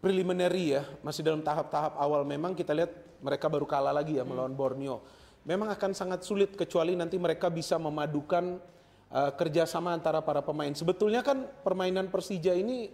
preliminary 0.00 0.72
ya, 0.72 0.88
masih 1.04 1.20
dalam 1.20 1.44
tahap-tahap 1.44 2.00
awal. 2.00 2.24
Memang 2.24 2.56
kita 2.56 2.72
lihat 2.72 2.96
mereka 3.20 3.52
baru 3.52 3.68
kalah 3.68 3.92
lagi 3.92 4.16
ya 4.16 4.24
melawan 4.24 4.56
Borneo. 4.56 5.04
Memang 5.44 5.68
akan 5.76 5.92
sangat 5.92 6.24
sulit 6.24 6.56
kecuali 6.56 6.96
nanti 6.96 7.20
mereka 7.20 7.52
bisa 7.52 7.76
memadukan 7.76 8.56
uh, 9.12 9.36
kerjasama 9.36 9.92
antara 9.92 10.24
para 10.24 10.40
pemain. 10.40 10.72
Sebetulnya 10.72 11.20
kan 11.20 11.44
permainan 11.60 12.08
Persija 12.08 12.56
ini 12.56 12.88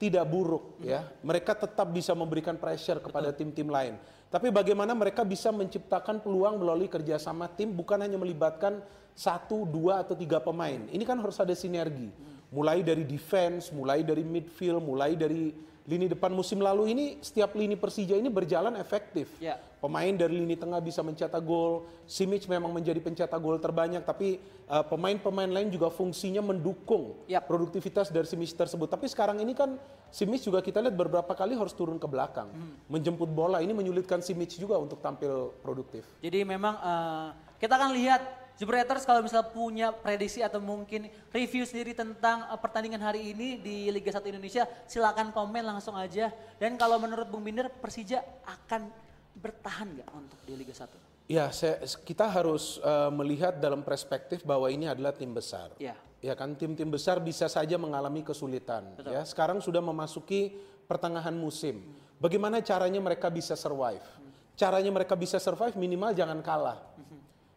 tidak 0.00 0.24
buruk 0.24 0.80
ya. 0.80 1.04
Mereka 1.20 1.52
tetap 1.52 1.92
bisa 1.92 2.16
memberikan 2.16 2.56
pressure 2.56 3.04
kepada 3.04 3.36
tim-tim 3.36 3.68
lain. 3.68 4.00
Tapi 4.32 4.48
bagaimana 4.48 4.96
mereka 4.96 5.20
bisa 5.20 5.52
menciptakan 5.52 6.24
peluang 6.24 6.56
melalui 6.56 6.88
kerjasama 6.88 7.52
tim 7.52 7.68
bukan 7.76 8.00
hanya 8.00 8.16
melibatkan 8.16 8.80
satu, 9.12 9.68
dua 9.68 10.00
atau 10.00 10.16
tiga 10.16 10.40
pemain. 10.40 10.88
Ini 10.88 11.04
kan 11.04 11.20
harus 11.20 11.36
ada 11.36 11.52
sinergi. 11.52 12.08
Mulai 12.48 12.80
dari 12.80 13.04
defense, 13.04 13.68
mulai 13.68 14.00
dari 14.00 14.24
midfield, 14.24 14.80
mulai 14.80 15.14
dari 15.14 15.52
lini 15.88 16.06
depan 16.06 16.28
musim 16.30 16.60
lalu 16.60 16.92
ini 16.92 17.04
setiap 17.24 17.56
lini 17.56 17.74
Persija 17.78 18.16
ini 18.16 18.28
berjalan 18.28 18.76
efektif. 18.76 19.32
Ya. 19.40 19.56
Pemain 19.80 20.12
dari 20.12 20.36
lini 20.36 20.54
tengah 20.60 20.76
bisa 20.78 21.00
mencetak 21.00 21.40
gol. 21.40 21.88
Simic 22.04 22.44
memang 22.44 22.68
menjadi 22.68 23.00
pencetak 23.00 23.40
gol 23.40 23.56
terbanyak, 23.56 24.04
tapi 24.04 24.36
uh, 24.68 24.84
pemain-pemain 24.84 25.48
lain 25.48 25.72
juga 25.72 25.88
fungsinya 25.88 26.44
mendukung 26.44 27.16
Yap. 27.24 27.48
produktivitas 27.48 28.12
dari 28.12 28.28
Simic 28.28 28.52
tersebut. 28.52 28.92
Tapi 28.92 29.08
sekarang 29.08 29.40
ini 29.40 29.56
kan 29.56 29.80
Simic 30.12 30.44
juga 30.44 30.60
kita 30.60 30.84
lihat 30.84 30.98
beberapa 30.98 31.32
kali 31.32 31.56
harus 31.56 31.72
turun 31.72 31.96
ke 31.96 32.04
belakang, 32.04 32.50
menjemput 32.90 33.30
bola. 33.30 33.62
Ini 33.62 33.70
menyulitkan 33.72 34.20
Simic 34.20 34.58
juga 34.58 34.76
untuk 34.76 34.98
tampil 35.00 35.54
produktif. 35.64 36.04
Jadi 36.18 36.42
memang 36.42 36.74
eh, 36.76 37.28
kita 37.62 37.78
akan 37.78 37.90
lihat 37.94 38.39
Jebreters 38.60 39.08
kalau 39.08 39.24
misalnya 39.24 39.48
punya 39.48 39.88
prediksi 39.88 40.44
atau 40.44 40.60
mungkin 40.60 41.08
review 41.32 41.64
sendiri 41.64 41.96
tentang 41.96 42.44
eh, 42.44 42.60
pertandingan 42.60 43.00
hari 43.00 43.32
ini 43.32 43.56
di 43.56 43.88
Liga 43.88 44.12
1 44.12 44.20
Indonesia, 44.28 44.68
silakan 44.84 45.32
komen 45.32 45.64
langsung 45.64 45.96
aja. 45.96 46.28
Dan 46.60 46.76
kalau 46.76 47.00
menurut 47.00 47.24
Bung 47.32 47.40
Binder, 47.40 47.72
Persija 47.72 48.20
akan 48.44 48.92
bertahan 49.32 49.96
nggak 49.96 50.08
untuk 50.12 50.36
di 50.44 50.52
Liga 50.60 50.76
1? 50.76 50.92
Ya, 51.32 51.48
saya, 51.56 51.80
kita 52.04 52.28
harus 52.28 52.76
uh, 52.84 53.08
melihat 53.08 53.56
dalam 53.56 53.80
perspektif 53.80 54.44
bahwa 54.44 54.68
ini 54.68 54.92
adalah 54.92 55.16
tim 55.16 55.32
besar. 55.32 55.72
Ya. 55.80 55.96
Ya 56.20 56.36
kan, 56.36 56.52
tim-tim 56.52 56.92
besar 56.92 57.16
bisa 57.16 57.48
saja 57.48 57.80
mengalami 57.80 58.20
kesulitan. 58.20 58.92
Ya, 59.08 59.24
sekarang 59.24 59.64
sudah 59.64 59.80
memasuki 59.80 60.52
pertengahan 60.84 61.32
musim. 61.32 61.80
Bagaimana 62.20 62.60
caranya 62.60 63.00
mereka 63.00 63.32
bisa 63.32 63.56
survive? 63.56 64.04
Caranya 64.52 64.92
mereka 64.92 65.16
bisa 65.16 65.40
survive 65.40 65.72
minimal 65.80 66.12
jangan 66.12 66.44
kalah. 66.44 66.76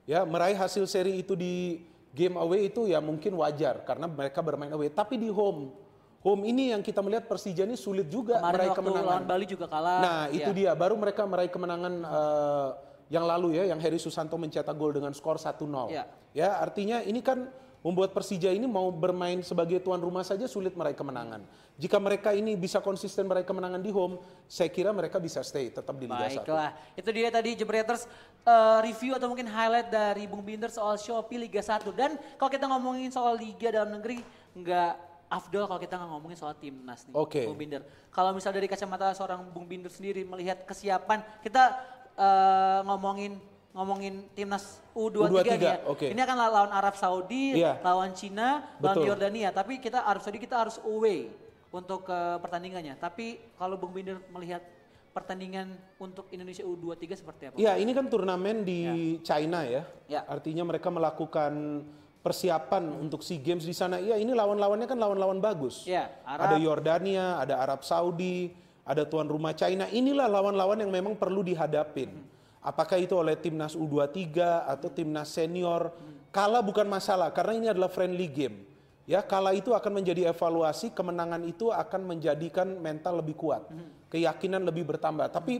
Ya, 0.03 0.27
meraih 0.27 0.55
hasil 0.55 0.83
seri 0.83 1.23
itu 1.23 1.31
di 1.33 1.79
game 2.11 2.35
away 2.35 2.67
itu 2.67 2.85
ya 2.85 2.99
mungkin 2.99 3.33
wajar 3.39 3.81
karena 3.87 4.03
mereka 4.05 4.43
bermain 4.43 4.69
away. 4.69 4.91
Tapi 4.91 5.15
di 5.15 5.31
home, 5.31 5.71
home 6.19 6.43
ini 6.43 6.75
yang 6.75 6.83
kita 6.83 6.99
melihat 6.99 7.23
Persija 7.25 7.63
ini 7.63 7.79
sulit 7.79 8.11
juga 8.11 8.37
Kemarin 8.37 8.51
meraih 8.53 8.69
waktu 8.69 8.79
kemenangan. 8.83 9.07
lawan 9.07 9.25
Bali 9.25 9.45
juga 9.47 9.65
kalah. 9.71 9.99
Nah, 10.03 10.21
itu 10.27 10.51
Ya. 10.51 10.55
dia. 10.55 10.71
Baru 10.75 10.99
mereka 10.99 11.23
meraih 11.23 11.47
kemenangan 11.47 11.93
eh, 12.03 12.69
yang 13.09 13.23
lalu 13.23 13.55
ya, 13.55 13.63
yang 13.71 13.79
Heri 13.79 13.95
Susanto 13.95 14.35
mencetak 14.35 14.75
gol 14.75 14.91
dengan 14.91 15.15
skor 15.15 15.39
1-0. 15.39 15.87
Ya. 15.87 16.03
Ya, 16.35 16.59
artinya 16.59 16.99
ini 16.99 17.23
kan 17.23 17.47
membuat 17.83 18.15
Persija 18.15 18.47
ini 18.49 18.63
mau 18.63 18.87
bermain 18.89 19.43
sebagai 19.43 19.83
tuan 19.83 19.99
rumah 19.99 20.23
saja 20.23 20.47
sulit 20.47 20.71
meraih 20.71 20.95
kemenangan. 20.95 21.43
Jika 21.75 21.99
mereka 21.99 22.31
ini 22.31 22.55
bisa 22.55 22.79
konsisten 22.79 23.27
meraih 23.27 23.43
kemenangan 23.43 23.83
di 23.83 23.91
home, 23.91 24.23
saya 24.47 24.71
kira 24.71 24.95
mereka 24.95 25.19
bisa 25.19 25.43
stay 25.43 25.67
tetap 25.67 25.91
di 25.99 26.07
Liga 26.07 26.31
1. 26.31 26.47
Baiklah, 26.47 26.71
itu 26.95 27.09
dia 27.11 27.27
tadi 27.27 27.49
Jebreters 27.59 28.07
eh, 28.47 28.79
review 28.87 29.19
atau 29.19 29.27
mungkin 29.27 29.51
highlight 29.51 29.91
dari 29.91 30.23
Bung 30.31 30.47
Binder 30.47 30.71
soal 30.71 30.95
Shopee 30.95 31.35
Liga 31.35 31.59
1. 31.59 31.83
Dan 31.91 32.15
kalau 32.39 32.49
kita 32.49 32.65
ngomongin 32.71 33.11
soal 33.11 33.35
Liga 33.35 33.67
dalam 33.67 33.99
negeri, 33.99 34.23
nggak 34.55 34.93
afdol 35.27 35.67
kalau 35.67 35.81
kita 35.83 35.99
nggak 35.99 36.11
ngomongin 36.15 36.37
soal 36.39 36.55
timnas 36.55 37.03
nih, 37.11 37.15
Oke. 37.19 37.43
Bung 37.51 37.59
Binder. 37.59 37.83
Kalau 38.15 38.31
misal 38.31 38.55
dari 38.55 38.71
kacamata 38.71 39.11
seorang 39.11 39.43
Bung 39.51 39.67
Binder 39.67 39.91
sendiri 39.91 40.23
melihat 40.23 40.63
kesiapan, 40.63 41.19
kita 41.43 41.75
eh, 42.15 42.79
ngomongin 42.87 43.43
ngomongin 43.73 44.29
timnas 44.37 44.77
U23, 44.93 45.33
U23, 45.33 45.49
nih 45.57 45.65
ya. 45.65 45.75
oke. 45.89 46.07
Ini 46.13 46.21
akan 46.21 46.37
lawan 46.37 46.71
Arab 46.71 46.95
Saudi, 46.95 47.57
Iya. 47.57 47.81
lawan 47.81 48.13
Cina, 48.13 48.77
lawan. 48.77 49.01
Yordania. 49.01 49.49
Tapi 49.49 49.81
kita 49.81 50.05
Arab 50.05 50.21
Saudi 50.21 50.37
kita 50.37 50.61
harus 50.61 50.77
away 50.85 51.33
untuk 51.73 52.05
ke 52.05 52.19
pertandingannya. 52.37 52.93
Tapi 53.01 53.41
kalau 53.57 53.73
Bung 53.81 53.97
Binder 53.97 54.21
melihat 54.29 54.61
pertandingan 55.09 55.73
untuk 55.97 56.29
Indonesia 56.29 56.61
U23 56.61 57.17
seperti 57.17 57.43
apa? 57.49 57.55
Ya, 57.57 57.73
ini 57.77 57.93
kan 57.97 58.05
turnamen 58.05 58.61
di 58.61 59.17
China 59.25 59.65
ya. 59.65 59.89
Ya. 60.05 60.21
Artinya 60.29 60.61
mereka 60.69 60.93
melakukan 60.93 61.81
persiapan 62.21 62.87
untuk 63.01 63.25
SEA 63.25 63.41
Games 63.41 63.65
di 63.65 63.73
sana. 63.73 63.97
Ya, 63.97 64.15
ini 64.21 64.37
lawan-lawannya 64.37 64.85
kan 64.85 64.95
lawan-lawan 65.01 65.41
bagus. 65.41 65.83
Ya, 65.89 66.13
Arab. 66.23 66.45
Ada 66.45 66.57
Yordania, 66.61 67.25
ada 67.41 67.57
Arab 67.57 67.81
Saudi, 67.81 68.53
ada 68.85 69.03
tuan 69.03 69.25
rumah 69.25 69.51
China. 69.57 69.89
Inilah 69.89 70.29
lawan-lawan 70.29 70.77
yang 70.77 70.93
memang 70.93 71.17
perlu 71.17 71.41
dihadapin. 71.41 72.32
Apakah 72.63 72.95
itu 72.95 73.19
oleh 73.19 73.35
timnas 73.35 73.75
U23 73.75 74.39
atau 74.63 74.87
timnas 74.87 75.27
senior? 75.35 75.91
Kalah 76.31 76.63
bukan 76.63 76.87
masalah 76.87 77.29
karena 77.35 77.53
ini 77.59 77.67
adalah 77.67 77.91
friendly 77.91 78.31
game. 78.31 78.57
Ya, 79.03 79.19
kalah 79.19 79.51
itu 79.51 79.75
akan 79.75 79.99
menjadi 79.99 80.31
evaluasi, 80.31 80.95
kemenangan 80.95 81.43
itu 81.43 81.67
akan 81.75 82.07
menjadikan 82.07 82.79
mental 82.79 83.19
lebih 83.19 83.35
kuat, 83.35 83.67
keyakinan 84.07 84.63
lebih 84.63 84.87
bertambah. 84.87 85.27
Tapi 85.27 85.59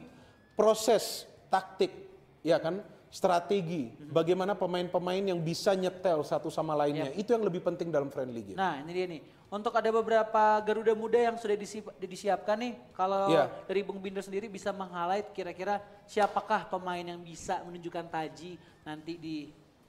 proses 0.56 1.28
taktik, 1.52 1.92
ya 2.40 2.56
kan, 2.64 2.80
strategi, 3.12 3.92
bagaimana 4.00 4.56
pemain-pemain 4.56 5.22
yang 5.22 5.44
bisa 5.44 5.76
nyetel 5.76 6.24
satu 6.24 6.48
sama 6.48 6.72
lainnya, 6.72 7.12
itu 7.20 7.36
yang 7.36 7.44
lebih 7.44 7.60
penting 7.68 7.92
dalam 7.92 8.08
friendly 8.08 8.42
game. 8.48 8.58
Nah, 8.58 8.80
ini 8.80 8.92
dia 8.96 9.06
nih. 9.12 9.22
Untuk 9.54 9.70
ada 9.78 9.86
beberapa 9.94 10.58
Garuda 10.66 10.98
muda 10.98 11.14
yang 11.30 11.38
sudah 11.38 11.54
disi- 11.54 11.86
disiapkan 12.02 12.58
nih, 12.58 12.74
kalau 12.98 13.30
Iya. 13.30 13.54
dari 13.70 13.86
Bung 13.86 14.02
Binder 14.02 14.26
sendiri 14.26 14.50
bisa 14.50 14.74
meng-highlight 14.74 15.30
kira-kira 15.30 15.78
siapakah 16.10 16.66
pemain 16.66 17.06
yang 17.06 17.22
bisa 17.22 17.62
menunjukkan 17.62 18.10
taji 18.10 18.58
nanti 18.82 19.14
di 19.14 19.38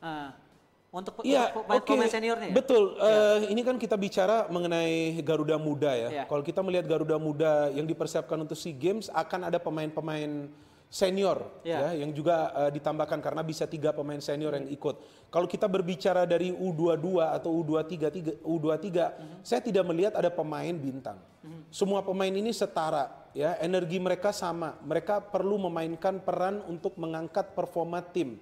eh, 0.04 0.28
untuk, 0.92 1.16
untuk 1.16 1.64
pemain, 1.64 1.80
pemain 1.80 2.12
seniornya 2.12 2.52
ya? 2.52 2.54
Betul. 2.60 3.00
Eh, 3.00 3.56
ini 3.56 3.64
kan 3.64 3.80
kita 3.80 3.96
bicara 3.96 4.44
mengenai 4.52 5.16
Garuda 5.24 5.56
Muda 5.56 5.96
ya. 5.96 6.08
Iya. 6.12 6.24
Kalau 6.28 6.44
kita 6.44 6.60
melihat 6.60 6.84
Garuda 6.84 7.16
Muda 7.16 7.72
yang 7.72 7.88
dipersiapkan 7.88 8.36
untuk 8.36 8.60
SEA 8.60 8.76
Games 8.76 9.08
akan 9.08 9.48
ada 9.48 9.56
pemain-pemain 9.56 10.52
senior 10.94 11.42
Iya. 11.66 11.90
ya 11.90 12.06
yang 12.06 12.14
juga 12.14 12.54
eh, 12.54 12.70
ditambahkan 12.70 13.18
karena 13.18 13.42
bisa 13.42 13.66
tiga 13.66 13.90
pemain 13.90 14.22
senior 14.22 14.54
yang 14.54 14.70
ikut. 14.70 15.26
Kalau 15.26 15.50
kita 15.50 15.66
berbicara 15.66 16.22
dari 16.22 16.54
U22 16.54 17.18
atau 17.34 17.50
U23 17.50 18.14
tiga- 18.14 18.38
U23, 18.46 19.10
Mhm. 19.10 19.42
saya 19.42 19.58
tidak 19.58 19.82
melihat 19.90 20.14
ada 20.14 20.30
pemain 20.30 20.70
bintang. 20.70 21.18
Semua 21.68 22.00
pemain 22.00 22.30
ini 22.30 22.54
setara 22.54 23.10
ya, 23.34 23.58
energi 23.58 23.98
mereka 23.98 24.30
sama. 24.30 24.78
Mereka 24.80 25.28
perlu 25.28 25.58
memainkan 25.60 26.22
peran 26.22 26.62
untuk 26.64 26.94
mengangkat 26.96 27.52
performa 27.52 27.98
tim 28.00 28.38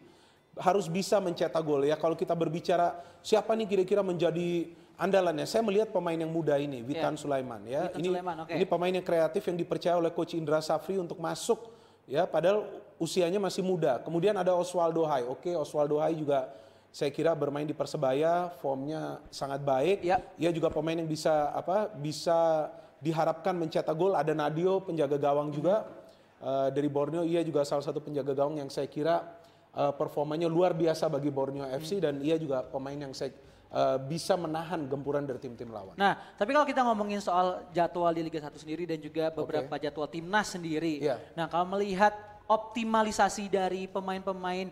harus 0.55 0.87
bisa 0.87 1.17
mencetak 1.19 1.65
gol 1.65 1.83
ya. 1.83 1.97
Kalau 1.97 2.13
kita 2.13 2.37
berbicara 2.37 2.93
siapa 3.25 3.57
nih 3.57 3.65
kira-kira 3.67 4.05
menjadi 4.05 4.69
andalannya, 4.95 5.49
saya 5.49 5.65
melihat 5.65 5.89
pemain 5.91 6.15
yang 6.15 6.29
muda 6.31 6.61
ini, 6.61 6.85
Witan 6.85 7.17
Sulaiman 7.17 7.65
ya. 7.65 7.89
Witan 7.89 7.99
ini 7.99 8.09
Sulaiman, 8.13 8.37
oke. 8.45 8.53
ini 8.53 8.65
pemain 8.69 8.93
yang 8.93 9.03
kreatif 9.03 9.43
yang 9.49 9.57
dipercaya 9.57 9.97
oleh 9.97 10.13
coach 10.13 10.37
Indra 10.37 10.61
Safri 10.61 11.01
untuk 11.01 11.17
masuk 11.19 11.73
ya, 12.07 12.27
padahal 12.27 12.67
usianya 13.03 13.43
masih 13.43 13.67
muda. 13.67 13.99
Kemudian 14.03 14.39
ada 14.39 14.55
Oswaldo 14.55 15.03
Hai. 15.03 15.27
Oke, 15.27 15.51
Oswaldo 15.59 15.99
Hai 15.99 16.15
juga 16.15 16.55
saya 16.93 17.09
kira 17.09 17.33
bermain 17.33 17.65
di 17.65 17.73
Persebaya, 17.73 18.53
formnya 18.61 19.19
sangat 19.33 19.65
baik. 19.65 20.05
Ya. 20.05 20.21
Ia 20.37 20.53
juga 20.53 20.69
pemain 20.69 20.95
yang 20.95 21.09
bisa 21.09 21.49
apa? 21.57 21.89
Bisa 21.89 22.69
diharapkan 23.01 23.57
mencetak 23.57 23.97
gol. 23.97 24.13
Ada 24.13 24.37
Nadio 24.37 24.85
penjaga 24.85 25.17
gawang 25.17 25.51
juga 25.51 25.89
eh, 26.45 26.69
dari 26.69 26.93
Borneo. 26.93 27.25
Ia 27.25 27.41
juga 27.43 27.65
salah 27.65 27.83
satu 27.83 28.05
penjaga 28.05 28.37
gawang 28.37 28.61
yang 28.61 28.69
saya 28.69 28.87
kira 28.93 29.25
eh, 29.73 29.93
performanya 29.97 30.53
luar 30.53 30.77
biasa 30.77 31.09
bagi 31.09 31.33
Borneo 31.33 31.65
FC 31.65 31.99
dan 31.99 32.21
ia 32.21 32.37
juga 32.37 32.61
pemain 32.61 33.09
yang 33.09 33.17
saya 33.17 33.33
eh, 33.73 33.99
bisa 34.05 34.37
menahan 34.37 34.85
gempuran 34.85 35.25
dari 35.25 35.41
tim-tim 35.41 35.73
lawan. 35.73 35.97
Nah, 35.97 36.21
tapi 36.37 36.53
kalau 36.53 36.69
kita 36.69 36.85
ngomongin 36.85 37.19
soal 37.25 37.65
jadwal 37.73 38.13
di 38.13 38.23
Liga 38.23 38.45
1 38.45 38.53
sendiri 38.61 38.85
dan 38.85 39.01
juga 39.01 39.33
beberapa 39.33 39.81
jadwal 39.81 40.07
timnas 40.07 40.53
sendiri. 40.53 41.01
Iya. 41.01 41.17
Nah, 41.33 41.49
kalau 41.49 41.65
melihat 41.75 42.13
optimalisasi 42.47 43.49
dari 43.49 43.89
pemain-pemain 43.89 44.69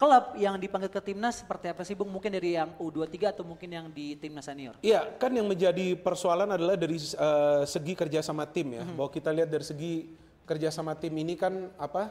klub 0.00 0.32
yang 0.40 0.56
dipanggil 0.56 0.88
ke 0.88 1.12
timnas 1.12 1.44
seperti 1.44 1.68
apa 1.68 1.84
sih 1.84 1.92
Bung? 1.92 2.08
Mungkin 2.08 2.32
dari 2.32 2.56
yang 2.56 2.72
U23 2.80 3.36
atau 3.36 3.44
mungkin 3.44 3.68
yang 3.68 3.86
di 3.92 4.16
timnas 4.16 4.48
senior? 4.48 4.80
Iya, 4.80 5.04
kan 5.20 5.28
yang 5.28 5.44
menjadi 5.44 5.92
persoalan 6.00 6.56
adalah 6.56 6.74
dari 6.74 6.96
eh, 6.96 7.62
segi 7.68 7.92
kerjasama 7.92 8.48
tim 8.48 8.80
ya. 8.80 8.82
Bahwa 8.96 9.12
kita 9.12 9.28
lihat 9.28 9.52
dari 9.52 9.62
segi 9.62 9.92
kerjasama 10.48 10.96
tim 10.96 11.12
ini 11.20 11.36
kan 11.36 11.68
apa? 11.76 12.10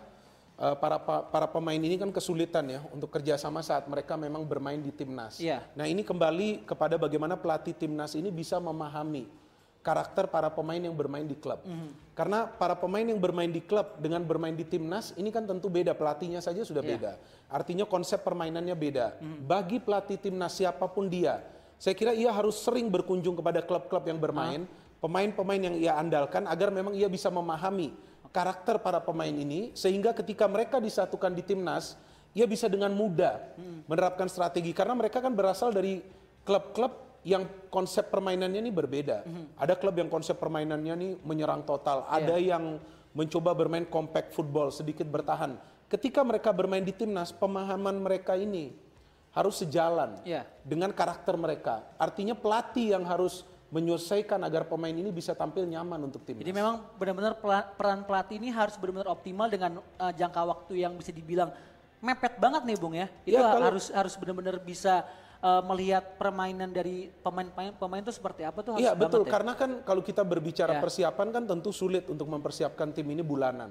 Eh, 0.59 0.75
para 0.75 0.99
pa- 0.99 1.23
para 1.23 1.47
pemain 1.47 1.79
ini 1.79 1.95
kan 1.95 2.11
kesulitan 2.11 2.67
ya 2.67 2.83
untuk 2.91 3.07
kerjasama 3.09 3.63
saat 3.63 3.87
mereka 3.87 4.19
memang 4.19 4.43
bermain 4.43 4.77
di 4.77 4.91
timnas. 4.91 5.39
Iya. 5.39 5.63
Nah 5.73 5.87
ini 5.87 6.03
kembali 6.03 6.67
kepada 6.67 6.99
bagaimana 6.99 7.39
pelatih 7.39 7.71
timnas 7.73 8.13
ini 8.13 8.27
bisa 8.29 8.59
memahami 8.59 9.25
karakter 9.79 10.27
para 10.27 10.51
pemain 10.51 10.77
yang 10.77 10.91
bermain 10.91 11.23
di 11.23 11.39
klub. 11.39 11.63
Karena 12.11 12.43
para 12.43 12.75
pemain 12.75 12.99
yang 13.01 13.15
bermain 13.15 13.47
di 13.47 13.63
klub 13.63 13.95
dengan 13.95 14.19
bermain 14.27 14.51
di 14.51 14.67
timnas 14.67 15.15
ini 15.15 15.31
kan 15.31 15.47
tentu 15.47 15.71
beda 15.71 15.95
pelatihnya 15.95 16.43
saja 16.43 16.67
sudah 16.67 16.83
Iya. 16.83 16.91
beda. 16.99 17.11
Artinya 17.47 17.87
konsep 17.87 18.19
permainannya 18.19 18.75
beda. 18.75 19.15
Bagi 19.47 19.79
pelatih 19.79 20.19
timnas 20.19 20.59
siapa 20.59 20.83
pun 20.91 21.07
dia, 21.07 21.39
saya 21.79 21.95
kira 21.95 22.11
ia 22.11 22.27
harus 22.27 22.59
sering 22.59 22.91
berkunjung 22.91 23.39
kepada 23.39 23.63
klub-klub 23.63 24.03
yang 24.03 24.19
bermain, 24.19 24.67
pemain-pemain 24.99 25.61
yang 25.71 25.75
ia 25.79 25.95
andalkan 25.95 26.43
agar 26.43 26.75
memang 26.75 26.91
ia 26.91 27.07
bisa 27.07 27.31
memahami 27.31 27.95
karakter 28.29 28.77
para 28.79 29.01
pemain 29.01 29.31
ini 29.31 29.73
sehingga 29.73 30.13
ketika 30.13 30.45
mereka 30.45 30.77
disatukan 30.77 31.33
di 31.33 31.41
timnas, 31.41 31.97
ia 32.37 32.45
bisa 32.45 32.69
dengan 32.69 32.93
mudah 32.93 33.41
menerapkan 33.89 34.29
strategi 34.29 34.69
karena 34.71 34.93
mereka 34.93 35.17
kan 35.19 35.33
berasal 35.33 35.73
dari 35.73 36.01
klub-klub 36.45 36.93
yang 37.25 37.43
konsep 37.67 38.07
permainannya 38.07 38.63
ini 38.63 38.71
berbeda. 38.71 39.25
Ada 39.59 39.75
klub 39.75 39.97
yang 39.97 40.07
konsep 40.07 40.39
permainannya 40.39 40.93
ini 40.95 41.09
menyerang 41.25 41.65
total, 41.67 42.07
ada 42.07 42.39
yang 42.39 42.79
mencoba 43.11 43.51
bermain 43.57 43.83
compact 43.89 44.31
football, 44.37 44.69
sedikit 44.69 45.09
bertahan. 45.09 45.57
Ketika 45.89 46.21
mereka 46.21 46.53
bermain 46.53 46.85
di 46.85 46.93
timnas, 46.93 47.33
pemahaman 47.33 47.97
mereka 47.97 48.37
ini 48.37 48.71
harus 49.33 49.61
sejalan 49.61 50.21
Iya. 50.21 50.45
dengan 50.61 50.93
karakter 50.93 51.33
mereka. 51.33 51.81
Artinya 51.97 52.37
pelatih 52.37 52.93
yang 52.93 53.03
harus 53.05 53.41
menyelesaikan 53.69 54.41
agar 54.41 54.65
pemain 54.65 54.91
ini 54.91 55.09
bisa 55.09 55.37
tampil 55.37 55.61
nyaman 55.63 56.09
untuk 56.09 56.25
timnas. 56.25 56.41
Jadi 56.41 56.53
memang 56.53 56.81
benar-benar 56.97 57.37
peran 57.77 58.01
pelatih 58.01 58.41
ini 58.41 58.49
harus 58.49 58.73
benar-benar 58.75 59.13
optimal 59.13 59.45
dengan 59.45 59.77
eh, 59.79 60.13
jangka 60.13 60.41
waktu 60.43 60.73
yang 60.81 60.97
bisa 60.97 61.13
dibilang 61.13 61.53
mepet 62.01 62.41
banget 62.41 62.65
nih 62.65 62.77
Bung 62.81 62.97
ya. 62.97 63.07
Itu 63.23 63.37
Ya, 63.37 63.45
kalau- 63.45 63.67
harus 63.69 63.85
harus 63.93 64.13
benar-benar 64.17 64.57
bisa 64.57 65.05
eh, 65.39 65.61
melihat 65.63 66.17
permainan 66.17 66.67
dari 66.67 67.13
pemain-pemain 67.21 67.71
pemain 67.71 68.01
itu 68.01 68.11
seperti 68.11 68.41
apa 68.43 68.59
tuh 68.59 68.75
harus 68.75 68.83
Iya 68.83 68.91
betul, 68.91 69.23
ya. 69.23 69.31
karena 69.31 69.53
kan 69.53 69.69
kalau 69.85 70.01
kita 70.01 70.25
berbicara 70.25 70.75
Ya. 70.75 70.81
persiapan 70.81 71.27
kan 71.29 71.43
tentu 71.45 71.69
sulit 71.69 72.09
untuk 72.09 72.25
mempersiapkan 72.25 72.89
tim 72.91 73.05
ini 73.07 73.21
bulanan. 73.21 73.69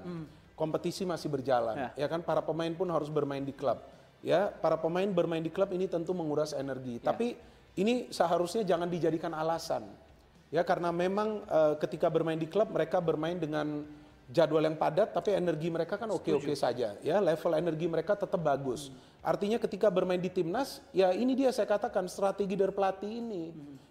Kompetisi 0.55 1.07
masih 1.07 1.29
berjalan, 1.29 1.75
Hmm. 1.75 1.87
Ya. 1.93 2.03
ya. 2.03 2.07
kan 2.07 2.19
para 2.19 2.41
pemain 2.41 2.71
pun 2.71 2.87
harus 2.89 3.07
bermain 3.07 3.39
di 3.39 3.51
klub. 3.51 3.79
Ya, 4.19 4.51
para 4.51 4.75
pemain 4.75 5.07
bermain 5.07 5.39
di 5.39 5.47
klub 5.47 5.71
ini 5.71 5.87
tentu 5.87 6.11
menguras 6.11 6.51
energi. 6.51 6.99
Ya. 6.99 7.11
Tapi 7.11 7.39
ini 7.79 8.11
seharusnya 8.11 8.67
jangan 8.67 8.91
dijadikan 8.91 9.31
alasan. 9.31 9.87
Ya, 10.49 10.65
karena 10.65 10.89
memang 10.89 11.45
eh, 11.45 11.73
ketika 11.79 12.09
bermain 12.11 12.37
di 12.37 12.49
klub 12.49 12.73
mereka 12.73 12.99
bermain 12.99 13.37
dengan 13.37 13.85
jadwal 14.29 14.61
yang 14.61 14.77
padat 14.77 15.09
tapi 15.09 15.33
energi 15.33 15.73
mereka 15.73 15.97
kan 15.97 16.09
oke-oke 16.13 16.53
saja. 16.53 16.93
Ya 17.01 17.17
level 17.17 17.51
energi 17.57 17.89
mereka 17.89 18.13
tetap 18.13 18.37
bagus. 18.37 18.93
Artinya 19.25 19.57
ketika 19.57 19.89
bermain 19.89 20.21
di 20.21 20.29
timnas 20.29 20.79
ya 20.93 21.11
ini 21.11 21.33
dia 21.33 21.49
saya 21.49 21.65
katakan 21.65 22.05
strategi 22.05 22.53
dari 22.53 22.73
pelatih 22.73 23.09
ini. 23.09 23.43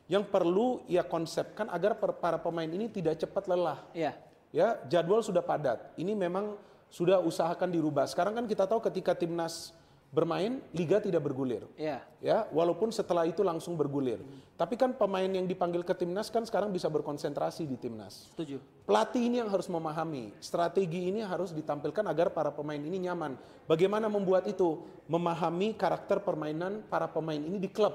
Yang 0.09 0.24
perlu 0.33 0.81
ia 0.88 1.05
konsepkan 1.05 1.68
agar 1.68 1.98
per- 2.01 2.16
para 2.16 2.38
pemain 2.40 2.70
ini 2.70 2.88
tidak 2.88 3.20
cepat 3.20 3.44
lelah. 3.44 3.83
Iya. 3.92 4.16
ya 4.48 4.81
jadwal 4.88 5.20
sudah 5.20 5.44
padat. 5.44 5.92
Ini 6.01 6.16
memang 6.16 6.57
sudah 6.88 7.20
usahakan 7.20 7.68
dirubah. 7.68 8.09
Sekarang 8.09 8.33
kan 8.33 8.48
kita 8.48 8.64
tahu 8.64 8.81
ketika 8.81 9.12
timnas 9.12 9.77
bermain 10.09 10.64
liga 10.73 11.05
tidak 11.05 11.21
bergulir 11.21 11.68
Iya. 11.77 12.01
ya 12.25 12.38
walaupun 12.49 12.88
setelah 12.88 13.29
itu 13.29 13.44
langsung 13.44 13.77
bergulir 13.77 14.25
tapi 14.57 14.75
kan 14.81 14.97
pemain 14.97 15.29
yang 15.29 15.44
dipanggil 15.44 15.85
ke 15.85 15.92
timnas 15.92 16.33
kan 16.33 16.49
sekarang 16.49 16.73
bisa 16.73 16.88
berkonsentrasi 16.88 17.68
di 17.68 17.77
timnas 17.77 18.33
Setuju. 18.33 18.59
Pelatih 18.88 19.21
ini 19.29 19.37
yang 19.37 19.53
harus 19.53 19.68
memahami, 19.68 20.33
strategi 20.40 21.12
ini 21.12 21.21
harus 21.21 21.53
ditampilkan 21.53 22.09
agar 22.09 22.33
para 22.33 22.49
pemain 22.49 22.81
ini 22.81 23.05
nyaman. 23.05 23.37
Bagaimana 23.68 24.09
membuat 24.09 24.49
itu? 24.49 24.80
Memahami 25.12 25.76
karakter 25.76 26.24
permainan 26.24 26.80
para 26.89 27.05
pemain 27.05 27.37
ini 27.37 27.61
di 27.61 27.68
klub. 27.68 27.93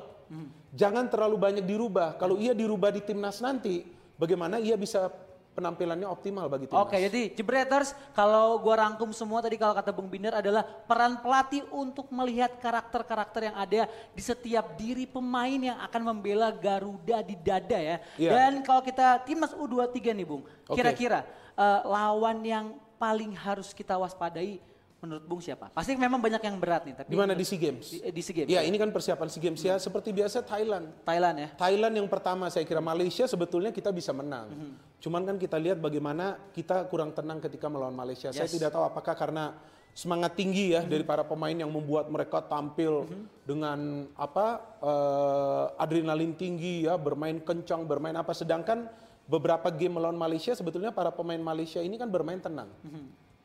Jangan 0.70 1.10
terlalu 1.10 1.42
banyak 1.42 1.66
dirubah. 1.66 2.14
Kalau 2.22 2.38
ia 2.38 2.54
dirubah 2.54 2.94
di 2.94 3.02
timnas 3.02 3.42
nanti, 3.42 3.82
bagaimana 4.22 4.62
ia 4.62 4.78
bisa 4.78 5.10
penampilannya 5.54 6.10
optimal 6.10 6.50
bagi 6.50 6.66
timnas? 6.68 6.84
Oke, 6.84 6.98
jadi 6.98 7.32
Jebreters, 7.34 7.94
kalau 8.18 8.58
gua 8.60 8.86
rangkum 8.86 9.14
semua 9.14 9.40
tadi 9.40 9.56
kalau 9.56 9.78
kata 9.78 9.94
Bung 9.94 10.10
Binder 10.10 10.34
adalah 10.34 10.66
peran 10.66 11.22
pelatih 11.22 11.64
untuk 11.70 12.10
melihat 12.10 12.58
karakter-karakter 12.58 13.54
yang 13.54 13.58
ada 13.58 13.88
di 14.12 14.22
setiap 14.22 14.74
diri 14.76 15.06
pemain 15.06 15.58
yang 15.58 15.78
akan 15.86 16.02
membela 16.14 16.50
Garuda 16.50 17.22
di 17.22 17.38
dada 17.38 17.80
ya. 17.80 17.98
Iya. 18.18 18.30
Dan 18.34 18.52
kalau 18.66 18.82
kita 18.82 19.22
timnas 19.24 19.54
U23 19.54 20.12
nih 20.18 20.28
Bung, 20.28 20.44
kira-kira 20.74 21.24
eh, 21.54 21.82
lawan 21.86 22.42
yang 22.42 22.66
paling 22.98 23.36
harus 23.38 23.72
kita 23.72 23.94
waspadai 24.00 24.73
menurut 25.04 25.24
Bung 25.28 25.44
siapa? 25.44 25.68
Pasti 25.76 26.00
memang 26.00 26.24
banyak 26.24 26.40
yang 26.40 26.56
berat 26.56 26.88
nih, 26.88 26.96
tapi 26.96 27.12
Di 27.12 27.18
mana 27.20 27.36
di 27.36 27.44
SEA 27.44 27.60
Games? 27.60 27.92
di, 27.92 28.00
di 28.00 28.22
SEA 28.24 28.34
Games. 28.40 28.50
Ya 28.50 28.64
ini 28.64 28.80
kan 28.80 28.88
persiapan 28.88 29.28
SEA 29.28 29.44
Games 29.44 29.60
ya 29.60 29.76
seperti 29.76 30.16
biasa 30.16 30.40
Thailand. 30.40 30.96
Thailand 31.04 31.36
ya. 31.36 31.50
Thailand 31.60 31.94
yang 32.00 32.08
pertama 32.08 32.48
saya 32.48 32.64
kira 32.64 32.80
Malaysia 32.80 33.28
sebetulnya 33.28 33.70
kita 33.70 33.92
bisa 33.92 34.16
menang. 34.16 34.48
Mhm. 34.48 34.72
Cuman 35.04 35.22
kan 35.28 35.36
kita 35.36 35.60
lihat 35.60 35.84
bagaimana 35.84 36.40
kita 36.56 36.88
kurang 36.88 37.12
tenang 37.12 37.44
ketika 37.44 37.68
melawan 37.68 37.92
Malaysia. 37.92 38.32
Saya 38.32 38.48
Yes. 38.48 38.56
tidak 38.56 38.72
tahu 38.72 38.88
apakah 38.88 39.12
karena 39.14 39.60
semangat 39.94 40.34
tinggi 40.34 40.74
ya 40.74 40.82
dari 40.82 41.04
para 41.04 41.22
pemain 41.22 41.54
yang 41.54 41.70
membuat 41.70 42.08
mereka 42.08 42.40
tampil 42.42 43.04
Mhm. 43.06 43.24
dengan 43.44 43.80
apa 44.16 44.48
eh, 44.80 45.66
adrenalin 45.78 46.32
tinggi 46.34 46.88
ya, 46.88 46.96
bermain 46.96 47.38
kencang, 47.40 47.84
bermain 47.84 48.16
apa 48.16 48.32
sedangkan 48.32 48.88
beberapa 49.24 49.68
game 49.70 49.96
melawan 49.96 50.16
Malaysia 50.16 50.52
sebetulnya 50.52 50.92
para 50.92 51.08
pemain 51.08 51.40
Malaysia 51.40 51.80
ini 51.80 51.96
kan 51.96 52.08
bermain 52.08 52.40
tenang. 52.40 52.68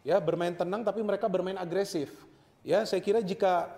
Ya, 0.09 0.17
bermain 0.25 0.57
tenang 0.57 0.81
tapi 0.89 1.05
mereka 1.05 1.29
bermain 1.29 1.61
agresif. 1.61 2.09
Ya, 2.65 2.81
saya 2.89 3.05
kira 3.05 3.21
jika 3.21 3.69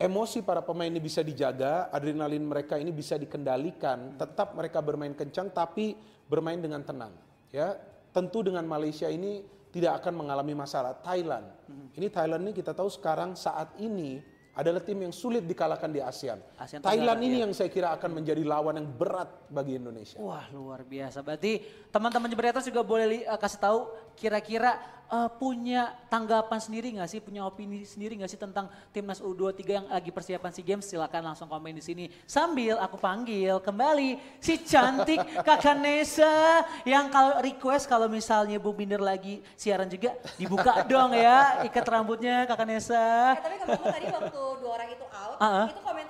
emosi 0.00 0.40
para 0.40 0.64
pemain 0.64 0.88
ini 0.88 1.04
bisa 1.04 1.20
dijaga, 1.20 1.92
adrenalin 1.92 2.40
mereka 2.40 2.80
ini 2.80 2.88
bisa 2.88 3.20
dikendalikan, 3.20 4.16
tetap 4.16 4.56
mereka 4.56 4.80
bermain 4.80 5.12
kencang 5.12 5.52
tapi 5.52 5.92
bermain 6.32 6.56
dengan 6.56 6.80
tenang. 6.80 7.12
Ya, 7.52 7.76
tentu 8.08 8.40
dengan 8.40 8.64
Malaysia 8.64 9.12
ini 9.12 9.44
tidak 9.68 10.00
akan 10.00 10.24
mengalami 10.24 10.56
masalah. 10.56 10.96
Thailand, 11.04 11.44
ini 11.92 12.08
Thailand 12.08 12.40
ini 12.48 12.52
kita 12.56 12.72
tahu 12.72 12.88
sekarang 12.88 13.36
saat 13.36 13.76
ini 13.84 14.40
adalah 14.50 14.82
tim 14.82 14.98
yang 14.98 15.14
sulit 15.14 15.46
dikalahkan 15.46 15.88
di 15.88 16.02
ASEAN. 16.02 16.42
ASEAN 16.58 16.82
Thailand 16.82 17.20
ini 17.22 17.38
iya. 17.38 17.44
yang 17.46 17.52
saya 17.54 17.70
kira 17.70 17.94
akan 17.94 18.18
menjadi 18.18 18.42
lawan 18.42 18.82
yang 18.82 18.88
berat 18.90 19.30
bagi 19.46 19.78
Indonesia. 19.78 20.18
Wah 20.18 20.44
luar 20.50 20.82
biasa. 20.82 21.22
Berarti 21.22 21.62
teman-teman 21.88 22.26
Jebreters 22.26 22.66
juga 22.66 22.82
boleh 22.82 23.22
eh, 23.22 23.38
kasih 23.38 23.60
tahu 23.62 23.78
kira-kira 24.20 24.76
eh, 25.08 25.30
punya 25.40 25.96
tanggapan 26.06 26.60
sendiri 26.60 26.92
nggak 26.94 27.08
sih, 27.08 27.18
punya 27.18 27.42
opini 27.42 27.82
sendiri 27.82 28.20
nggak 28.20 28.30
sih 28.30 28.36
tentang 28.36 28.68
timnas 28.92 29.18
U23 29.18 29.60
yang 29.64 29.86
lagi 29.88 30.12
persiapan 30.12 30.52
SEA 30.52 30.62
Games? 30.62 30.84
Silakan 30.84 31.32
langsung 31.32 31.48
komen 31.48 31.72
di 31.72 31.80
sini. 31.80 32.04
Sambil 32.28 32.76
aku 32.76 33.00
panggil 33.00 33.56
kembali 33.58 34.20
si 34.38 34.60
cantik 34.60 35.18
Kakak 35.46 35.80
Nesa 35.80 36.62
yang 36.84 37.08
kalau 37.08 37.40
request 37.40 37.88
kalau 37.88 38.06
misalnya 38.06 38.60
Bung 38.60 38.76
Binder 38.76 39.00
lagi 39.00 39.40
siaran 39.56 39.88
juga 39.88 40.12
dibuka 40.36 40.84
dong 40.90 41.16
ya 41.16 41.64
ikat 41.64 41.86
rambutnya 41.88 42.44
Kakak 42.44 42.68
Nesa. 42.68 43.34
Eh, 43.34 43.40
tapi 43.40 43.56
kalau 43.56 43.88
tadi 43.88 44.06
waktu 44.12 44.40
dua 44.60 44.70
orang 44.76 44.88
itu 44.92 45.06
out, 45.08 45.36
Ah, 45.40 45.46
ah. 45.46 45.66
itu 45.72 45.80
komentator 45.80 46.09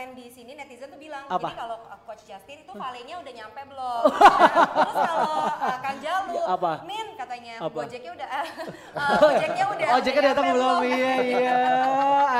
komen-komen 0.00 0.16
di 0.16 0.26
sini 0.32 0.52
netizen 0.56 0.88
tuh 0.88 1.00
bilang, 1.00 1.24
Apa? 1.28 1.52
jadi 1.52 1.56
kalau 1.60 1.76
uh, 1.84 2.00
coach 2.08 2.24
Justin 2.24 2.58
itu 2.64 2.72
valenya 2.72 3.16
udah 3.20 3.32
nyampe 3.36 3.60
belum? 3.68 4.02
Terus 4.80 4.96
kalau 4.96 5.34
uh, 5.44 5.78
Kang 5.84 5.98
Jalu, 6.00 6.40
apa? 6.48 6.72
Min 6.88 7.08
katanya 7.16 7.54
Apa? 7.60 7.78
Gojeknya 7.84 8.10
udah, 8.16 8.28
uh, 8.96 9.12
Gojeknya 9.28 9.64
udah. 9.68 9.88
Ojeknya 10.00 10.22
datang 10.32 10.46
belum? 10.56 10.76
Iya 10.88 11.14
iya. 11.20 11.60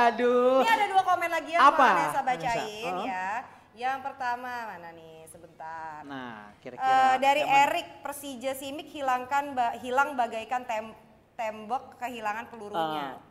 Aduh. 0.09 0.65
Ini 0.65 0.71
ada 0.73 0.85
dua 0.89 1.03
komen 1.05 1.29
lagi 1.29 1.51
yang 1.53 1.61
Apa? 1.61 1.87
Vanessa 1.93 2.21
bacain 2.25 2.57
Vanessa, 2.57 2.97
oh. 2.97 3.05
ya. 3.05 3.29
Yang 3.71 3.97
pertama 4.03 4.51
mana 4.67 4.89
nih 4.93 5.17
sebentar. 5.31 6.03
Nah, 6.03 6.51
kira-kira 6.59 7.17
dari 7.17 7.41
yang 7.45 7.49
mana? 7.49 7.61
Erik 7.69 7.87
Persija 8.03 8.51
Simik 8.57 8.89
hilangkan 8.91 9.55
ba- 9.55 9.75
hilang 9.79 10.13
bagaikan 10.19 10.67
tem- 10.67 10.97
tembok 11.39 11.97
kehilangan 11.97 12.51
pelurunya. 12.51 13.15
Te- 13.15 13.30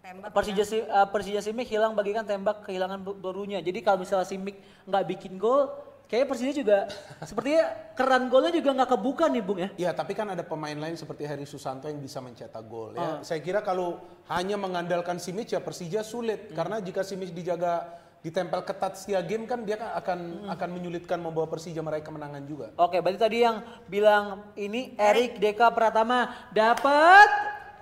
Tembak. 0.00 0.32
Persija 0.32 0.64
Si- 0.64 0.80
uh, 0.80 1.06
Persija 1.06 1.40
Simic 1.40 1.68
hilang 1.68 1.92
bagikan 1.92 2.24
tembak 2.24 2.64
kehilangan 2.64 2.98
pelurunya. 3.04 3.60
Jadi 3.60 3.78
kalau 3.80 4.00
misalnya 4.00 4.24
Simic 4.24 4.56
nggak 4.88 5.04
bikin 5.06 5.36
gol, 5.36 5.68
kayaknya 6.08 6.26
Persija 6.26 6.52
juga 6.56 6.78
sepertinya 7.28 7.64
keran 7.92 8.26
golnya 8.26 8.48
juga 8.48 8.72
nggak 8.72 8.90
kebuka 8.90 9.28
nih 9.28 9.42
Bung 9.44 9.60
ya. 9.60 9.68
Ya, 9.76 9.90
tapi 9.92 10.12
kan 10.12 10.24
ada 10.26 10.40
pemain 10.40 10.72
lain 10.74 10.96
seperti 10.96 11.28
Heri 11.28 11.44
Susanto 11.44 11.84
yang 11.84 12.00
bisa 12.00 12.18
mencetak 12.18 12.64
gol 12.64 12.96
ya. 12.96 13.20
Saya 13.20 13.38
kira 13.38 13.60
kalau 13.60 14.00
hanya 14.26 14.56
mengandalkan 14.56 15.20
Simic 15.20 15.48
ya 15.48 15.60
Persija 15.60 16.00
sulit 16.00 16.48
Hmm. 16.48 16.56
karena 16.56 16.76
jika 16.80 17.04
Simic 17.04 17.30
dijaga 17.30 18.00
ditempel 18.20 18.60
ketat 18.62 19.00
setiap 19.00 19.24
game 19.24 19.44
kan 19.44 19.64
dia 19.64 19.76
kan 19.76 19.92
akan 19.94 20.18
Hmm. 20.44 20.52
akan 20.52 20.68
menyulitkan 20.70 21.16
membawa 21.16 21.44
Persija 21.44 21.80
meraih 21.80 22.00
kemenangan 22.00 22.40
juga. 22.44 22.72
Oke, 22.76 23.00
berarti 23.00 23.16
tadi 23.16 23.38
yang 23.40 23.60
bilang 23.84 24.48
ini 24.54 24.96
Erik 24.96 25.36
Deka 25.36 25.68
Pratama 25.70 26.48
dapat 26.52 27.28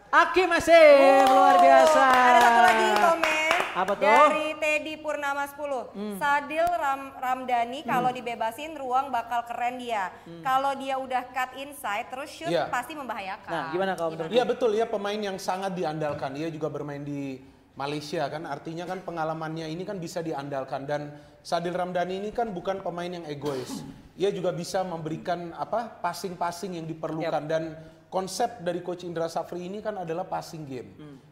Aki 0.09 0.49
Masih 0.49 0.89
luar 1.23 1.61
biasa. 1.61 2.01
Ada 2.03 2.41
satu 2.41 2.61
lagi 2.63 2.87
komen 2.97 3.57
Apa 3.77 3.93
tuh? 3.93 4.03
dari 4.03 4.47
Teddy 4.57 4.95
Purnama 4.97 5.45
10. 5.45 5.93
Sadil 6.17 6.65
Ram- 6.67 7.13
Ramdhani 7.15 7.81
Hmm. 7.81 7.87
kalau 7.87 8.11
dibebasin 8.11 8.73
ruang 8.75 9.09
bakal 9.09 9.45
keren 9.45 9.77
dia. 9.77 10.09
Kalau 10.41 10.73
dia 10.75 10.97
udah 10.97 11.29
cut 11.29 11.53
inside 11.55 12.09
terus 12.09 12.33
shoot 12.33 12.49
Iya. 12.49 12.67
pasti 12.67 12.93
membahayakan. 12.93 13.53
Nah, 13.53 13.69
gimana 13.69 13.93
kalau 13.95 14.11
menurut 14.11 14.33
Iya 14.33 14.45
betul 14.45 14.73
ya 14.73 14.89
pemain 14.89 15.21
yang 15.21 15.37
sangat 15.37 15.73
diandalkan. 15.73 16.33
Dia 16.33 16.49
juga 16.49 16.67
bermain 16.69 17.05
di 17.05 17.37
Malaysia 17.75 18.27
kan 18.27 18.43
artinya 18.43 18.83
kan 18.85 18.99
pengalamannya 19.01 19.69
ini 19.69 19.85
kan 19.85 19.97
bisa 19.97 20.19
diandalkan 20.19 20.83
dan 20.83 21.15
Sadil 21.39 21.71
Ramdhani 21.71 22.19
ini 22.19 22.31
kan 22.33 22.49
bukan 22.49 22.81
pemain 22.81 23.07
yang 23.09 23.23
egois. 23.25 23.85
Ia 24.17 24.33
juga 24.33 24.51
bisa 24.51 24.83
memberikan 24.83 25.53
apa 25.53 26.01
passing-passing 26.01 26.75
yang 26.75 26.87
diperlukan 26.87 27.45
dan 27.47 27.77
konsep 28.09 28.61
dari 28.65 28.81
coach 28.81 29.05
Indra 29.05 29.29
Safri 29.29 29.69
ini 29.69 29.85
kan 29.85 29.97
adalah 30.01 30.25
passing 30.25 30.65
game. 30.65 30.91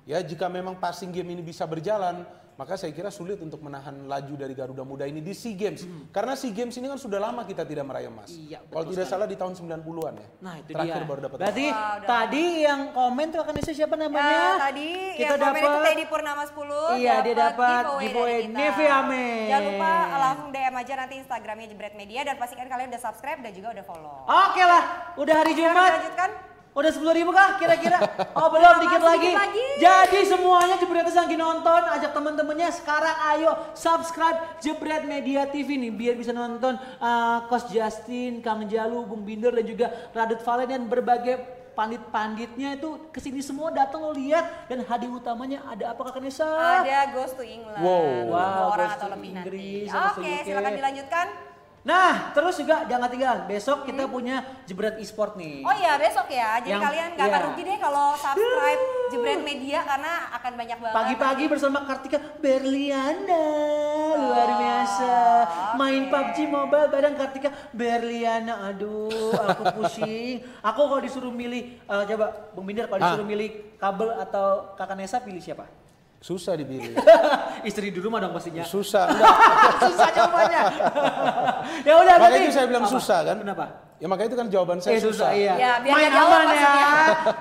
Ya 0.09 0.21
jika 0.23 0.47
memang 0.47 0.77
passing 0.77 1.11
game 1.13 1.33
ini 1.37 1.43
bisa 1.43 1.65
berjalan 1.65 2.25
maka 2.57 2.73
saya 2.81 2.89
kira 2.97 3.13
sulit 3.13 3.37
untuk 3.45 3.61
menahan 3.61 4.09
laju 4.09 4.33
dari 4.33 4.57
Garuda 4.57 4.81
Muda 4.81 5.05
ini 5.05 5.21
di 5.21 5.37
SEA 5.37 5.53
Games. 5.53 5.85
Karena 6.09 6.33
SEA 6.33 6.57
Games 6.57 6.73
ini 6.81 6.89
kan 6.89 6.97
sudah 6.97 7.21
lama 7.21 7.45
kita 7.45 7.69
tidak 7.69 7.85
meraih 7.85 8.09
emas. 8.09 8.33
Iya, 8.33 8.65
betul 8.65 8.73
Kalau 8.73 8.85
tidak 8.97 9.07
salah 9.13 9.27
di 9.29 9.37
tahun 9.37 9.53
90-an 9.61 10.15
ya. 10.17 10.29
Nah 10.41 10.55
itu 10.57 10.71
Terakhir 10.73 11.03
dia. 11.05 11.09
baru 11.09 11.21
dapat 11.29 11.37
Berarti 11.37 11.67
tadi 12.09 12.45
yang 12.65 12.81
komen 12.97 13.27
tuh 13.29 13.41
akan 13.45 13.55
siapa 13.61 13.95
namanya? 14.01 14.25
Ya, 14.25 14.49
tadi 14.73 14.89
kita 15.21 15.37
yang 15.37 15.41
komen 15.53 15.61
itu 15.61 15.79
Teddy 15.85 16.05
Purnama 16.09 16.43
10 16.49 16.97
Iya, 16.97 17.15
dia 17.21 17.35
dapat 17.37 17.83
giveaway 18.01 18.33
dari 18.33 18.45
kita. 18.49 18.57
Nevi 18.57 18.87
Amen. 18.89 19.45
Jangan 19.53 19.65
lupa 19.69 19.93
langsung 20.17 20.49
DM 20.49 20.75
aja 20.81 20.93
nanti 20.97 21.15
Instagramnya 21.21 21.67
Jebret 21.69 21.95
Media 21.95 22.21
dan 22.25 22.35
pastikan 22.41 22.67
kalian 22.73 22.89
udah 22.89 23.03
subscribe 23.05 23.41
dan 23.45 23.53
juga 23.53 23.69
udah 23.77 23.85
follow. 23.85 24.17
Oke 24.25 24.63
lah, 24.65 25.13
udah 25.21 25.35
hari 25.45 25.53
Jumat. 25.53 25.77
dilanjutkan. 26.01 26.56
Udah 26.77 26.93
10 26.93 27.09
ribu 27.17 27.33
kah 27.33 27.57
kira-kira? 27.57 27.97
Oh 28.37 28.53
belum, 28.53 28.85
dikit 28.85 29.01
Masih 29.01 29.09
lagi. 29.09 29.31
dikit 29.33 29.41
lagi. 29.41 29.67
Jadi 29.81 30.21
semuanya 30.29 30.77
Jebreters 30.77 31.17
yang 31.17 31.25
lagi 31.25 31.39
nonton, 31.41 31.81
ajak 31.89 32.13
temen-temennya 32.13 32.69
sekarang 32.69 33.17
ayo 33.33 33.51
subscribe 33.73 34.61
Jebret 34.61 35.09
Media 35.09 35.49
TV 35.49 35.81
nih. 35.81 35.89
Biar 35.89 36.15
bisa 36.21 36.37
nonton 36.37 36.77
uh, 37.01 37.49
Coach 37.49 37.73
Justin, 37.73 38.45
Kang 38.45 38.69
Jalu, 38.69 39.09
Bung 39.09 39.25
Binder 39.25 39.57
dan 39.57 39.65
juga 39.65 39.89
Radit 40.13 40.45
Valen 40.45 40.69
dan 40.69 40.83
berbagai 40.85 41.41
pandit-panditnya 41.73 42.77
itu 42.77 43.09
ke 43.09 43.21
sini 43.25 43.41
semua 43.41 43.73
datang 43.73 44.05
lo 44.05 44.13
lihat 44.13 44.69
dan 44.69 44.85
hadiah 44.85 45.13
utamanya 45.13 45.65
ada 45.69 45.97
apa 45.97 46.01
kakak 46.13 46.29
Nesa? 46.29 46.49
Ada 46.85 47.13
Ghost 47.17 47.41
to 47.41 47.45
England. 47.45 47.81
Wow. 47.81 48.37
Wow, 48.37 48.77
orang 48.77 48.89
Ghost 48.93 48.97
atau 49.01 49.09
to 49.09 49.15
lebih 49.17 49.31
Inggris, 49.33 49.89
nanti. 49.89 50.09
Oke, 50.13 50.29
UK. 50.29 50.45
silakan 50.45 50.73
dilanjutkan. 50.77 51.27
Nah, 51.87 52.35
terus 52.35 52.59
juga 52.59 52.83
jangan 52.85 53.07
tinggal. 53.07 53.47
Besok 53.47 53.87
kita 53.87 54.05
punya 54.05 54.43
Jebret 54.67 54.99
e-sport 54.99 55.39
nih. 55.39 55.63
Oh 55.63 55.71
iya 55.71 55.95
besok 55.95 56.27
ya, 56.27 56.59
jadi 56.59 56.75
Yang- 56.75 56.83
kalian 56.83 57.09
nggak 57.15 57.27
akan 57.27 57.39
iya. 57.39 57.47
rugi 57.47 57.63
deh 57.63 57.79
kalau 57.79 58.07
subscribe 58.13 58.83
Jebret 59.07 59.41
Media 59.41 59.79
karena 59.81 60.13
akan 60.35 60.53
banyak 60.57 60.79
banget. 60.83 60.97
Pagi-pagi 60.99 61.45
bersama 61.47 61.79
Kartika 61.87 62.19
Berliana 62.37 63.45
luar 64.17 64.51
biasa 64.57 65.13
main 65.77 66.09
PUBG 66.09 66.37
Mobile 66.47 66.89
bareng 66.89 67.15
Kartika 67.15 67.49
Berliana 67.71 68.67
aduh 68.67 69.13
aku 69.31 69.63
pusing 69.77 70.41
aku 70.59 70.81
kalau 70.83 70.99
disuruh 70.99 71.31
milih 71.31 71.79
eh, 71.79 72.05
coba 72.07 72.51
Bung 72.51 72.65
Binder 72.65 72.87
kalau 72.87 72.99
Ah. 72.99 73.13
disuruh 73.13 73.29
milih 73.29 73.49
kabel 73.77 74.11
atau 74.17 74.73
kakak 74.75 74.97
Nesa 74.97 75.21
pilih 75.21 75.39
siapa 75.39 75.69
Susah 76.19 76.59
dipilih. 76.59 76.97
istri 77.69 77.93
dulu 77.93 78.11
mah 78.11 78.21
dong 78.21 78.35
pastinya 78.35 78.65
Susah. 78.67 79.07
susah 79.85 80.09
jawabannya 80.11 80.63
ya 81.89 81.95
udah 81.97 82.15
Makanya 82.19 82.39
itu 82.43 82.53
saya 82.53 82.67
bilang 82.67 82.85
Apa? 82.85 82.95
susah 82.99 83.19
kan. 83.23 83.37
kenapa 83.41 83.65
Ya 83.97 84.13
makanya 84.13 84.29
itu 84.29 84.37
kan 84.37 84.49
jawaban 84.53 84.79
saya 84.85 85.01
eh, 85.01 85.05
susah. 85.05 85.33
susah. 85.33 85.41
Iya. 85.41 85.55
Ya, 85.57 85.73
biar 85.81 85.97
Main 85.97 86.13
aman 86.13 86.47
ya. 86.53 86.73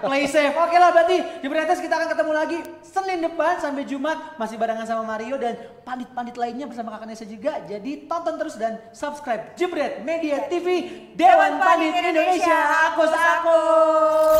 Play 0.07 0.23
safe. 0.31 0.55
Oke 0.55 0.79
lah 0.79 0.89
berarti 0.95 1.17
di 1.43 1.47
Pretes 1.51 1.83
kita 1.83 1.99
akan 1.99 2.07
ketemu 2.15 2.31
lagi 2.31 2.57
Senin 2.79 3.19
depan 3.27 3.59
sampai 3.59 3.83
Jumat 3.83 4.39
masih 4.39 4.55
barengan 4.55 4.87
sama 4.87 5.03
Mario 5.03 5.35
dan 5.35 5.59
pandit-pandit 5.83 6.39
lainnya 6.39 6.63
bersama 6.63 6.95
kakaknya 6.95 7.19
Nesa 7.19 7.27
juga. 7.27 7.59
Jadi 7.67 8.07
tonton 8.07 8.39
terus 8.39 8.55
dan 8.55 8.79
subscribe 8.95 9.51
Jibret 9.59 10.07
Media 10.07 10.47
TV 10.47 10.87
Dewan, 11.19 11.59
Pandit, 11.59 11.91
Indonesia. 11.91 12.59
Aku 12.91 13.03
akus. 13.03 14.39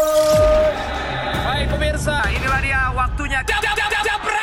Hai 1.43 1.67
pemirsa, 1.67 2.15
inilah 2.31 2.59
dia 2.63 2.81
waktunya. 2.95 3.43
Jab, 3.43 3.59
jab, 3.59 3.75
jab, 3.75 3.91
jab. 3.91 4.34